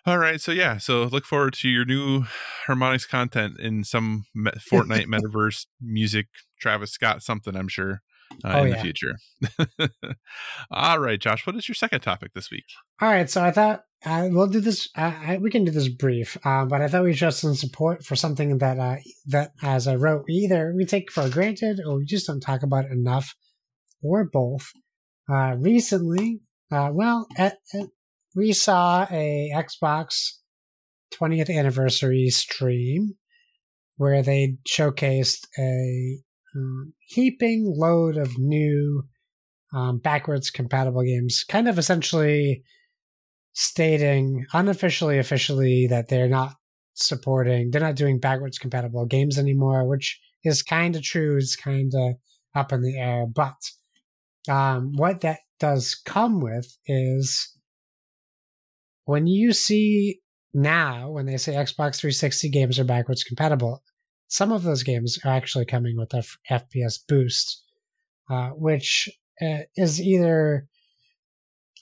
[0.08, 2.24] all right, so yeah, so look forward to your new
[2.66, 6.26] Harmonix content in some me- Fortnite metaverse music,
[6.60, 7.54] Travis Scott something.
[7.56, 8.02] I'm sure
[8.44, 8.76] uh, Oh, in yeah.
[8.76, 9.90] the future.
[10.70, 12.64] all right, Josh, what is your second topic this week?
[13.00, 14.88] All right, so I thought uh, we'll do this.
[14.96, 18.04] Uh, I, we can do this brief, uh, but I thought we'd show some support
[18.04, 22.04] for something that uh, that, as I wrote, either we take for granted or we
[22.04, 23.34] just don't talk about it enough,
[24.02, 24.70] or both.
[25.30, 26.40] Uh, recently,
[26.70, 27.88] uh, well, at, at,
[28.38, 30.34] we saw a Xbox
[31.20, 33.14] 20th anniversary stream
[33.96, 36.18] where they showcased a
[36.54, 39.02] um, heaping load of new
[39.74, 42.62] um, backwards compatible games, kind of essentially
[43.54, 46.54] stating unofficially, officially that they're not
[46.94, 51.36] supporting, they're not doing backwards compatible games anymore, which is kind of true.
[51.36, 52.14] It's kind of
[52.54, 53.26] up in the air.
[53.26, 53.56] But
[54.48, 57.57] um, what that does come with is
[59.08, 60.20] when you see
[60.52, 63.82] now, when they say Xbox 360 games are backwards compatible,
[64.26, 67.64] some of those games are actually coming with a f- FPS boost,
[68.28, 69.08] uh, which
[69.40, 70.66] uh, is either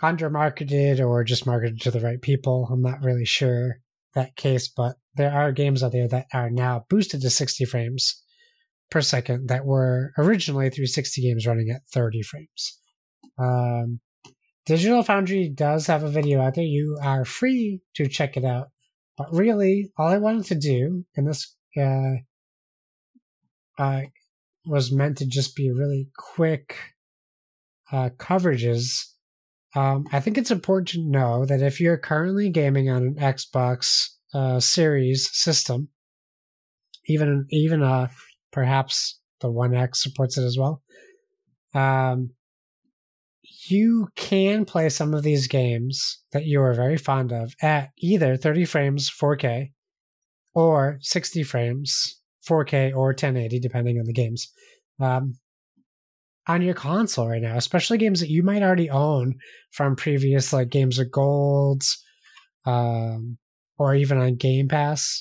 [0.01, 2.69] under marketed or just marketed to the right people.
[2.70, 3.78] I'm not really sure
[4.15, 8.23] that case, but there are games out there that are now boosted to 60 frames
[8.89, 12.78] per second that were originally 360 games running at 30 frames.
[13.36, 13.98] Um,
[14.66, 16.64] Digital Foundry does have a video out there.
[16.64, 18.70] You are free to check it out.
[19.16, 22.16] But really, all I wanted to do, and this uh,
[23.78, 24.02] uh,
[24.66, 26.76] was meant to just be really quick
[27.93, 29.06] uh, coverages.
[29.74, 34.09] Um, I think it's important to know that if you're currently gaming on an Xbox
[34.34, 35.88] uh, Series system,
[37.06, 38.09] even even uh,
[38.52, 40.82] perhaps the One X supports it as well.
[41.72, 42.30] Um,
[43.70, 48.36] you can play some of these games that you are very fond of at either
[48.36, 49.72] 30 frames 4K
[50.55, 54.52] or 60 frames 4K or 1080, depending on the games,
[55.01, 55.34] um,
[56.48, 59.34] on your console right now, especially games that you might already own
[59.72, 62.02] from previous like games of golds,
[62.64, 63.38] um,
[63.78, 65.20] or even on Game Pass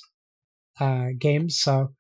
[0.80, 1.59] uh, games.
[1.59, 1.93] So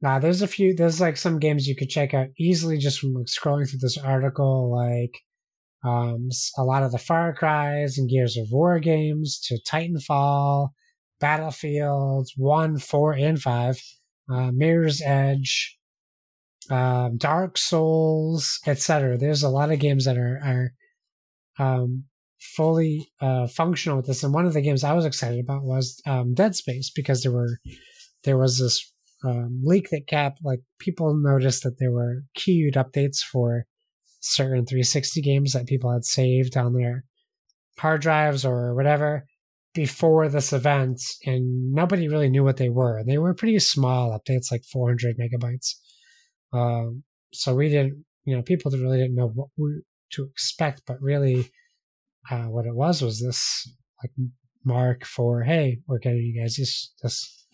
[0.00, 0.74] now there's a few.
[0.74, 3.98] There's like some games you could check out easily just from like scrolling through this
[3.98, 5.14] article, like
[5.84, 10.70] um, a lot of the Far Cries and Gears of War games to Titanfall,
[11.20, 13.80] Battlefield 1, 4, and 5,
[14.30, 15.78] uh, Mirror's Edge,
[16.70, 19.16] um, Dark Souls, etc.
[19.16, 20.72] There's a lot of games that are,
[21.58, 22.04] are um,
[22.40, 24.22] fully uh, functional with this.
[24.22, 27.32] And one of the games I was excited about was um, Dead Space because there
[27.32, 27.58] were
[28.24, 28.92] there was this
[29.24, 33.66] um, leak that kept like people noticed that there were queued updates for
[34.20, 37.04] certain 360 games that people had saved on their
[37.78, 39.24] hard drives or whatever
[39.74, 43.02] before this event, and nobody really knew what they were.
[43.04, 45.74] They were pretty small updates, like 400 megabytes.
[46.52, 49.82] Um, so we didn't, you know, people really didn't know what we,
[50.12, 51.50] to expect, but really,
[52.30, 53.70] uh, what it was was this
[54.02, 54.10] like
[54.64, 57.46] mark for, hey, we're getting you guys this this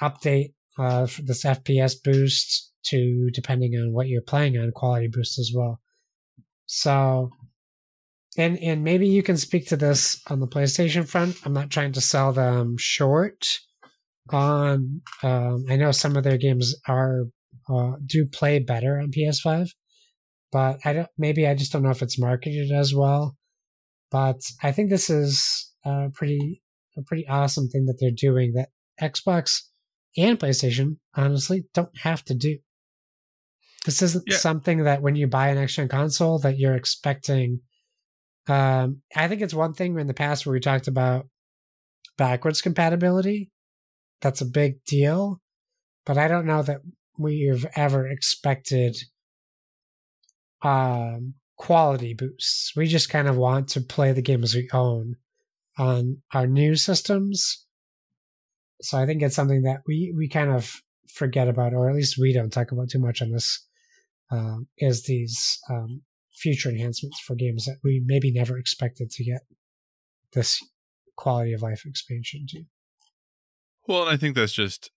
[0.00, 5.50] update, uh, this FPS boost to depending on what you're playing on, quality boost as
[5.54, 5.80] well.
[6.66, 7.30] So,
[8.36, 11.38] and and maybe you can speak to this on the PlayStation front.
[11.44, 13.46] I'm not trying to sell them short.
[14.32, 17.26] On, um, I know some of their games are
[17.72, 19.68] uh, do play better on PS5,
[20.50, 21.08] but I don't.
[21.16, 23.36] Maybe I just don't know if it's marketed as well.
[24.10, 26.62] But I think this is a pretty
[26.96, 28.70] a pretty awesome thing that they're doing that
[29.00, 29.60] Xbox
[30.16, 32.58] and PlayStation honestly don't have to do.
[33.86, 34.36] This isn't yeah.
[34.36, 37.60] something that when you buy an next gen console that you're expecting.
[38.48, 41.28] Um, I think it's one thing in the past where we talked about
[42.18, 43.52] backwards compatibility.
[44.20, 45.40] That's a big deal,
[46.04, 46.80] but I don't know that
[47.16, 48.96] we've ever expected
[50.62, 52.72] um, quality boosts.
[52.74, 55.14] We just kind of want to play the games we own
[55.78, 57.64] on our new systems.
[58.82, 60.72] So I think it's something that we we kind of
[61.14, 63.64] forget about, or at least we don't talk about too much on this
[64.30, 66.02] um, is these um,
[66.34, 69.42] future enhancements for games that we maybe never expected to get
[70.32, 70.60] this
[71.16, 72.64] quality of life expansion to.
[73.88, 74.90] Well, and I think that's just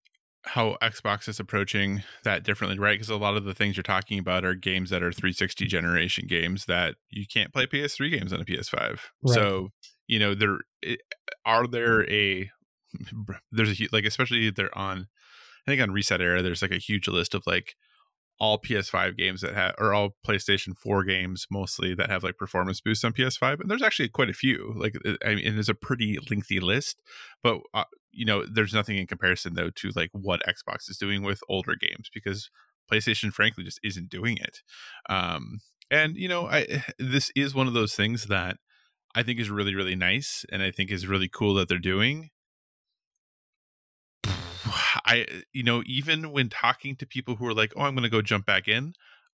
[0.44, 2.94] how Xbox is approaching that differently, right?
[2.94, 6.26] Because a lot of the things you're talking about are games that are 360 generation
[6.28, 8.74] games that you can't play PS3 games on a PS5.
[8.82, 9.00] Right.
[9.26, 9.70] So,
[10.08, 10.60] you know, there
[11.46, 12.50] are there a
[13.52, 15.08] there's a like especially they're on
[15.68, 17.76] I think on ResetEra there's like a huge list of like
[18.40, 22.80] all PS5 games that have, or all PlayStation 4 games mostly that have like performance
[22.80, 23.60] boosts on PS5.
[23.60, 24.74] And there's actually quite a few.
[24.76, 24.96] Like,
[25.26, 27.02] I mean, it's a pretty lengthy list,
[27.44, 31.22] but uh, you know, there's nothing in comparison though to like what Xbox is doing
[31.24, 32.50] with older games because
[32.92, 34.62] PlayStation, frankly, just isn't doing it.
[35.10, 35.60] Um,
[35.92, 38.58] and you know, I this is one of those things that
[39.16, 42.30] I think is really, really nice, and I think is really cool that they're doing.
[45.10, 48.10] I, you know, even when talking to people who are like, oh, I'm going to
[48.10, 48.94] go jump back in,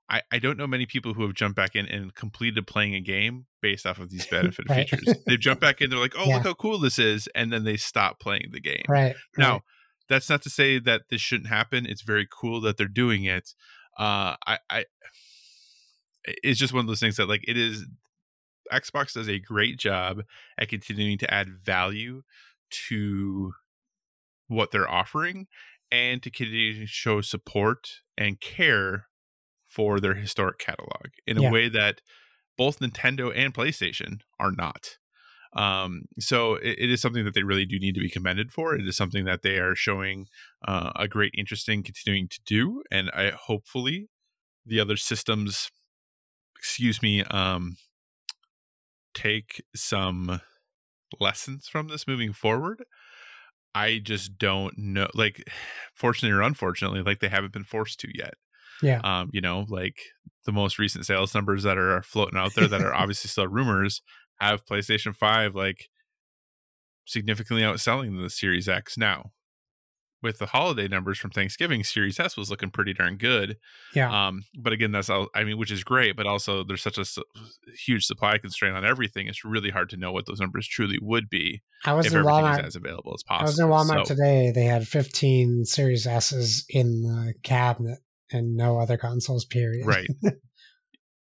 [0.09, 3.01] I, I don't know many people who have jumped back in and completed playing a
[3.01, 4.89] game based off of these benefit right.
[4.89, 5.17] features.
[5.25, 6.35] They jump back in, they're like, oh, yeah.
[6.35, 7.27] look how cool this is.
[7.35, 8.83] And then they stop playing the game.
[8.87, 9.15] Right.
[9.37, 9.61] Now, right.
[10.07, 11.85] that's not to say that this shouldn't happen.
[11.85, 13.53] It's very cool that they're doing it.
[13.99, 14.85] Uh, I, I,
[16.25, 17.85] it's just one of those things that like it is
[18.71, 20.23] Xbox does a great job
[20.57, 22.23] at continuing to add value
[22.87, 23.53] to
[24.47, 25.47] what they're offering
[25.91, 29.07] and to continue to show support and care
[29.67, 31.51] for their historic catalog in a yeah.
[31.51, 32.01] way that
[32.57, 34.97] both Nintendo and PlayStation are not.
[35.55, 38.75] Um, so it, it is something that they really do need to be commended for.
[38.75, 40.27] It is something that they are showing
[40.67, 44.09] uh, a great interest in continuing to do, and I hopefully
[44.65, 45.69] the other systems,
[46.57, 47.77] excuse me, um,
[49.13, 50.41] take some
[51.19, 52.83] lessons from this moving forward
[53.75, 55.07] I just don't know.
[55.13, 55.43] Like,
[55.93, 58.33] fortunately or unfortunately, like they haven't been forced to yet.
[58.81, 59.01] Yeah.
[59.03, 59.99] Um, you know, like
[60.45, 64.01] the most recent sales numbers that are floating out there that are obviously still rumors
[64.39, 65.87] have PlayStation 5 like
[67.05, 69.31] significantly outselling the Series X now.
[70.25, 73.57] With the holiday numbers from Thanksgiving, Series S was looking pretty darn good.
[73.93, 74.09] Yeah.
[74.27, 75.27] Um, but again, that's all.
[75.35, 77.23] I mean, which is great, but also there's such a su-
[77.85, 79.27] huge supply constraint on everything.
[79.27, 82.65] It's really hard to know what those numbers truly would be I was in Walmart.
[82.65, 83.45] as available as possible.
[83.47, 84.51] I was in Walmart So- today.
[84.53, 87.99] They had 15 Series S's in the cabinet
[88.31, 89.85] and no other consoles, period.
[89.85, 90.07] right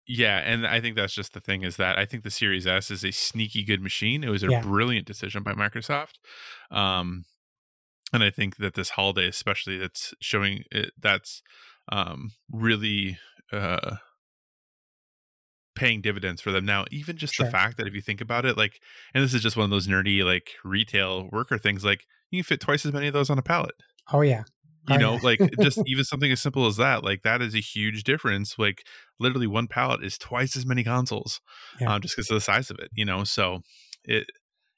[0.06, 2.90] yeah and i think that's just the thing is that i think the series s
[2.90, 4.60] is a sneaky good machine it was a Yeah.
[4.60, 6.14] brilliant decision by microsoft
[6.72, 7.24] um
[8.12, 11.42] and i think that this holiday especially that's showing it that's
[11.90, 13.18] um really
[13.52, 13.96] uh
[15.74, 17.46] paying dividends for them now even just Sure.
[17.46, 18.78] the fact that if you think about it like
[19.14, 22.48] and this is just one of those nerdy like retail worker things like you can
[22.48, 23.74] fit twice as many of those on a pallet
[24.12, 24.42] Oh, yeah.
[24.88, 25.20] you Oh, know yeah.
[25.22, 28.82] like just even something as simple as that like that is a huge difference like
[29.18, 31.40] literally one pallet is twice as many consoles
[31.80, 31.94] Yeah.
[31.94, 33.60] um, just because of the size of it you know so
[34.04, 34.26] it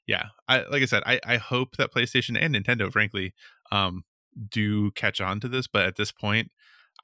[0.07, 3.33] yeah i like i said i i hope that playstation and nintendo frankly
[3.71, 4.03] um
[4.49, 6.51] do catch on to this but at this point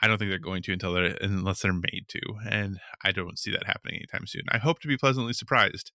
[0.02, 2.20] i don't think they're going to until they're unless they're made to
[2.50, 5.92] and i don't see that happening anytime soon i hope to be pleasantly surprised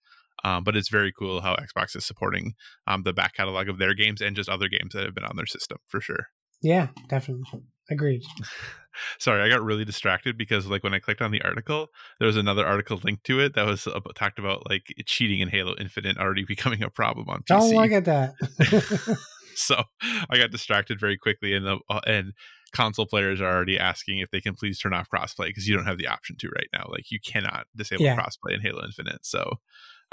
[0.43, 2.55] um, but it's very cool how Xbox is supporting
[2.87, 5.35] um, the back catalog of their games and just other games that have been on
[5.35, 6.27] their system for sure.
[6.61, 7.63] Yeah, definitely.
[7.89, 8.23] Agreed.
[9.19, 11.87] sorry i got really distracted because like when i clicked on the article
[12.19, 15.49] there was another article linked to it that was about, talked about like cheating in
[15.49, 17.45] halo infinite already becoming a problem on PC.
[17.47, 19.17] Don't look at that.
[19.55, 19.83] so
[20.29, 22.33] i got distracted very quickly and the, uh, and
[22.71, 25.85] console players are already asking if they can please turn off crossplay because you don't
[25.85, 28.15] have the option to right now like you cannot disable Yeah.
[28.15, 29.59] crossplay in halo infinite so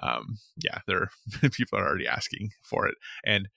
[0.03, 1.11] um yeah there
[1.53, 2.95] people are already asking for it
[3.25, 3.49] and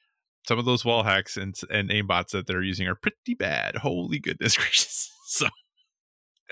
[0.48, 4.20] some of those wall hacks and and aimbots that they're using are pretty bad holy
[4.20, 5.48] goodness gracious so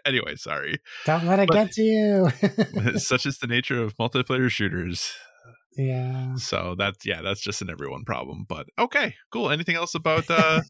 [0.06, 2.30] anyway sorry Don't let it But- get to you.
[3.00, 5.14] such is the nature of multiplayer shooters
[5.78, 6.36] yeah.
[6.36, 10.62] so that's yeah that's just an everyone problem but okay cool anything else about uh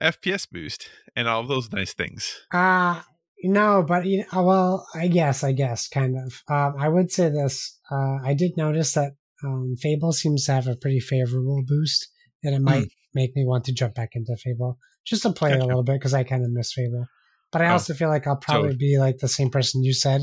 [0.00, 3.00] fps boost and all of those nice things Uh
[3.42, 6.42] no, but you know, well, I guess, I guess, kind of.
[6.54, 7.78] Um, I would say this.
[7.90, 9.12] Uh, I did notice that
[9.44, 12.08] um, Fable seems to have a pretty favorable boost,
[12.42, 15.56] and it might make me want to jump back into Fable just to play it
[15.58, 15.66] a Hmm.
[15.68, 17.06] Little bit because I kind of miss Fable.
[17.52, 19.92] But I Oh, also feel like I'll probably so- be like the same person you
[19.92, 20.22] said,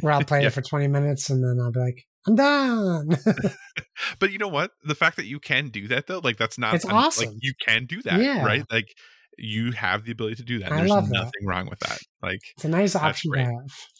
[0.00, 0.48] where I'll play Yeah.
[0.48, 3.08] it for twenty minutes and then I'll be like, I'm done.
[4.18, 6.74] but you know what the fact that you can do that though like that's not
[6.74, 7.36] It's un- like awesome.
[7.40, 8.44] you can do that Yeah.
[8.44, 8.88] right like
[9.38, 11.14] you have the ability to do that I there's love that.
[11.14, 13.52] nothing wrong with that like it's a nice option to have.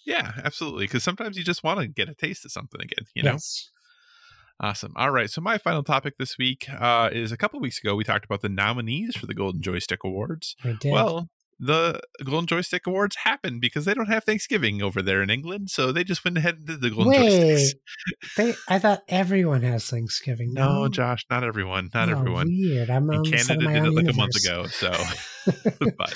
[0.06, 3.22] yeah absolutely because sometimes you just want to get a taste of something again you
[3.22, 3.70] know Yes.
[4.62, 4.92] Awesome.
[4.96, 5.28] All right.
[5.28, 8.42] So my final topic this week uh, is a couple weeks ago we talked about
[8.42, 10.54] the nominees for the Golden Joystick Awards.
[10.64, 10.92] We did.
[10.92, 11.28] Well,
[11.58, 15.92] the Golden Joystick Awards happened because they don't have Thanksgiving over there in England, so
[15.92, 17.70] they just went ahead and did the Golden Wait, Joysticks.
[18.36, 20.52] they, I thought everyone has Thanksgiving.
[20.54, 21.90] No, Josh, not everyone.
[21.94, 22.46] Not Oh, everyone.
[22.48, 22.88] Weird.
[22.90, 24.66] I'm on And the side Canada did it own like a month ago.
[24.66, 24.92] So,
[25.98, 26.14] but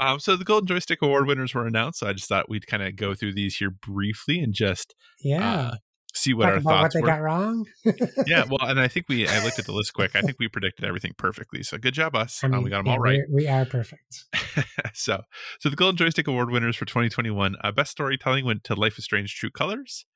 [0.00, 2.00] um, so the Golden Joystick Award winners were announced.
[2.00, 5.50] So I just thought we'd kind of go through these here briefly and just Yeah.
[5.60, 5.74] uh,
[6.14, 7.06] see what Talk our about what thoughts they were.
[7.06, 7.66] got wrong.
[8.26, 10.14] yeah, well, and I think we I looked at the list quick.
[10.14, 11.62] I think we predicted everything perfectly.
[11.62, 12.42] So good job, us.
[12.42, 13.20] I Uh, we got them yeah, all right.
[13.30, 14.24] We, are perfect.
[14.94, 15.22] so,
[15.60, 19.04] so the Golden Joystick Award winners for 2021, uh, best storytelling went to Life is
[19.04, 20.06] Strange: True Colors.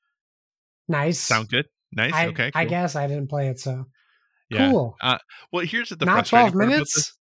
[0.87, 1.19] Nice.
[1.19, 1.65] Sound good?
[1.91, 2.13] Nice.
[2.13, 2.51] I, okay.
[2.55, 3.85] I guess I didn't play it, so
[4.49, 4.71] Yeah.
[4.71, 4.95] cool.
[5.51, 7.13] Well, here's the Not frustrating 12 minutes.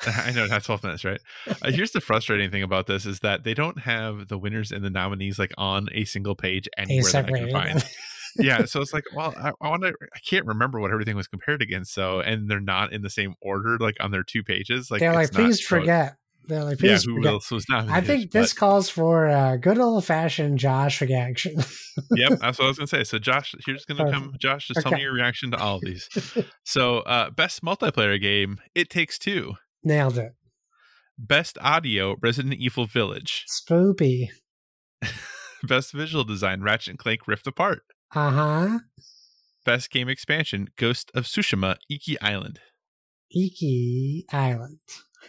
[0.06, 1.20] I know not 12 minutes, right?
[1.46, 4.84] Uh, here's the frustrating thing about this is that they don't have the winners and
[4.84, 7.84] the nominees like on a single page anywhere that I can find.
[8.38, 9.94] Yeah, so it's like, well, I, I want to.
[10.14, 11.92] I can't remember what everything was compared against.
[11.94, 14.90] So, and they're not in the same order, like on their two pages.
[14.90, 16.16] Like They're like, it's not- please so- forget.
[16.46, 17.32] They're like, Yeah, please who forget.
[17.32, 17.88] else was not?
[17.88, 21.56] I think this calls for a good old fashioned Josh reaction.
[22.14, 23.02] yep, that's what I was gonna say.
[23.02, 24.22] So, Josh, here's gonna Perfect.
[24.22, 24.34] come.
[24.38, 26.06] Josh, just tell me your reaction to all of these.
[26.64, 29.54] So, uh, best multiplayer game, It Takes Two.
[29.82, 30.32] Nailed it.
[31.16, 33.46] Best audio, Resident Evil Village.
[33.48, 34.28] Spoopy.
[35.62, 37.82] Best visual design, Ratchet and Clank Rift Apart.
[38.14, 38.78] Uh huh.
[39.64, 42.60] Best game expansion, Ghost of Tsushima Iki Island.
[43.30, 44.78] Iki Island.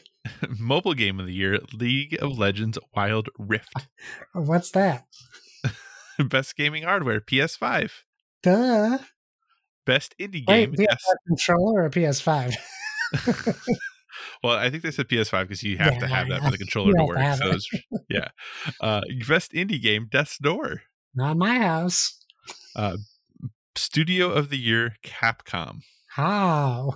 [0.60, 3.88] Mobile game of the year, League of Legends Wild Rift.
[4.34, 5.06] What's that?
[6.20, 7.92] Best gaming hardware, PS5.
[8.44, 8.98] Duh.
[9.86, 11.04] Best indie Wait, game, PS5 yes.
[11.28, 12.56] controller or PS5?
[14.44, 16.58] Well, I think they said PS5 because you have Yeah, to have that for the
[16.58, 17.18] controller to work.
[17.18, 18.04] to So it.
[18.10, 18.28] yeah.
[18.82, 20.84] Uh, best indie game, Death's Door.
[21.14, 22.25] Not my house.
[22.76, 22.98] Uh,
[23.78, 25.82] Studio of the year, Capcom.
[26.16, 26.96] How?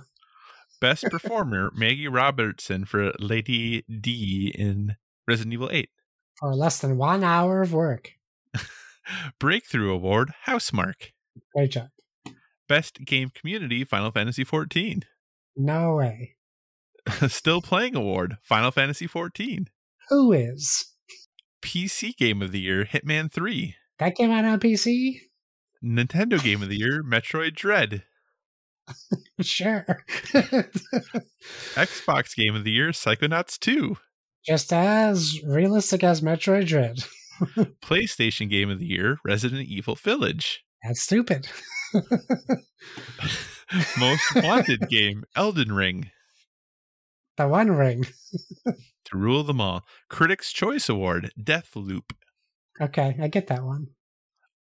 [0.80, 4.96] Best performer Maggie Robertson for Lady D in
[5.28, 5.90] Resident Evil 8.
[6.38, 8.12] For less than one hour of work.
[9.38, 11.12] Breakthrough Award Housemarque.
[11.54, 11.88] Great job.
[12.66, 15.02] Best Game Community Final Fantasy 14.
[15.56, 16.36] No way.
[17.28, 19.68] Still Playing Award Final Fantasy 14.
[20.08, 20.86] Who is?
[21.62, 23.74] PC Game of the Year Hitman 3.
[23.98, 25.16] That came out on PC?
[25.84, 28.04] Nintendo Game of the Year Metroid Dread.
[29.40, 30.04] sure.
[31.74, 33.96] Xbox Game of the Year Psychonauts 2.
[34.44, 37.04] Just as realistic as Metroid Dread.
[37.82, 40.64] PlayStation Game of the Year Resident Evil Village.
[40.82, 41.48] That's stupid.
[43.98, 46.10] Most Wanted Game Elden Ring.
[47.36, 48.06] The One Ring.
[48.66, 49.84] To rule them all.
[50.08, 52.12] Critics' Choice Award Deathloop.
[52.80, 53.88] Okay, I get that one.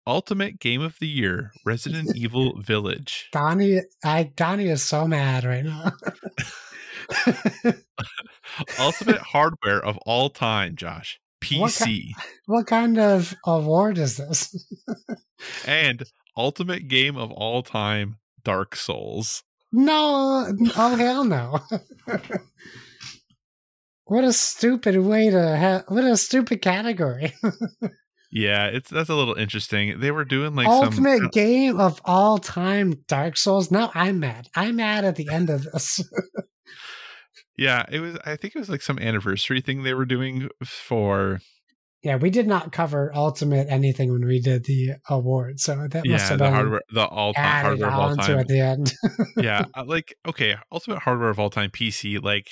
[0.09, 3.29] Ultimate Game of the Year Resident Evil Village.
[3.31, 5.93] Donnie, I Donnie is so mad right now.
[8.79, 11.21] Ultimate Hardware of all time, Josh.
[11.57, 12.13] What PC.
[12.47, 14.67] what kind of award is this?
[15.67, 16.03] and
[16.37, 19.45] Ultimate Game of all time Dark Souls.
[19.71, 21.61] No, oh hell no!
[24.05, 25.85] what a stupid way to have.
[25.89, 27.35] What a stupid category.
[28.31, 30.01] Yeah, it's that's a little interesting.
[30.01, 33.71] They were doing like Ultimate some game of all time, Dark Souls.
[33.71, 34.49] Now I'm mad.
[34.55, 36.03] I'm mad at the end of this.
[37.57, 41.41] Yeah, it was I think it was like some anniversary thing they were doing for
[42.05, 46.07] yeah, we did not cover Ultimate anything when we did the award, so that must
[46.07, 48.39] yeah, have the been hardware the all time hardware of all time.
[48.39, 48.95] at the end.
[49.37, 52.23] yeah, uh, like okay, ultimate hardware of all time PC.
[52.23, 52.47] Like,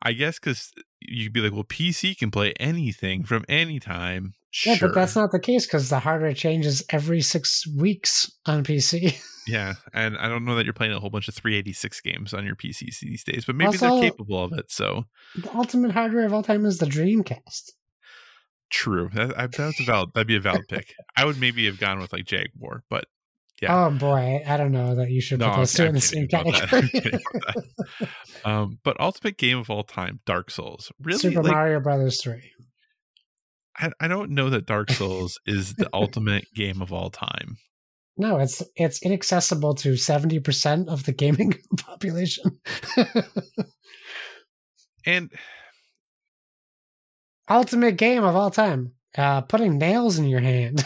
[0.00, 0.70] I guess because
[1.00, 4.34] you'd be like, well, PC can play anything from any time.
[4.66, 9.16] Yeah, but that's not the case because the hardware changes every six weeks on PC.
[9.46, 12.44] yeah, and I don't know that you're playing a whole bunch of 386 games on
[12.44, 14.70] your PCs these days, but maybe Also- they're capable of it.
[14.72, 15.04] So
[15.36, 17.70] the ultimate hardware of all time is the Dreamcast.
[18.70, 19.08] true.
[19.14, 20.10] That, I, that's a valid.
[20.14, 20.94] That'd be a valid pick.
[21.16, 23.04] I would maybe have gone with like Jaguar, but
[23.62, 23.86] Yeah.
[23.86, 26.24] Oh boy, I don't know that you should No, put those two in the same
[26.32, 26.62] about that.
[26.72, 26.88] I'm category.
[27.02, 27.64] kidding about
[28.00, 28.08] that.
[28.44, 30.90] Um, but ultimate game of all time, Dark Souls.
[31.02, 32.50] Really, Super like, Mario Brothers three.
[33.80, 37.56] I, I don't know that Dark Souls is the ultimate game of all time.
[38.16, 42.60] No, it's it's inaccessible to seventy percent of the gaming population.
[45.06, 45.30] And
[47.48, 48.92] Ultimate game of all time.
[49.16, 50.84] Uh, putting nails in your hand.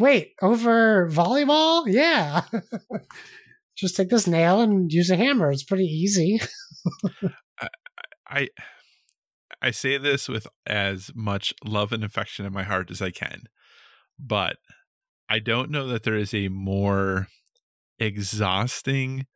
[0.00, 1.84] Wait, over volleyball?
[1.86, 2.42] Yeah.
[3.76, 5.52] Just take this nail and use a hammer.
[5.52, 6.40] It's pretty easy.
[7.60, 7.68] I
[8.26, 8.48] I
[9.70, 13.42] say this with as much love and affection in my heart as I can,
[14.18, 14.56] but
[15.28, 17.28] I don't know that there is a more
[17.98, 19.26] exhausting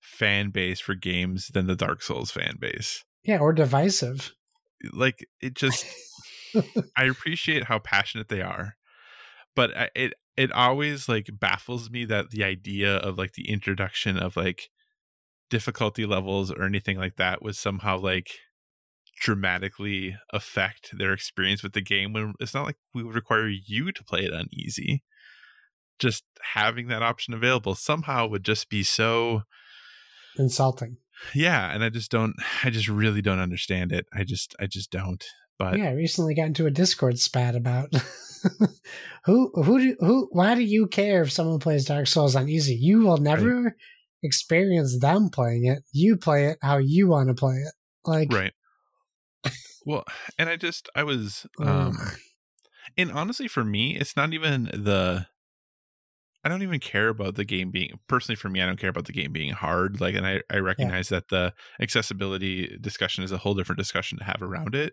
[0.00, 3.04] fan base for games than the Dark Souls fan base.
[3.22, 4.32] Yeah, or divisive.
[4.92, 5.84] Like it just
[6.96, 8.74] I appreciate how passionate they are,
[9.54, 14.16] but I- it it always like baffles me that the idea of like the introduction
[14.16, 14.68] of like
[15.50, 18.28] difficulty levels or anything like that was somehow like
[19.20, 23.92] dramatically affect their experience with the game when it's not like we would require you
[23.92, 25.02] to play it on easy.
[25.98, 26.24] Just
[26.54, 29.42] having that option available somehow would just be so
[30.36, 30.98] Insulting.
[31.34, 32.34] yeah, and I just don't
[32.64, 34.06] I just really don't understand it.
[34.12, 35.24] I just I just don't.
[35.58, 37.92] But yeah, I recently got into a Discord spat about
[39.24, 42.74] who who do, who why do you care if someone plays Dark Souls on easy?
[42.74, 43.74] You will never
[44.22, 45.82] experience them playing it.
[45.92, 47.72] You play it how you want to play it.
[48.04, 48.52] Like right.
[49.86, 50.04] Well,
[50.38, 51.96] and I just I was um
[52.96, 55.26] and honestly for me it's not even the
[56.44, 59.06] i don't even care about the game being personally for me i don't care about
[59.06, 63.38] the game being hard like and i, I recognize that the accessibility discussion is a
[63.38, 64.92] whole different discussion to have around it.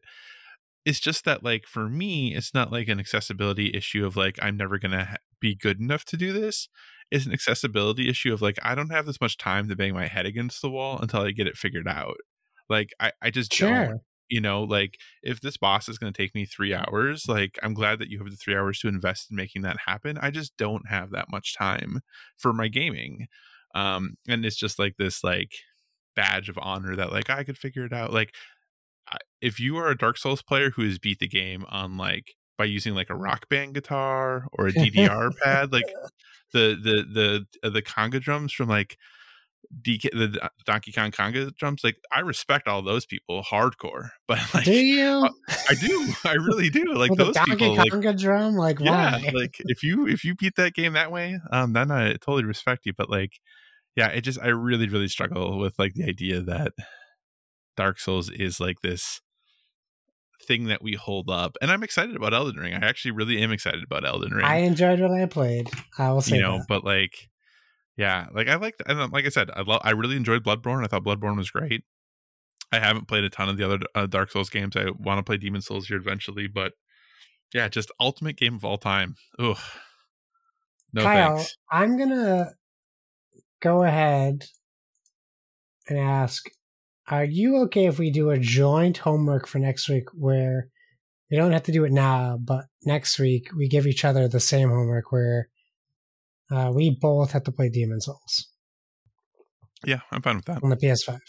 [0.85, 4.57] It's just that like for me it's not like an accessibility issue of like i'm
[4.57, 6.67] never gonna ha- be good enough to do this.
[7.11, 10.07] It's an accessibility issue of like i don't have this much time to bang my
[10.07, 12.17] head against the wall until i get it figured out.
[12.69, 13.69] Like i, I just don't.
[13.88, 14.01] Sure.
[14.30, 17.73] You know like if this boss is going to take me three hours like i'm
[17.73, 20.18] glad that you have the three hours to invest in making that happen.
[20.19, 22.02] I just don't have that much time
[22.38, 23.27] for my gaming
[23.73, 25.52] um and it's just like this like
[26.15, 28.14] badge of honor that like i could figure it out.
[28.14, 28.34] Like
[29.41, 32.65] if you are a dark souls player who has beat the game on like by
[32.65, 35.85] using like a rock band guitar or a ddr pad like
[36.53, 38.97] the the the uh, the conga drums from like
[39.82, 44.66] DK, the Donkey Kong conga drums, like I respect all those people hardcore, but like
[44.66, 45.08] do you?
[45.26, 45.30] uh,
[45.70, 46.94] I do, I really do.
[46.94, 48.56] Like those Donkey people, like drum?
[48.56, 49.32] Like yeah, why?
[49.34, 52.86] like if you if you beat that game that way, um, then I totally respect
[52.86, 52.94] you.
[52.98, 53.34] But like,
[53.96, 56.74] yeah, it just I really really struggle with like the idea that
[57.76, 59.22] Dark Souls is like this
[60.46, 61.58] thing that we hold up.
[61.62, 62.74] And I'm excited about Elden Ring.
[62.74, 64.46] I actually really am excited about Elden Ring.
[64.46, 65.70] I enjoyed what I played.
[65.98, 66.68] I will say you know, that.
[66.68, 67.30] but like
[67.97, 70.84] yeah, like I liked and like I said, I lo- I really enjoyed Bloodborne.
[70.84, 71.84] I thought Bloodborne was great.
[72.72, 74.76] I haven't played a ton of the other uh, Dark Souls games.
[74.76, 76.73] I want to play Demon Souls here eventually, but
[77.53, 79.15] yeah, just ultimate game of all time.
[79.39, 79.57] Ugh.
[80.93, 81.55] No Kyle, thanks.
[81.72, 82.51] I'm gonna
[83.61, 84.45] go ahead
[85.88, 86.45] and ask:
[87.07, 90.67] Are you okay if we do a joint homework for next week, where
[91.31, 94.39] we don't have to do it now, but next week we give each other the
[94.41, 95.49] same homework, where
[96.51, 98.49] uh, we both have to play Demon Souls
[99.85, 100.63] Yeah, I'm fine with that.
[100.63, 101.19] on the PS5.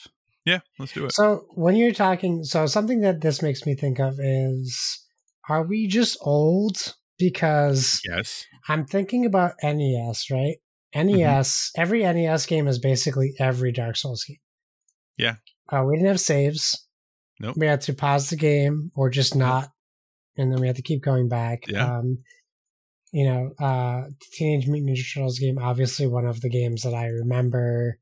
[0.45, 1.13] Yeah, let's do it.
[1.13, 5.05] So when you're talking, so something that this makes me think of is:
[5.49, 6.95] Are we just old?
[7.19, 8.45] Because Yes.
[8.69, 10.57] I'm thinking about NES, right?
[10.95, 11.17] Mm-hmm.
[11.17, 14.37] NES, every NES game is basically every Dark Souls game.
[15.17, 15.37] Yeah.
[15.73, 16.87] Uh, we didn't have saves.
[17.41, 17.57] Nope.
[17.57, 19.71] We had to pause the game or just not,
[20.37, 21.65] and then we had to keep going back.
[21.69, 21.99] Yeah.
[21.99, 22.19] Um,
[23.13, 27.07] you know, uh, Teenage Mutant Ninja Turtles game, obviously one of the games that I
[27.07, 27.99] remember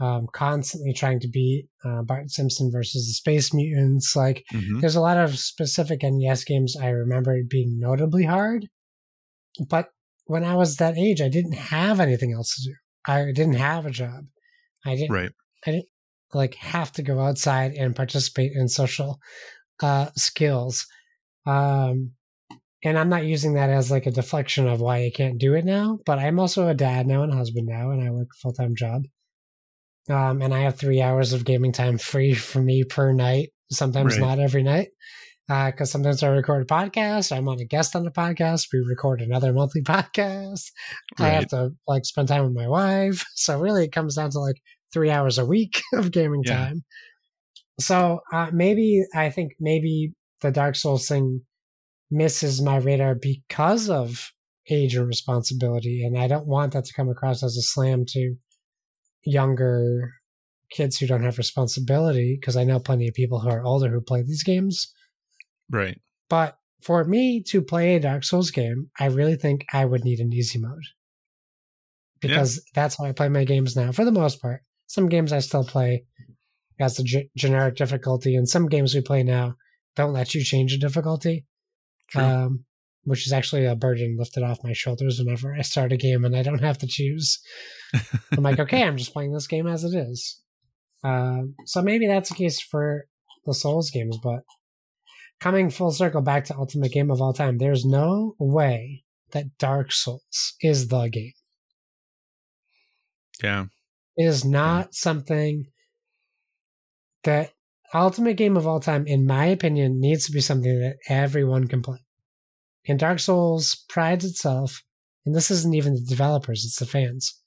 [0.00, 1.68] um, constantly trying to beat.
[1.84, 4.16] Uh, Bart Simpson versus the Space Mutants.
[4.16, 4.80] Like, Mhm.
[4.80, 8.68] there's a lot of specific NES games I remember being notably hard.
[9.68, 9.90] But
[10.24, 12.74] when I was that age, I didn't have anything else to do.
[13.06, 14.26] I didn't have a job.
[14.84, 15.30] I didn't Right.
[15.66, 15.88] I didn't
[16.34, 19.20] like have to go outside and participate in social
[19.80, 20.86] uh, skills.
[21.46, 22.12] Um,
[22.84, 25.64] and I'm not using that as like a deflection of why I can't do it
[25.64, 25.98] now.
[26.04, 28.52] But I'm also a dad now and a husband now, and I work a full
[28.52, 29.02] time job.
[30.10, 33.50] Um, and I have three hours of gaming time free for me per night.
[33.70, 34.26] Sometimes Right.
[34.26, 34.88] not every night,
[35.48, 37.34] because sometimes I record a podcast.
[37.34, 38.66] I'm on a guest on the podcast.
[38.72, 40.64] We record another monthly podcast.
[41.18, 43.24] I have to like spend time with my wife.
[43.34, 44.56] So really, it comes down to like
[44.92, 46.56] three hours a week of gaming Yeah.
[46.66, 46.84] time.
[47.80, 51.42] So uh, maybe I think maybe the Dark Souls thing
[52.12, 54.32] misses my radar because of
[54.70, 58.36] age and responsibility, and I don't want that to come across as a slam to
[59.24, 60.12] younger
[60.70, 62.38] kids who don't have responsibility.
[62.38, 64.92] Because I know plenty of people who are older who play these games.
[65.70, 66.00] Right.
[66.28, 70.20] But for me to play a Dark Souls game, I really think I would need
[70.20, 70.84] an easy mode.
[72.20, 74.62] Because that's how I play my games now, for the most part.
[74.86, 76.04] Some games I still play
[76.78, 79.54] as the g- generic difficulty, and some games we play now
[79.96, 81.46] don't let you change the difficulty.
[82.16, 82.64] Um,
[83.04, 86.36] which is actually a burden lifted off my shoulders whenever I start a game and
[86.36, 87.40] I don't have to choose.
[88.32, 90.40] I'm like, okay, I'm just playing this game as it is.
[91.04, 93.06] Um, so maybe that's the case for
[93.44, 94.44] the Souls games, but
[95.40, 99.02] coming full circle back to Ultimate Game of all time, there's no way
[99.32, 101.32] that Dark Souls is the game.
[103.42, 103.66] yeah.
[104.16, 105.66] It is not something
[107.24, 107.52] that
[107.94, 111.82] Ultimate Game of all time, in my opinion, needs to be something that everyone can
[111.82, 111.98] play.
[112.88, 114.82] And Dark Souls prides itself,
[115.24, 117.40] and this isn't even the developers, it's the fans,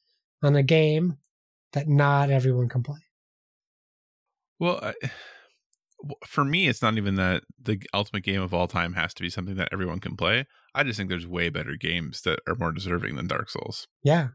[0.43, 1.17] on a game
[1.73, 2.99] that not everyone can play.
[4.59, 4.93] Well, I,
[6.25, 9.29] for me, it's not even that the ultimate game of all time has to be
[9.29, 10.45] something that everyone can play.
[10.73, 13.87] I just think there's way better games that are more deserving than Dark Souls.
[14.03, 14.29] Yeah.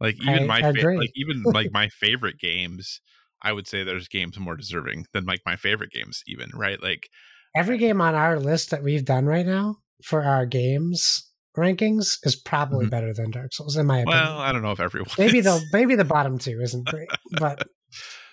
[0.00, 3.00] Like even I my fa- like even like my favorite games,
[3.44, 6.22] I would say there's games more deserving than like my favorite games.
[6.26, 7.08] Even right, like
[7.56, 12.34] Every game on our list that we've done right now for our games rankings is
[12.34, 12.90] probably Mhm.
[12.90, 14.18] better than Dark Souls, in my opinion.
[14.24, 15.44] well, I don't know if everyone maybe is.
[15.44, 17.08] the maybe the bottom two isn't great,
[17.38, 17.68] but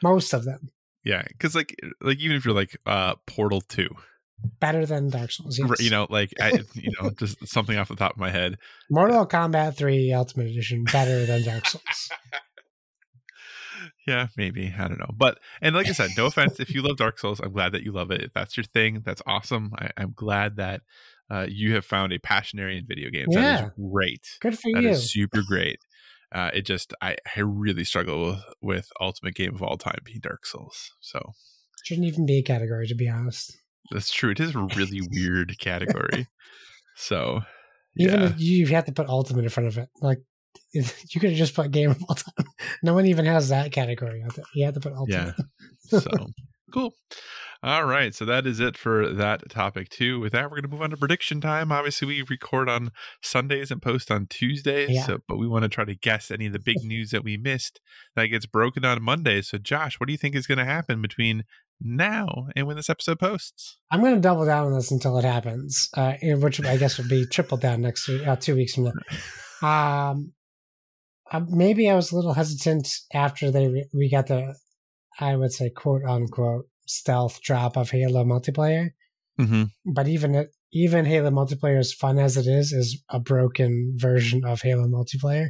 [0.01, 0.69] most of them
[1.03, 3.89] yeah, because like like even if you're like uh Portal Two,
[4.59, 5.59] better than Dark Souls.
[5.59, 5.79] Yes.
[5.81, 8.57] you know, like I, you know, just something off the top of my head.
[8.89, 12.09] Mortal Kombat 3 Ultimate Edition better than Dark Souls.
[14.07, 14.73] Yeah, maybe.
[14.77, 15.11] I don't know.
[15.15, 17.39] But and like I said, no offense if you love Dark Souls.
[17.39, 18.21] I'm glad that you love it.
[18.21, 19.73] If that's your thing, that's awesome.
[19.77, 20.81] I, I'm glad that
[21.29, 23.35] uh, you have found a passion area in video games.
[23.35, 23.65] That Yeah.
[23.67, 24.25] is great.
[24.41, 24.89] Good for That you.
[24.89, 25.79] is super great.
[26.33, 30.19] Uh, it just I, I really struggle with, with ultimate game of all time being
[30.21, 30.91] Dark Souls.
[30.99, 31.33] So
[31.83, 33.57] Shouldn't even be a category, to be honest.
[33.91, 34.31] that's true.
[34.31, 36.27] It is a really weird category.
[36.95, 37.41] So
[37.97, 38.25] Even yeah.
[38.29, 39.89] if you have to put Ultimate in front of it.
[40.01, 40.19] Like,
[40.73, 40.83] you
[41.19, 42.45] could have just put Game of All Time.
[42.83, 44.23] No one even has that category.
[44.53, 45.35] You have to put Ultimate.
[45.87, 46.01] so
[46.73, 46.93] cool.
[47.63, 50.19] All right, so that is it for that topic too.
[50.19, 51.71] With that, we're going to move on to prediction time.
[51.71, 52.89] Obviously, we record on
[53.21, 55.05] Sundays and post on Tuesdays, Yeah.
[55.05, 57.37] so, but we want to try to guess any of the big news that we
[57.37, 57.79] missed
[58.15, 59.43] that gets broken on Monday.
[59.43, 61.43] So, Josh, what do you think is going to happen between
[61.79, 63.77] now and when this episode posts?
[63.91, 67.09] I'm going to double down on this until it happens, uh, which I guess would
[67.09, 68.85] be triple down next week, uh, two weeks from
[69.61, 70.11] now.
[70.11, 70.33] Um,
[71.31, 74.55] uh, maybe I was a little hesitant after they re- we got the,
[75.19, 78.89] I would say quote unquote stealth drop of Halo multiplayer.
[79.39, 79.63] Mm-hmm.
[79.93, 84.43] But even it, even Halo multiplayer, as fun as it is, is a broken version
[84.45, 85.49] of Halo multiplayer.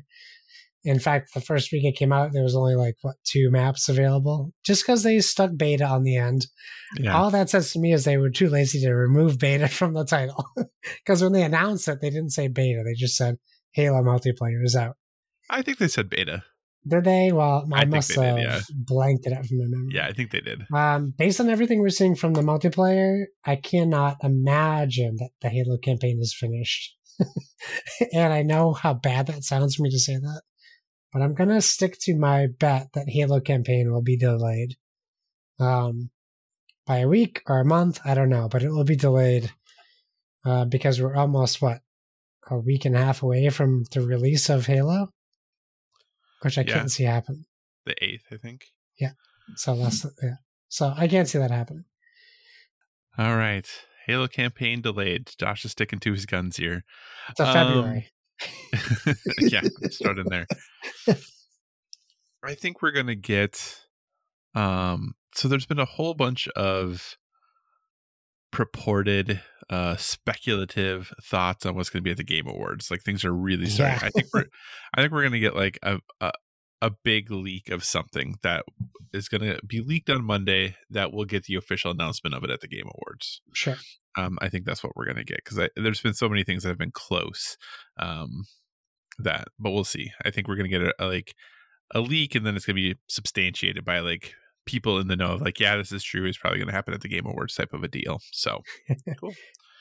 [0.84, 3.88] In fact, the first week it came out, there was only like what two maps
[3.88, 6.48] available, just because they stuck beta on the end.
[6.98, 7.16] Yeah.
[7.16, 10.06] All that says to me is they were too lazy to remove beta from the
[10.06, 10.44] title.
[11.06, 13.38] Because when they announced it, they didn't say beta; they just said
[13.74, 14.96] Halo multiplayer is out.
[15.52, 16.44] I think they said beta.
[16.88, 17.32] Did they?
[17.32, 18.62] Well, I, I must have did, yeah.
[18.72, 19.92] blanked it out from my memory.
[19.94, 20.64] Yeah, I think they did.
[20.74, 25.78] Um, based on everything we're seeing from the multiplayer, I cannot imagine that the Halo
[25.78, 26.98] campaign is finished.
[28.14, 30.42] and I know how bad that sounds for me to say that,
[31.14, 34.76] but I'm gonna stick to my bet that Halo campaign will be delayed.
[35.60, 36.10] Um,
[36.88, 39.52] by a week or a month, I don't know, but it will be delayed.
[40.44, 41.82] Uh, because we're almost what
[42.50, 45.10] a week and a half away from the release of Halo,
[46.42, 46.74] which I Yeah.
[46.74, 47.46] can't see happen.
[47.86, 48.66] The eighth, I think.
[49.00, 49.12] Yeah.
[49.56, 50.36] So less, than, yeah.
[50.70, 51.86] So I can't see that happening.
[53.18, 53.68] All right.
[54.08, 55.32] Halo campaign delayed.
[55.38, 56.84] Josh is sticking to his guns here.
[57.38, 58.10] So Um, February.
[59.40, 60.48] yeah, start in there.
[62.44, 63.80] I think we're gonna get
[64.56, 67.16] um so there's been a whole bunch of
[68.52, 69.42] purported
[69.72, 72.92] uh speculative thoughts on what's gonna be at the game awards.
[72.92, 74.00] Like things are really starting.
[74.02, 74.08] Yeah.
[74.08, 74.46] I think we're
[74.94, 76.32] I think we're gonna get like a, a
[76.84, 78.64] a big leak of something that
[79.14, 82.60] is gonna be leaked on Monday that will get the official announcement of it at
[82.62, 83.78] the game awards Sure.
[84.18, 86.70] um, I think that's what we're gonna get because there's been so many things that
[86.70, 87.56] have been close,
[87.98, 88.46] um,
[89.20, 90.12] that but we'll see.
[90.26, 91.34] I think we're gonna get a, a like
[91.94, 94.34] a leak, and then it's gonna be substantiated by like
[94.66, 96.26] people in the know of like, yeah, this is true.
[96.26, 98.20] It's probably gonna happen at the Game Awards type of a deal.
[98.32, 98.62] So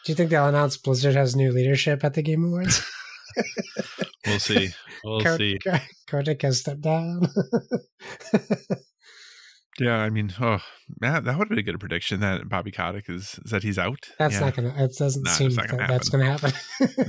[0.05, 2.83] Do you think they'll announce Blizzard has new leadership at the Game Awards?
[4.27, 4.71] we'll see.
[5.05, 5.59] We'll Ko- see.
[5.63, 5.79] Ko-
[6.09, 7.23] Kotick has stepped down.
[9.79, 10.59] Yeah, I mean, oh,
[11.01, 13.79] man, that would have been a good prediction that Bobby Kotick is, is that he's
[13.79, 14.11] out.
[14.19, 14.41] that's yeah.
[14.41, 14.75] not gonna.
[14.77, 16.53] It doesn't Nah, seem it's not that gonna that's gonna happen.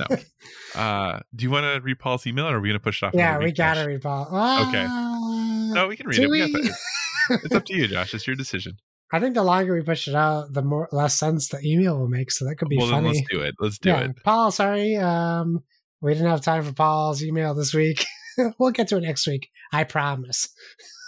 [0.74, 0.80] No.
[0.80, 3.14] Uh, do you want to read Paul's email, or are we gonna push it off?
[3.14, 3.86] yeah, we gotta Josh?
[3.86, 4.22] read Paul.
[4.68, 4.86] Okay.
[4.88, 6.30] Ah, No, we can read it.
[6.30, 6.62] We got we?
[6.62, 7.40] that.
[7.44, 8.14] It's up to you, Josh.
[8.14, 8.78] It's your decision.
[9.12, 12.08] I think the longer we push it out, the more less sense the email will
[12.08, 12.30] make.
[12.30, 13.08] So that could be well, then funny.
[13.08, 13.54] let's do it.
[13.60, 14.16] Let's do yeah, it.
[14.24, 14.50] Paul.
[14.50, 15.62] Sorry, um,
[16.00, 18.06] we didn't have time for Paul's email this week.
[18.58, 19.50] we'll get to it next week.
[19.72, 20.48] I promise.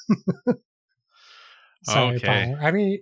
[1.85, 2.55] Sorry, Okay.
[2.57, 2.67] Paul.
[2.67, 3.01] I mean,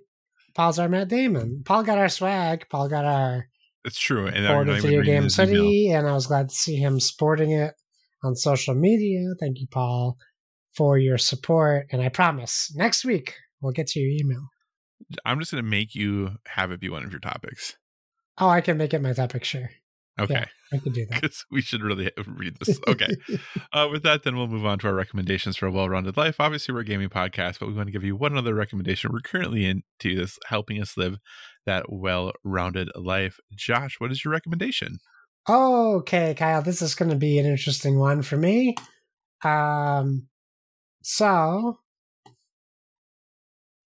[0.55, 1.63] Paul's our Matt Damon.
[1.65, 2.67] Paul got our swag.
[2.71, 3.49] Paul got our
[3.85, 4.27] It's true.
[4.27, 5.31] And I'm not Video Game email.
[5.31, 7.75] City, and I was glad to see him sporting it
[8.23, 9.35] on social media.
[9.41, 10.17] Thank you, Paul,
[10.75, 11.87] for your support.
[11.91, 14.49] And I promise next week we'll get to your email.
[15.25, 17.77] I'm just going to make you have it be one of your topics.
[18.39, 19.45] Oh, I can make it my topic.
[19.45, 19.71] Sure,
[20.21, 20.45] Okay.
[20.73, 21.21] I can do that.
[21.21, 22.79] Because we should really read this.
[22.87, 23.09] Okay.
[23.73, 26.37] uh, with that, then we'll move on to our recommendations for a well rounded life.
[26.39, 29.21] Obviously, we're a gaming podcast, but we want to give you one other recommendation we're
[29.21, 31.19] currently into this helping us live
[31.67, 33.39] that well rounded life.
[33.55, 34.99] Josh, what is your recommendation?
[35.49, 38.77] Okay, Kyle, this is going to be an interesting one for me.
[39.43, 40.29] Um,
[41.03, 41.81] so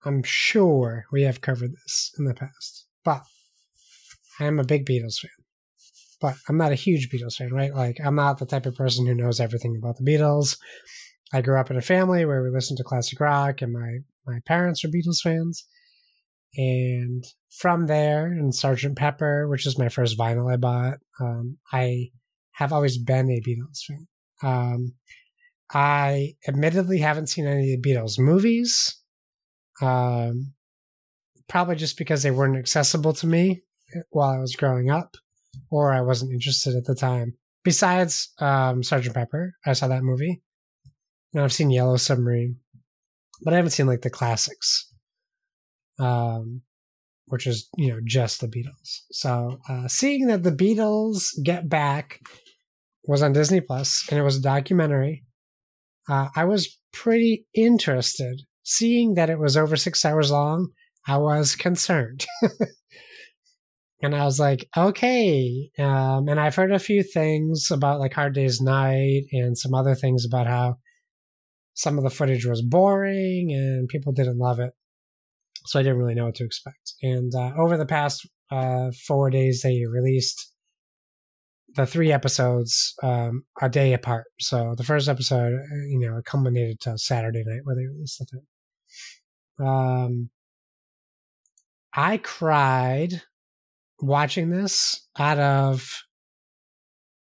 [0.07, 3.23] I'm sure we have covered this in the past, but
[4.39, 5.31] I am a big Beatles fan.
[6.21, 7.73] But I'm not a huge Beatles fan, right?
[7.73, 10.57] Like, I'm not the type of person who knows everything about the Beatles.
[11.33, 14.39] I grew up in a family where we listened to classic rock, and my my
[14.45, 15.65] parents are Beatles fans.
[16.55, 22.11] And from there, and Sergeant Pepper, which is my first vinyl I bought, um, I
[22.53, 24.07] have always been a Beatles fan.
[24.41, 24.93] Um,
[25.73, 28.95] I admittedly haven't seen any of the Beatles movies,
[29.81, 30.53] um,
[31.47, 33.63] probably just because they weren't accessible to me
[34.09, 35.15] while I was growing up,
[35.69, 37.35] or I wasn't interested at the time.
[37.63, 40.41] Besides um, Sergeant Pepper, I saw that movie.
[41.33, 42.57] And I've seen Yellow Submarine,
[43.43, 44.91] but I haven't seen like the classics,
[45.99, 46.61] um,
[47.25, 49.01] which is you know just the Beatles.
[49.11, 52.21] So uh, seeing that the Beatles Get Back
[53.05, 55.25] was on Disney Plus and it was a documentary,
[56.09, 58.41] uh, I was pretty interested.
[58.69, 60.71] Seeing that it was over six hours long,
[61.07, 62.25] I was concerned.
[64.01, 65.69] and I was like, okay.
[65.79, 69.95] Um, and I've heard a few things about like Hard Day's Night and some other
[69.95, 70.75] things about how
[71.75, 74.73] some of the footage was boring and people didn't love it.
[75.67, 76.93] So I didn't really know what to expect.
[77.01, 80.51] And uh, over the past uh, four days, they released
[81.75, 84.25] the three episodes um, a day apart.
[84.41, 88.41] So the first episode, uh, you know, culminated to Saturday night where they released the.
[89.59, 90.29] Um,
[91.93, 93.21] I cried
[93.99, 96.03] watching this out of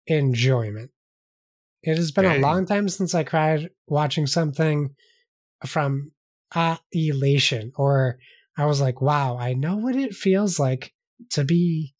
[0.07, 0.91] enjoyment.
[1.83, 2.39] It has been Dang.
[2.39, 4.95] a long time since I cried watching something
[5.67, 6.13] from
[6.55, 8.19] uh, elation, or
[8.57, 10.93] I was like, wow, I know what it feels like
[11.31, 11.95] to be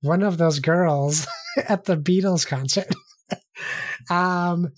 [0.00, 1.26] one of those girls
[1.56, 2.88] at the Beatles concert.
[4.10, 4.72] um,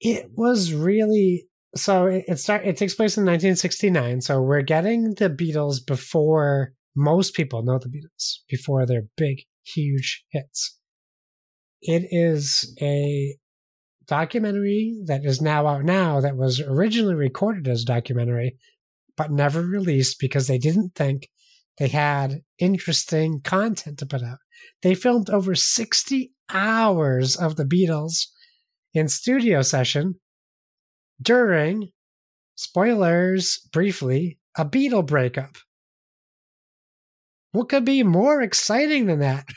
[0.00, 5.14] it was really so it, it start it takes place in 1969 so we're getting
[5.14, 10.78] the beatles before most people know the beatles before their big huge hits.
[11.80, 13.36] It is a
[14.06, 18.56] documentary that is now out now that was originally recorded as a documentary
[19.16, 21.28] but never released because they didn't think
[21.78, 24.38] they had interesting content to put out.
[24.82, 28.26] They filmed over 60 hours of the beatles
[28.94, 30.16] in studio session
[31.20, 31.90] during
[32.54, 35.56] spoilers briefly a Beatle breakup.
[37.52, 39.46] What could be more exciting than that?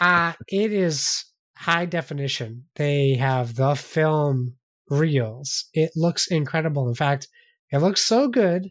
[0.00, 1.24] Uh it is
[1.56, 2.64] high definition.
[2.76, 4.54] They have the film
[4.88, 5.66] reels.
[5.74, 6.88] It looks incredible.
[6.88, 7.28] In fact
[7.70, 8.70] it looks so good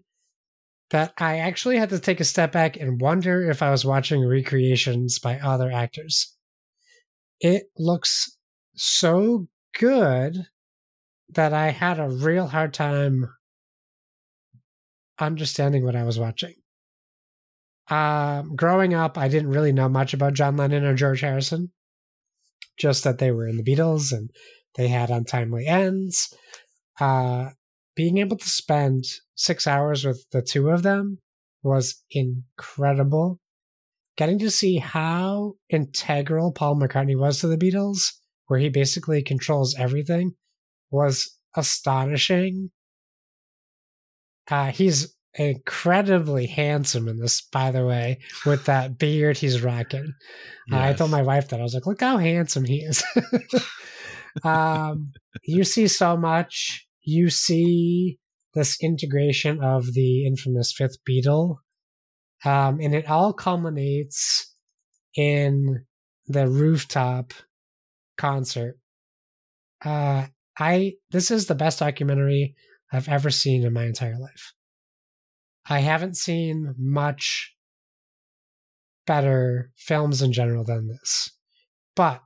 [0.89, 4.25] that i actually had to take a step back and wonder if i was watching
[4.25, 6.35] recreations by other actors.
[7.39, 8.37] It looks
[8.75, 9.47] so
[9.79, 10.47] good
[11.33, 13.29] that I had a real hard time
[15.19, 16.55] understanding what I was watching.
[17.89, 21.71] Um, growing up, I didn't really know much about John Lennon or George Harrison,
[22.77, 24.29] just that they were in the Beatles and
[24.75, 26.33] they had untimely ends.
[26.99, 27.49] Uh,
[27.95, 29.05] being able to spend
[29.35, 31.19] six hours with the two of them
[31.63, 33.39] was incredible.
[34.17, 38.13] Getting to see how integral Paul McCartney was to the Beatles,
[38.47, 40.35] where he basically controls everything,
[40.91, 42.71] was astonishing.
[44.49, 50.13] Uh, he's incredibly handsome in this, by the way, with that beard he's rocking.
[50.71, 53.03] Uh, I told my wife that I was like, "Look how handsome he is."
[54.43, 55.11] um,
[55.43, 56.85] you see so much.
[57.03, 58.19] You see
[58.53, 61.57] this integration of the infamous fifth Beatle,
[62.45, 64.53] um, and it all culminates
[65.15, 65.85] in
[66.27, 67.33] the rooftop
[68.17, 68.77] concert.
[69.83, 70.27] Uh,
[70.61, 72.53] I this is the best documentary
[72.93, 74.53] I've ever seen in my entire life.
[75.67, 77.55] I haven't seen much
[79.07, 81.31] better films in general than this.
[81.95, 82.21] But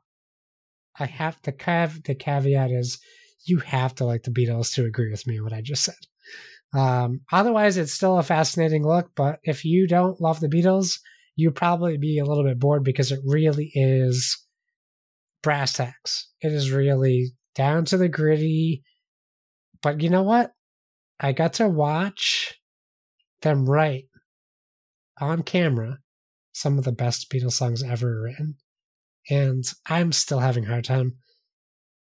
[1.00, 3.00] I have the cav the caveat is
[3.46, 5.96] you have to like the Beatles to agree with me what I just said.
[6.78, 9.12] Um, otherwise, it's still a fascinating look.
[9.16, 11.00] But if you don't love the Beatles,
[11.38, 14.46] you probably be a little bit bored because it really is
[15.42, 16.28] brass tacks.
[16.42, 18.84] It is really down to the gritty.
[19.82, 20.52] But you know what?
[21.20, 22.60] I got to watch
[23.42, 24.06] them write
[25.20, 26.00] on camera
[26.52, 28.56] some of the best Beatles songs ever written.
[29.30, 31.18] And I'm still having a hard time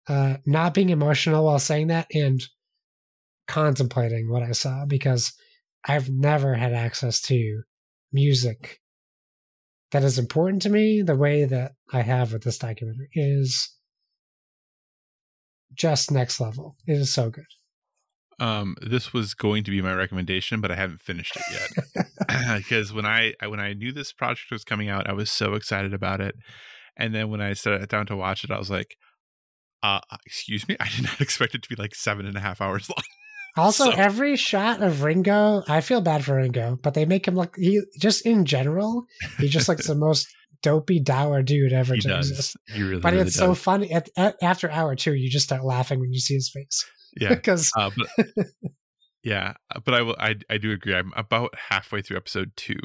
[0.09, 2.43] uh, not being emotional while saying that and
[3.47, 5.33] contemplating what I saw because
[5.85, 7.63] I've never had access to
[8.13, 8.81] music
[9.93, 13.77] that is important to me the way that I have with this documentary is
[15.75, 16.77] just next level.
[16.87, 17.45] It is so good.
[18.39, 22.07] Um, this was going to be my recommendation, but I haven't finished it yet.
[22.57, 25.55] because when I I- when I knew this project was coming out, I was so
[25.55, 26.35] excited about it,
[26.97, 28.97] and then when I sat down to watch it, I was like,
[29.83, 32.61] uh, "Excuse me, I did not expect it to be like seven and a half
[32.63, 33.05] hours long."
[33.57, 37.35] Also, So- every shot of Ringo, I feel bad for Ringo, but they make him
[37.35, 39.05] look he just in general,
[39.39, 40.27] he just looks the most
[40.63, 42.31] dopey dour dude ever he to does.
[42.31, 42.57] exist.
[42.77, 43.93] Really, But really it's so funny.
[43.93, 46.85] At, at, after hour two, you just start laughing when you see his face
[47.21, 47.31] yeah.
[47.31, 48.37] because Uh, but
[49.23, 50.17] yeah, uh, but I will.
[50.19, 50.95] I I do agree.
[50.95, 52.81] I'm about halfway through episode two,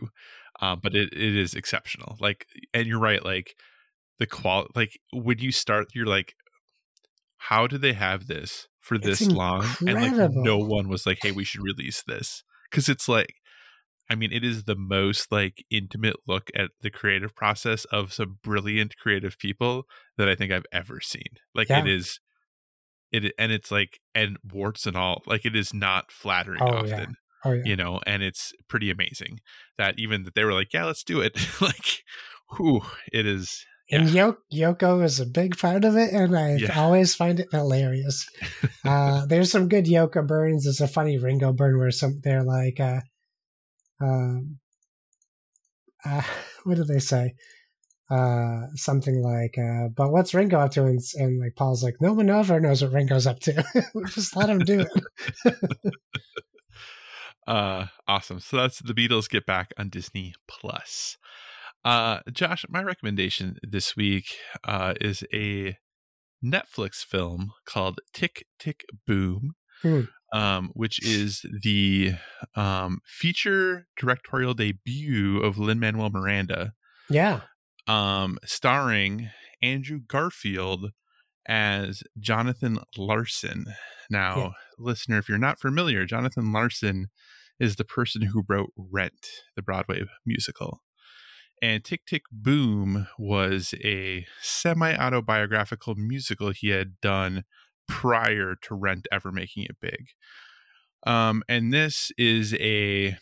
[0.61, 2.17] uh, but it, it is exceptional.
[2.19, 3.23] Like, and you're right.
[3.23, 3.55] Like
[4.19, 6.33] the qual, like when you start, you're like,
[7.37, 9.65] how did they have this for this long?
[9.85, 13.35] And like no one was like, hey, we should release this because it's like.
[14.09, 18.37] I mean, it is the most like intimate look at the creative process of some
[18.43, 19.85] brilliant creative people
[20.17, 21.23] that I think I've ever seen.
[21.53, 21.93] Like it Yeah.
[21.93, 22.19] is,
[23.11, 25.23] it and it's like and warts and all.
[25.25, 27.05] Like it is not flattering Oh, often yeah.
[27.45, 29.39] oh yeah, you know and it's pretty amazing
[29.77, 32.03] that even that they were like yeah let's do it like
[32.57, 32.81] whew,
[33.13, 37.39] it is and Yo- Yoko is a big part of it, and I always find
[37.39, 38.27] it hilarious.
[38.83, 40.63] uh, there's some good Yoko burns.
[40.63, 43.01] There's a funny Ringo burn where some they're like, uh,
[44.01, 44.59] um,
[46.05, 46.21] uh,
[46.63, 47.33] what do they say?
[48.09, 50.83] Uh, something like, uh, but what's Ringo up to?
[50.85, 53.63] And, and like Paul's like, no one ever knows what Ringo's up to.
[54.07, 54.85] Just let him do
[55.45, 55.55] it.
[57.47, 61.15] uh awesome so that's the beatles get back on disney plus
[61.83, 65.77] uh josh my recommendation this week uh is a
[66.45, 69.55] Netflix film called Tick Tick Boom,
[69.85, 70.01] Hmm.
[70.33, 72.13] um, which is the
[72.55, 76.73] um, feature directorial debut of Lin Manuel Miranda,
[77.09, 77.41] Yeah.
[77.87, 79.29] um, starring
[79.61, 80.91] Andrew Garfield
[81.47, 83.65] as Jonathan Larson.
[84.09, 84.49] Now, Yeah.
[84.79, 87.07] listener, if you're not familiar, Jonathan Larson
[87.59, 90.81] is the person who wrote Rent, the Broadway musical.
[91.61, 97.45] And Tick Tick Boom was a semi autobiographical musical he had done
[97.87, 100.07] prior to Rent ever making it big.
[101.05, 103.17] Um, and this is a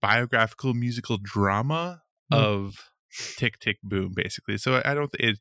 [0.00, 2.38] biographical musical drama Hmm.
[2.38, 2.74] of
[3.36, 4.58] Tick Tick Boom, basically.
[4.58, 5.10] So I don't.
[5.18, 5.38] It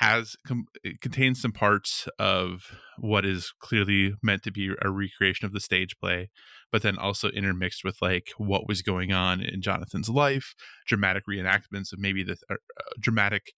[0.00, 2.62] has com- it contains some parts of
[2.98, 6.30] what is clearly meant to be a recreation of the stage play,
[6.72, 10.54] but then also intermixed with like what was going on in Jonathan's life,
[10.86, 13.52] dramatic reenactments of maybe the uh, uh, dramatic.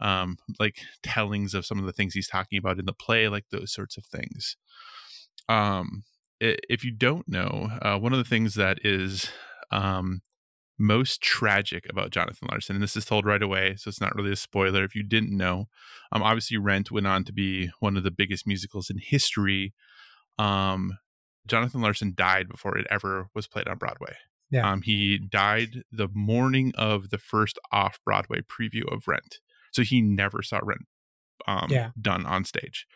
[0.00, 3.44] Um, like tellings of some of the things he's talking about in the play, like
[3.50, 4.56] those sorts of things.
[5.48, 6.04] Um,
[6.40, 9.30] if you don't know, uh, one of the things that is
[9.70, 10.22] um,
[10.78, 14.32] most tragic about Jonathan Larson, and this is told right away, so it's not really
[14.32, 15.66] a spoiler if you didn't know.
[16.12, 19.74] Um, obviously, Rent went on to be one of the biggest musicals in history.
[20.38, 20.98] Um,
[21.46, 24.14] Jonathan Larson died before it ever was played on Broadway.
[24.50, 24.70] Yeah.
[24.70, 29.38] Um, he died the morning of the first off Broadway preview of Rent.
[29.72, 30.82] So he never saw Rent
[31.46, 31.90] um, Yeah.
[32.00, 32.86] done on stage.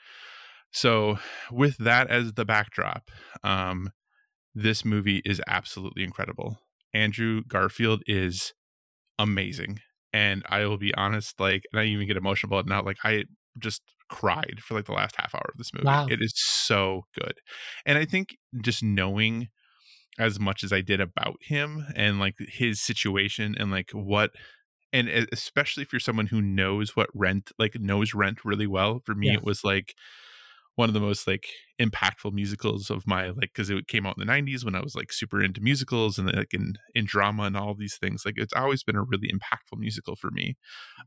[0.72, 1.18] So,
[1.52, 3.10] with that as the backdrop,
[3.44, 3.90] um,
[4.55, 6.59] this movie is absolutely incredible.
[6.92, 8.55] Andrew Garfield is
[9.18, 9.80] amazing.
[10.12, 12.82] And I will be honest, like, and I even get emotional about it now.
[12.82, 13.24] Like, I
[13.59, 15.86] just cried for like the last half hour of this movie.
[15.86, 16.06] Wow.
[16.09, 17.34] It is so good.
[17.86, 19.48] And I think just knowing
[20.18, 24.30] as much as I did about him and like his situation and like what,
[24.95, 29.15] and especially if you're someone who knows what rent, like knows rent really well, for
[29.15, 29.35] me, Yeah.
[29.35, 29.95] it was like,
[30.77, 31.47] one of the most like
[31.81, 34.95] impactful musicals of my like because it came out in the 90s when i was
[34.97, 38.53] like super into musicals and like in in drama and all these things like it's
[38.55, 40.57] always been a really impactful musical for me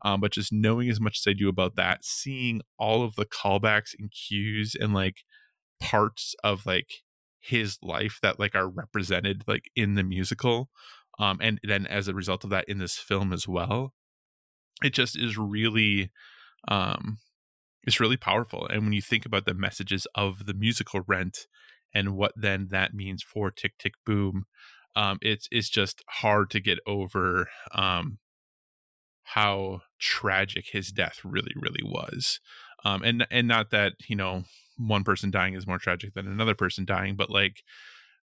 [0.03, 3.25] um but just knowing as much as i do about that seeing all of the
[3.25, 5.17] callbacks and cues and like
[5.81, 6.89] parts of like
[7.39, 10.69] his life that like are represented like in the musical
[11.19, 13.93] um and then as a result of that in this film as well
[14.83, 16.11] it just is really
[16.67, 17.17] um
[17.87, 18.67] it's really powerful.
[18.67, 21.47] And when you think about the messages of the musical rent
[21.93, 24.43] and what then that means for tick tick boom
[24.95, 28.19] um it's it's just hard to get over um
[29.23, 32.39] how tragic his death really really was.
[32.83, 34.43] Um and and not that you know
[34.77, 37.63] one person dying is more tragic than another person dying but like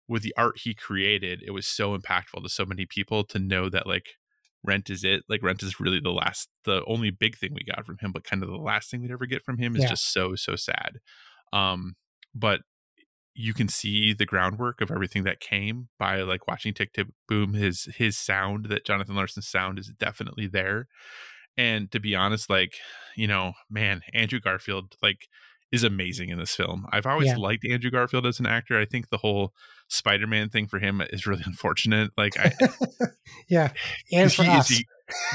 [0.09, 3.69] with the art he created it was so impactful to so many people to know
[3.69, 4.11] that like
[4.63, 7.85] rent is it like rent is really the last the only big thing we got
[7.85, 9.89] from him but kind of the last thing we'd ever get from him is Yeah.
[9.89, 10.99] just so so sad
[11.53, 11.95] um
[12.35, 12.63] but
[13.35, 17.55] you can see the groundwork of everything that came by like watching tick tick boom
[17.55, 20.87] his his sound that jonathan larson's sound is definitely there
[21.57, 22.75] and to be honest like
[23.17, 25.29] you know man andrew garfield like
[25.75, 27.37] is amazing in this film i've always Yeah.
[27.37, 29.53] liked andrew garfield as an actor i think the whole
[29.89, 32.53] spider-man thing for him is really unfortunate like i
[33.49, 33.71] yeah.
[34.13, 34.85] And for he us, a,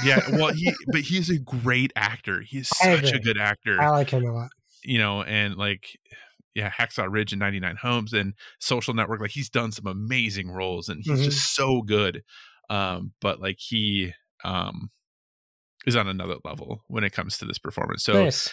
[0.06, 4.10] yeah well he but he's a great actor he's such a good actor I like
[4.11, 4.49] him a lot.
[4.84, 5.98] you know, and like
[6.56, 10.90] yeah, Hacksaw Ridge and 99 Homes and Social Network, like he's done some amazing roles
[10.90, 11.24] and he's Mhm.
[11.26, 12.24] just so good.
[12.72, 14.14] Um, but like he
[14.44, 14.90] um
[15.86, 18.03] is on another level when it comes to this performance.
[18.03, 18.49] So nice.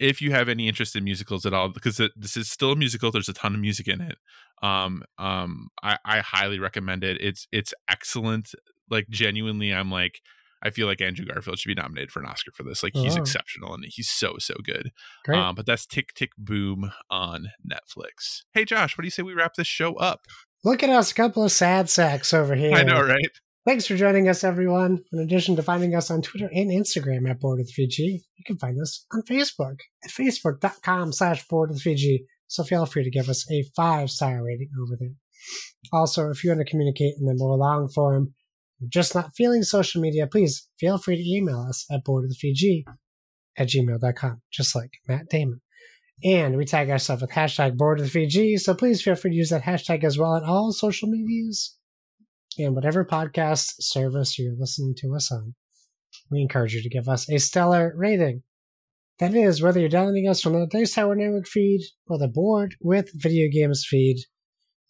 [0.00, 2.76] If you have any interest in musicals at all, because it, this is still a
[2.76, 4.16] musical, there's a ton of music in it.
[4.62, 7.18] Um, um, I, I highly recommend it.
[7.20, 8.50] It's it's excellent.
[8.90, 10.20] Like genuinely, I'm like,
[10.62, 12.82] I feel like Andrew Garfield should be nominated for an Oscar for this.
[12.82, 13.20] Like he's Oh.
[13.20, 14.90] exceptional and he's so so good.
[15.24, 15.38] Great.
[15.38, 18.42] Um, but that's Tick Tick Boom on Netflix.
[18.52, 20.26] Hey Josh, what do you say we wrap this show up?
[20.64, 22.74] Look at us, a couple of sad sacks over here.
[22.74, 23.30] I know, right?
[23.70, 24.98] Thanks for joining us, everyone.
[25.12, 28.58] In addition to finding us on Twitter and Instagram at Board with VG, you can
[28.58, 32.24] find us on Facebook at facebook.com slash Board with VG.
[32.48, 35.14] So feel free to give us a five star rating over there.
[35.92, 38.34] Also, if you want to communicate in the more long form,
[38.88, 42.82] just not feeling social media, please feel free to email us at boardwithvg
[43.56, 45.60] at gmail.com, just like Matt Damon.
[46.24, 49.50] And we tag ourselves with hashtag board with VG, so please feel free to use
[49.50, 51.76] that hashtag as well on all social medias
[52.62, 55.54] and whatever podcast service you're listening to us on.
[56.30, 58.42] We encourage you to give us a stellar rating.
[59.18, 62.76] That is, whether you're downloading us from the Dice Tower Network feed or the Board
[62.80, 64.16] with Video Games feed.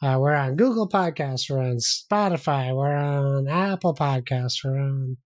[0.02, 5.18] Uh, we're on Google Podcasts, we're on Spotify, we're on Apple Podcasts, we're on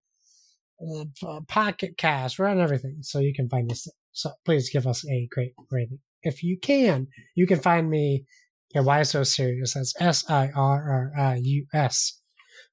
[0.80, 2.38] uh, Pocket Cast.
[2.38, 3.86] We're on everything, so you can find us.
[4.12, 7.08] So please give us a great rating if you can.
[7.34, 8.24] You can find me
[8.74, 9.74] at Why So Serious.
[9.74, 12.20] That's S I R R I U S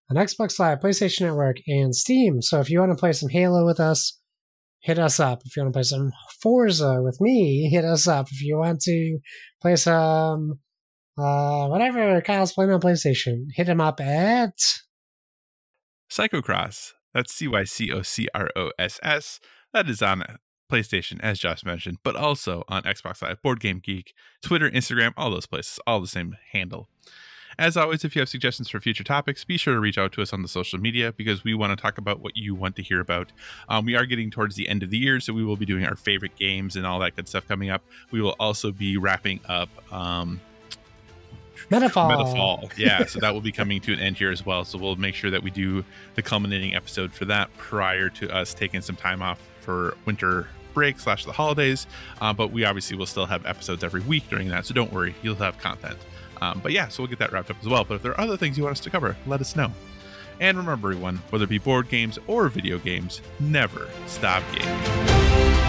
[0.09, 2.41] on Xbox Live, PlayStation Network, and Steam.
[2.41, 4.19] So if you want to play some Halo with us,
[4.81, 5.41] hit us up.
[5.45, 6.11] If you want to play some
[6.41, 8.27] Forza with me, hit us up.
[8.31, 9.19] If you want to
[9.61, 10.59] play some
[11.17, 14.53] uh, whatever Kyle's playing on PlayStation, hit him up at
[16.09, 16.93] Cycocross.
[17.13, 19.39] That's C Y C O C R O S S.
[19.73, 20.23] That is on
[20.71, 25.29] PlayStation, as Josh mentioned, but also on Xbox Live, Board Game Geek, Twitter, Instagram, all
[25.29, 26.89] those places, all the same handle.
[27.59, 30.21] As always, if you have suggestions for future topics, be sure to reach out to
[30.21, 32.81] us on the social media because we want to talk about what you want to
[32.81, 33.31] hear about.
[33.69, 35.85] Um, we are getting towards the end of the year, so we will be doing
[35.85, 37.83] our favorite games and all that good stuff coming up.
[38.11, 40.39] We will also be wrapping up um,
[41.69, 42.11] Metafall.
[42.11, 42.71] Metafall.
[42.77, 44.65] Yeah, so that will be coming to an end here as well.
[44.65, 48.53] So we'll make sure that we do the culminating episode for that prior to us
[48.53, 51.87] taking some time off for winter break slash the holidays.
[52.19, 55.15] Uh, but we obviously will still have episodes every week during that, so don't worry,
[55.21, 55.97] you'll have content.
[56.41, 57.83] Um, but yeah, so we'll get that wrapped up as well.
[57.83, 59.71] But if there are other things you want us to cover, let us know.
[60.39, 65.60] And remember, everyone, whether it be board games or video games, never stop gaming.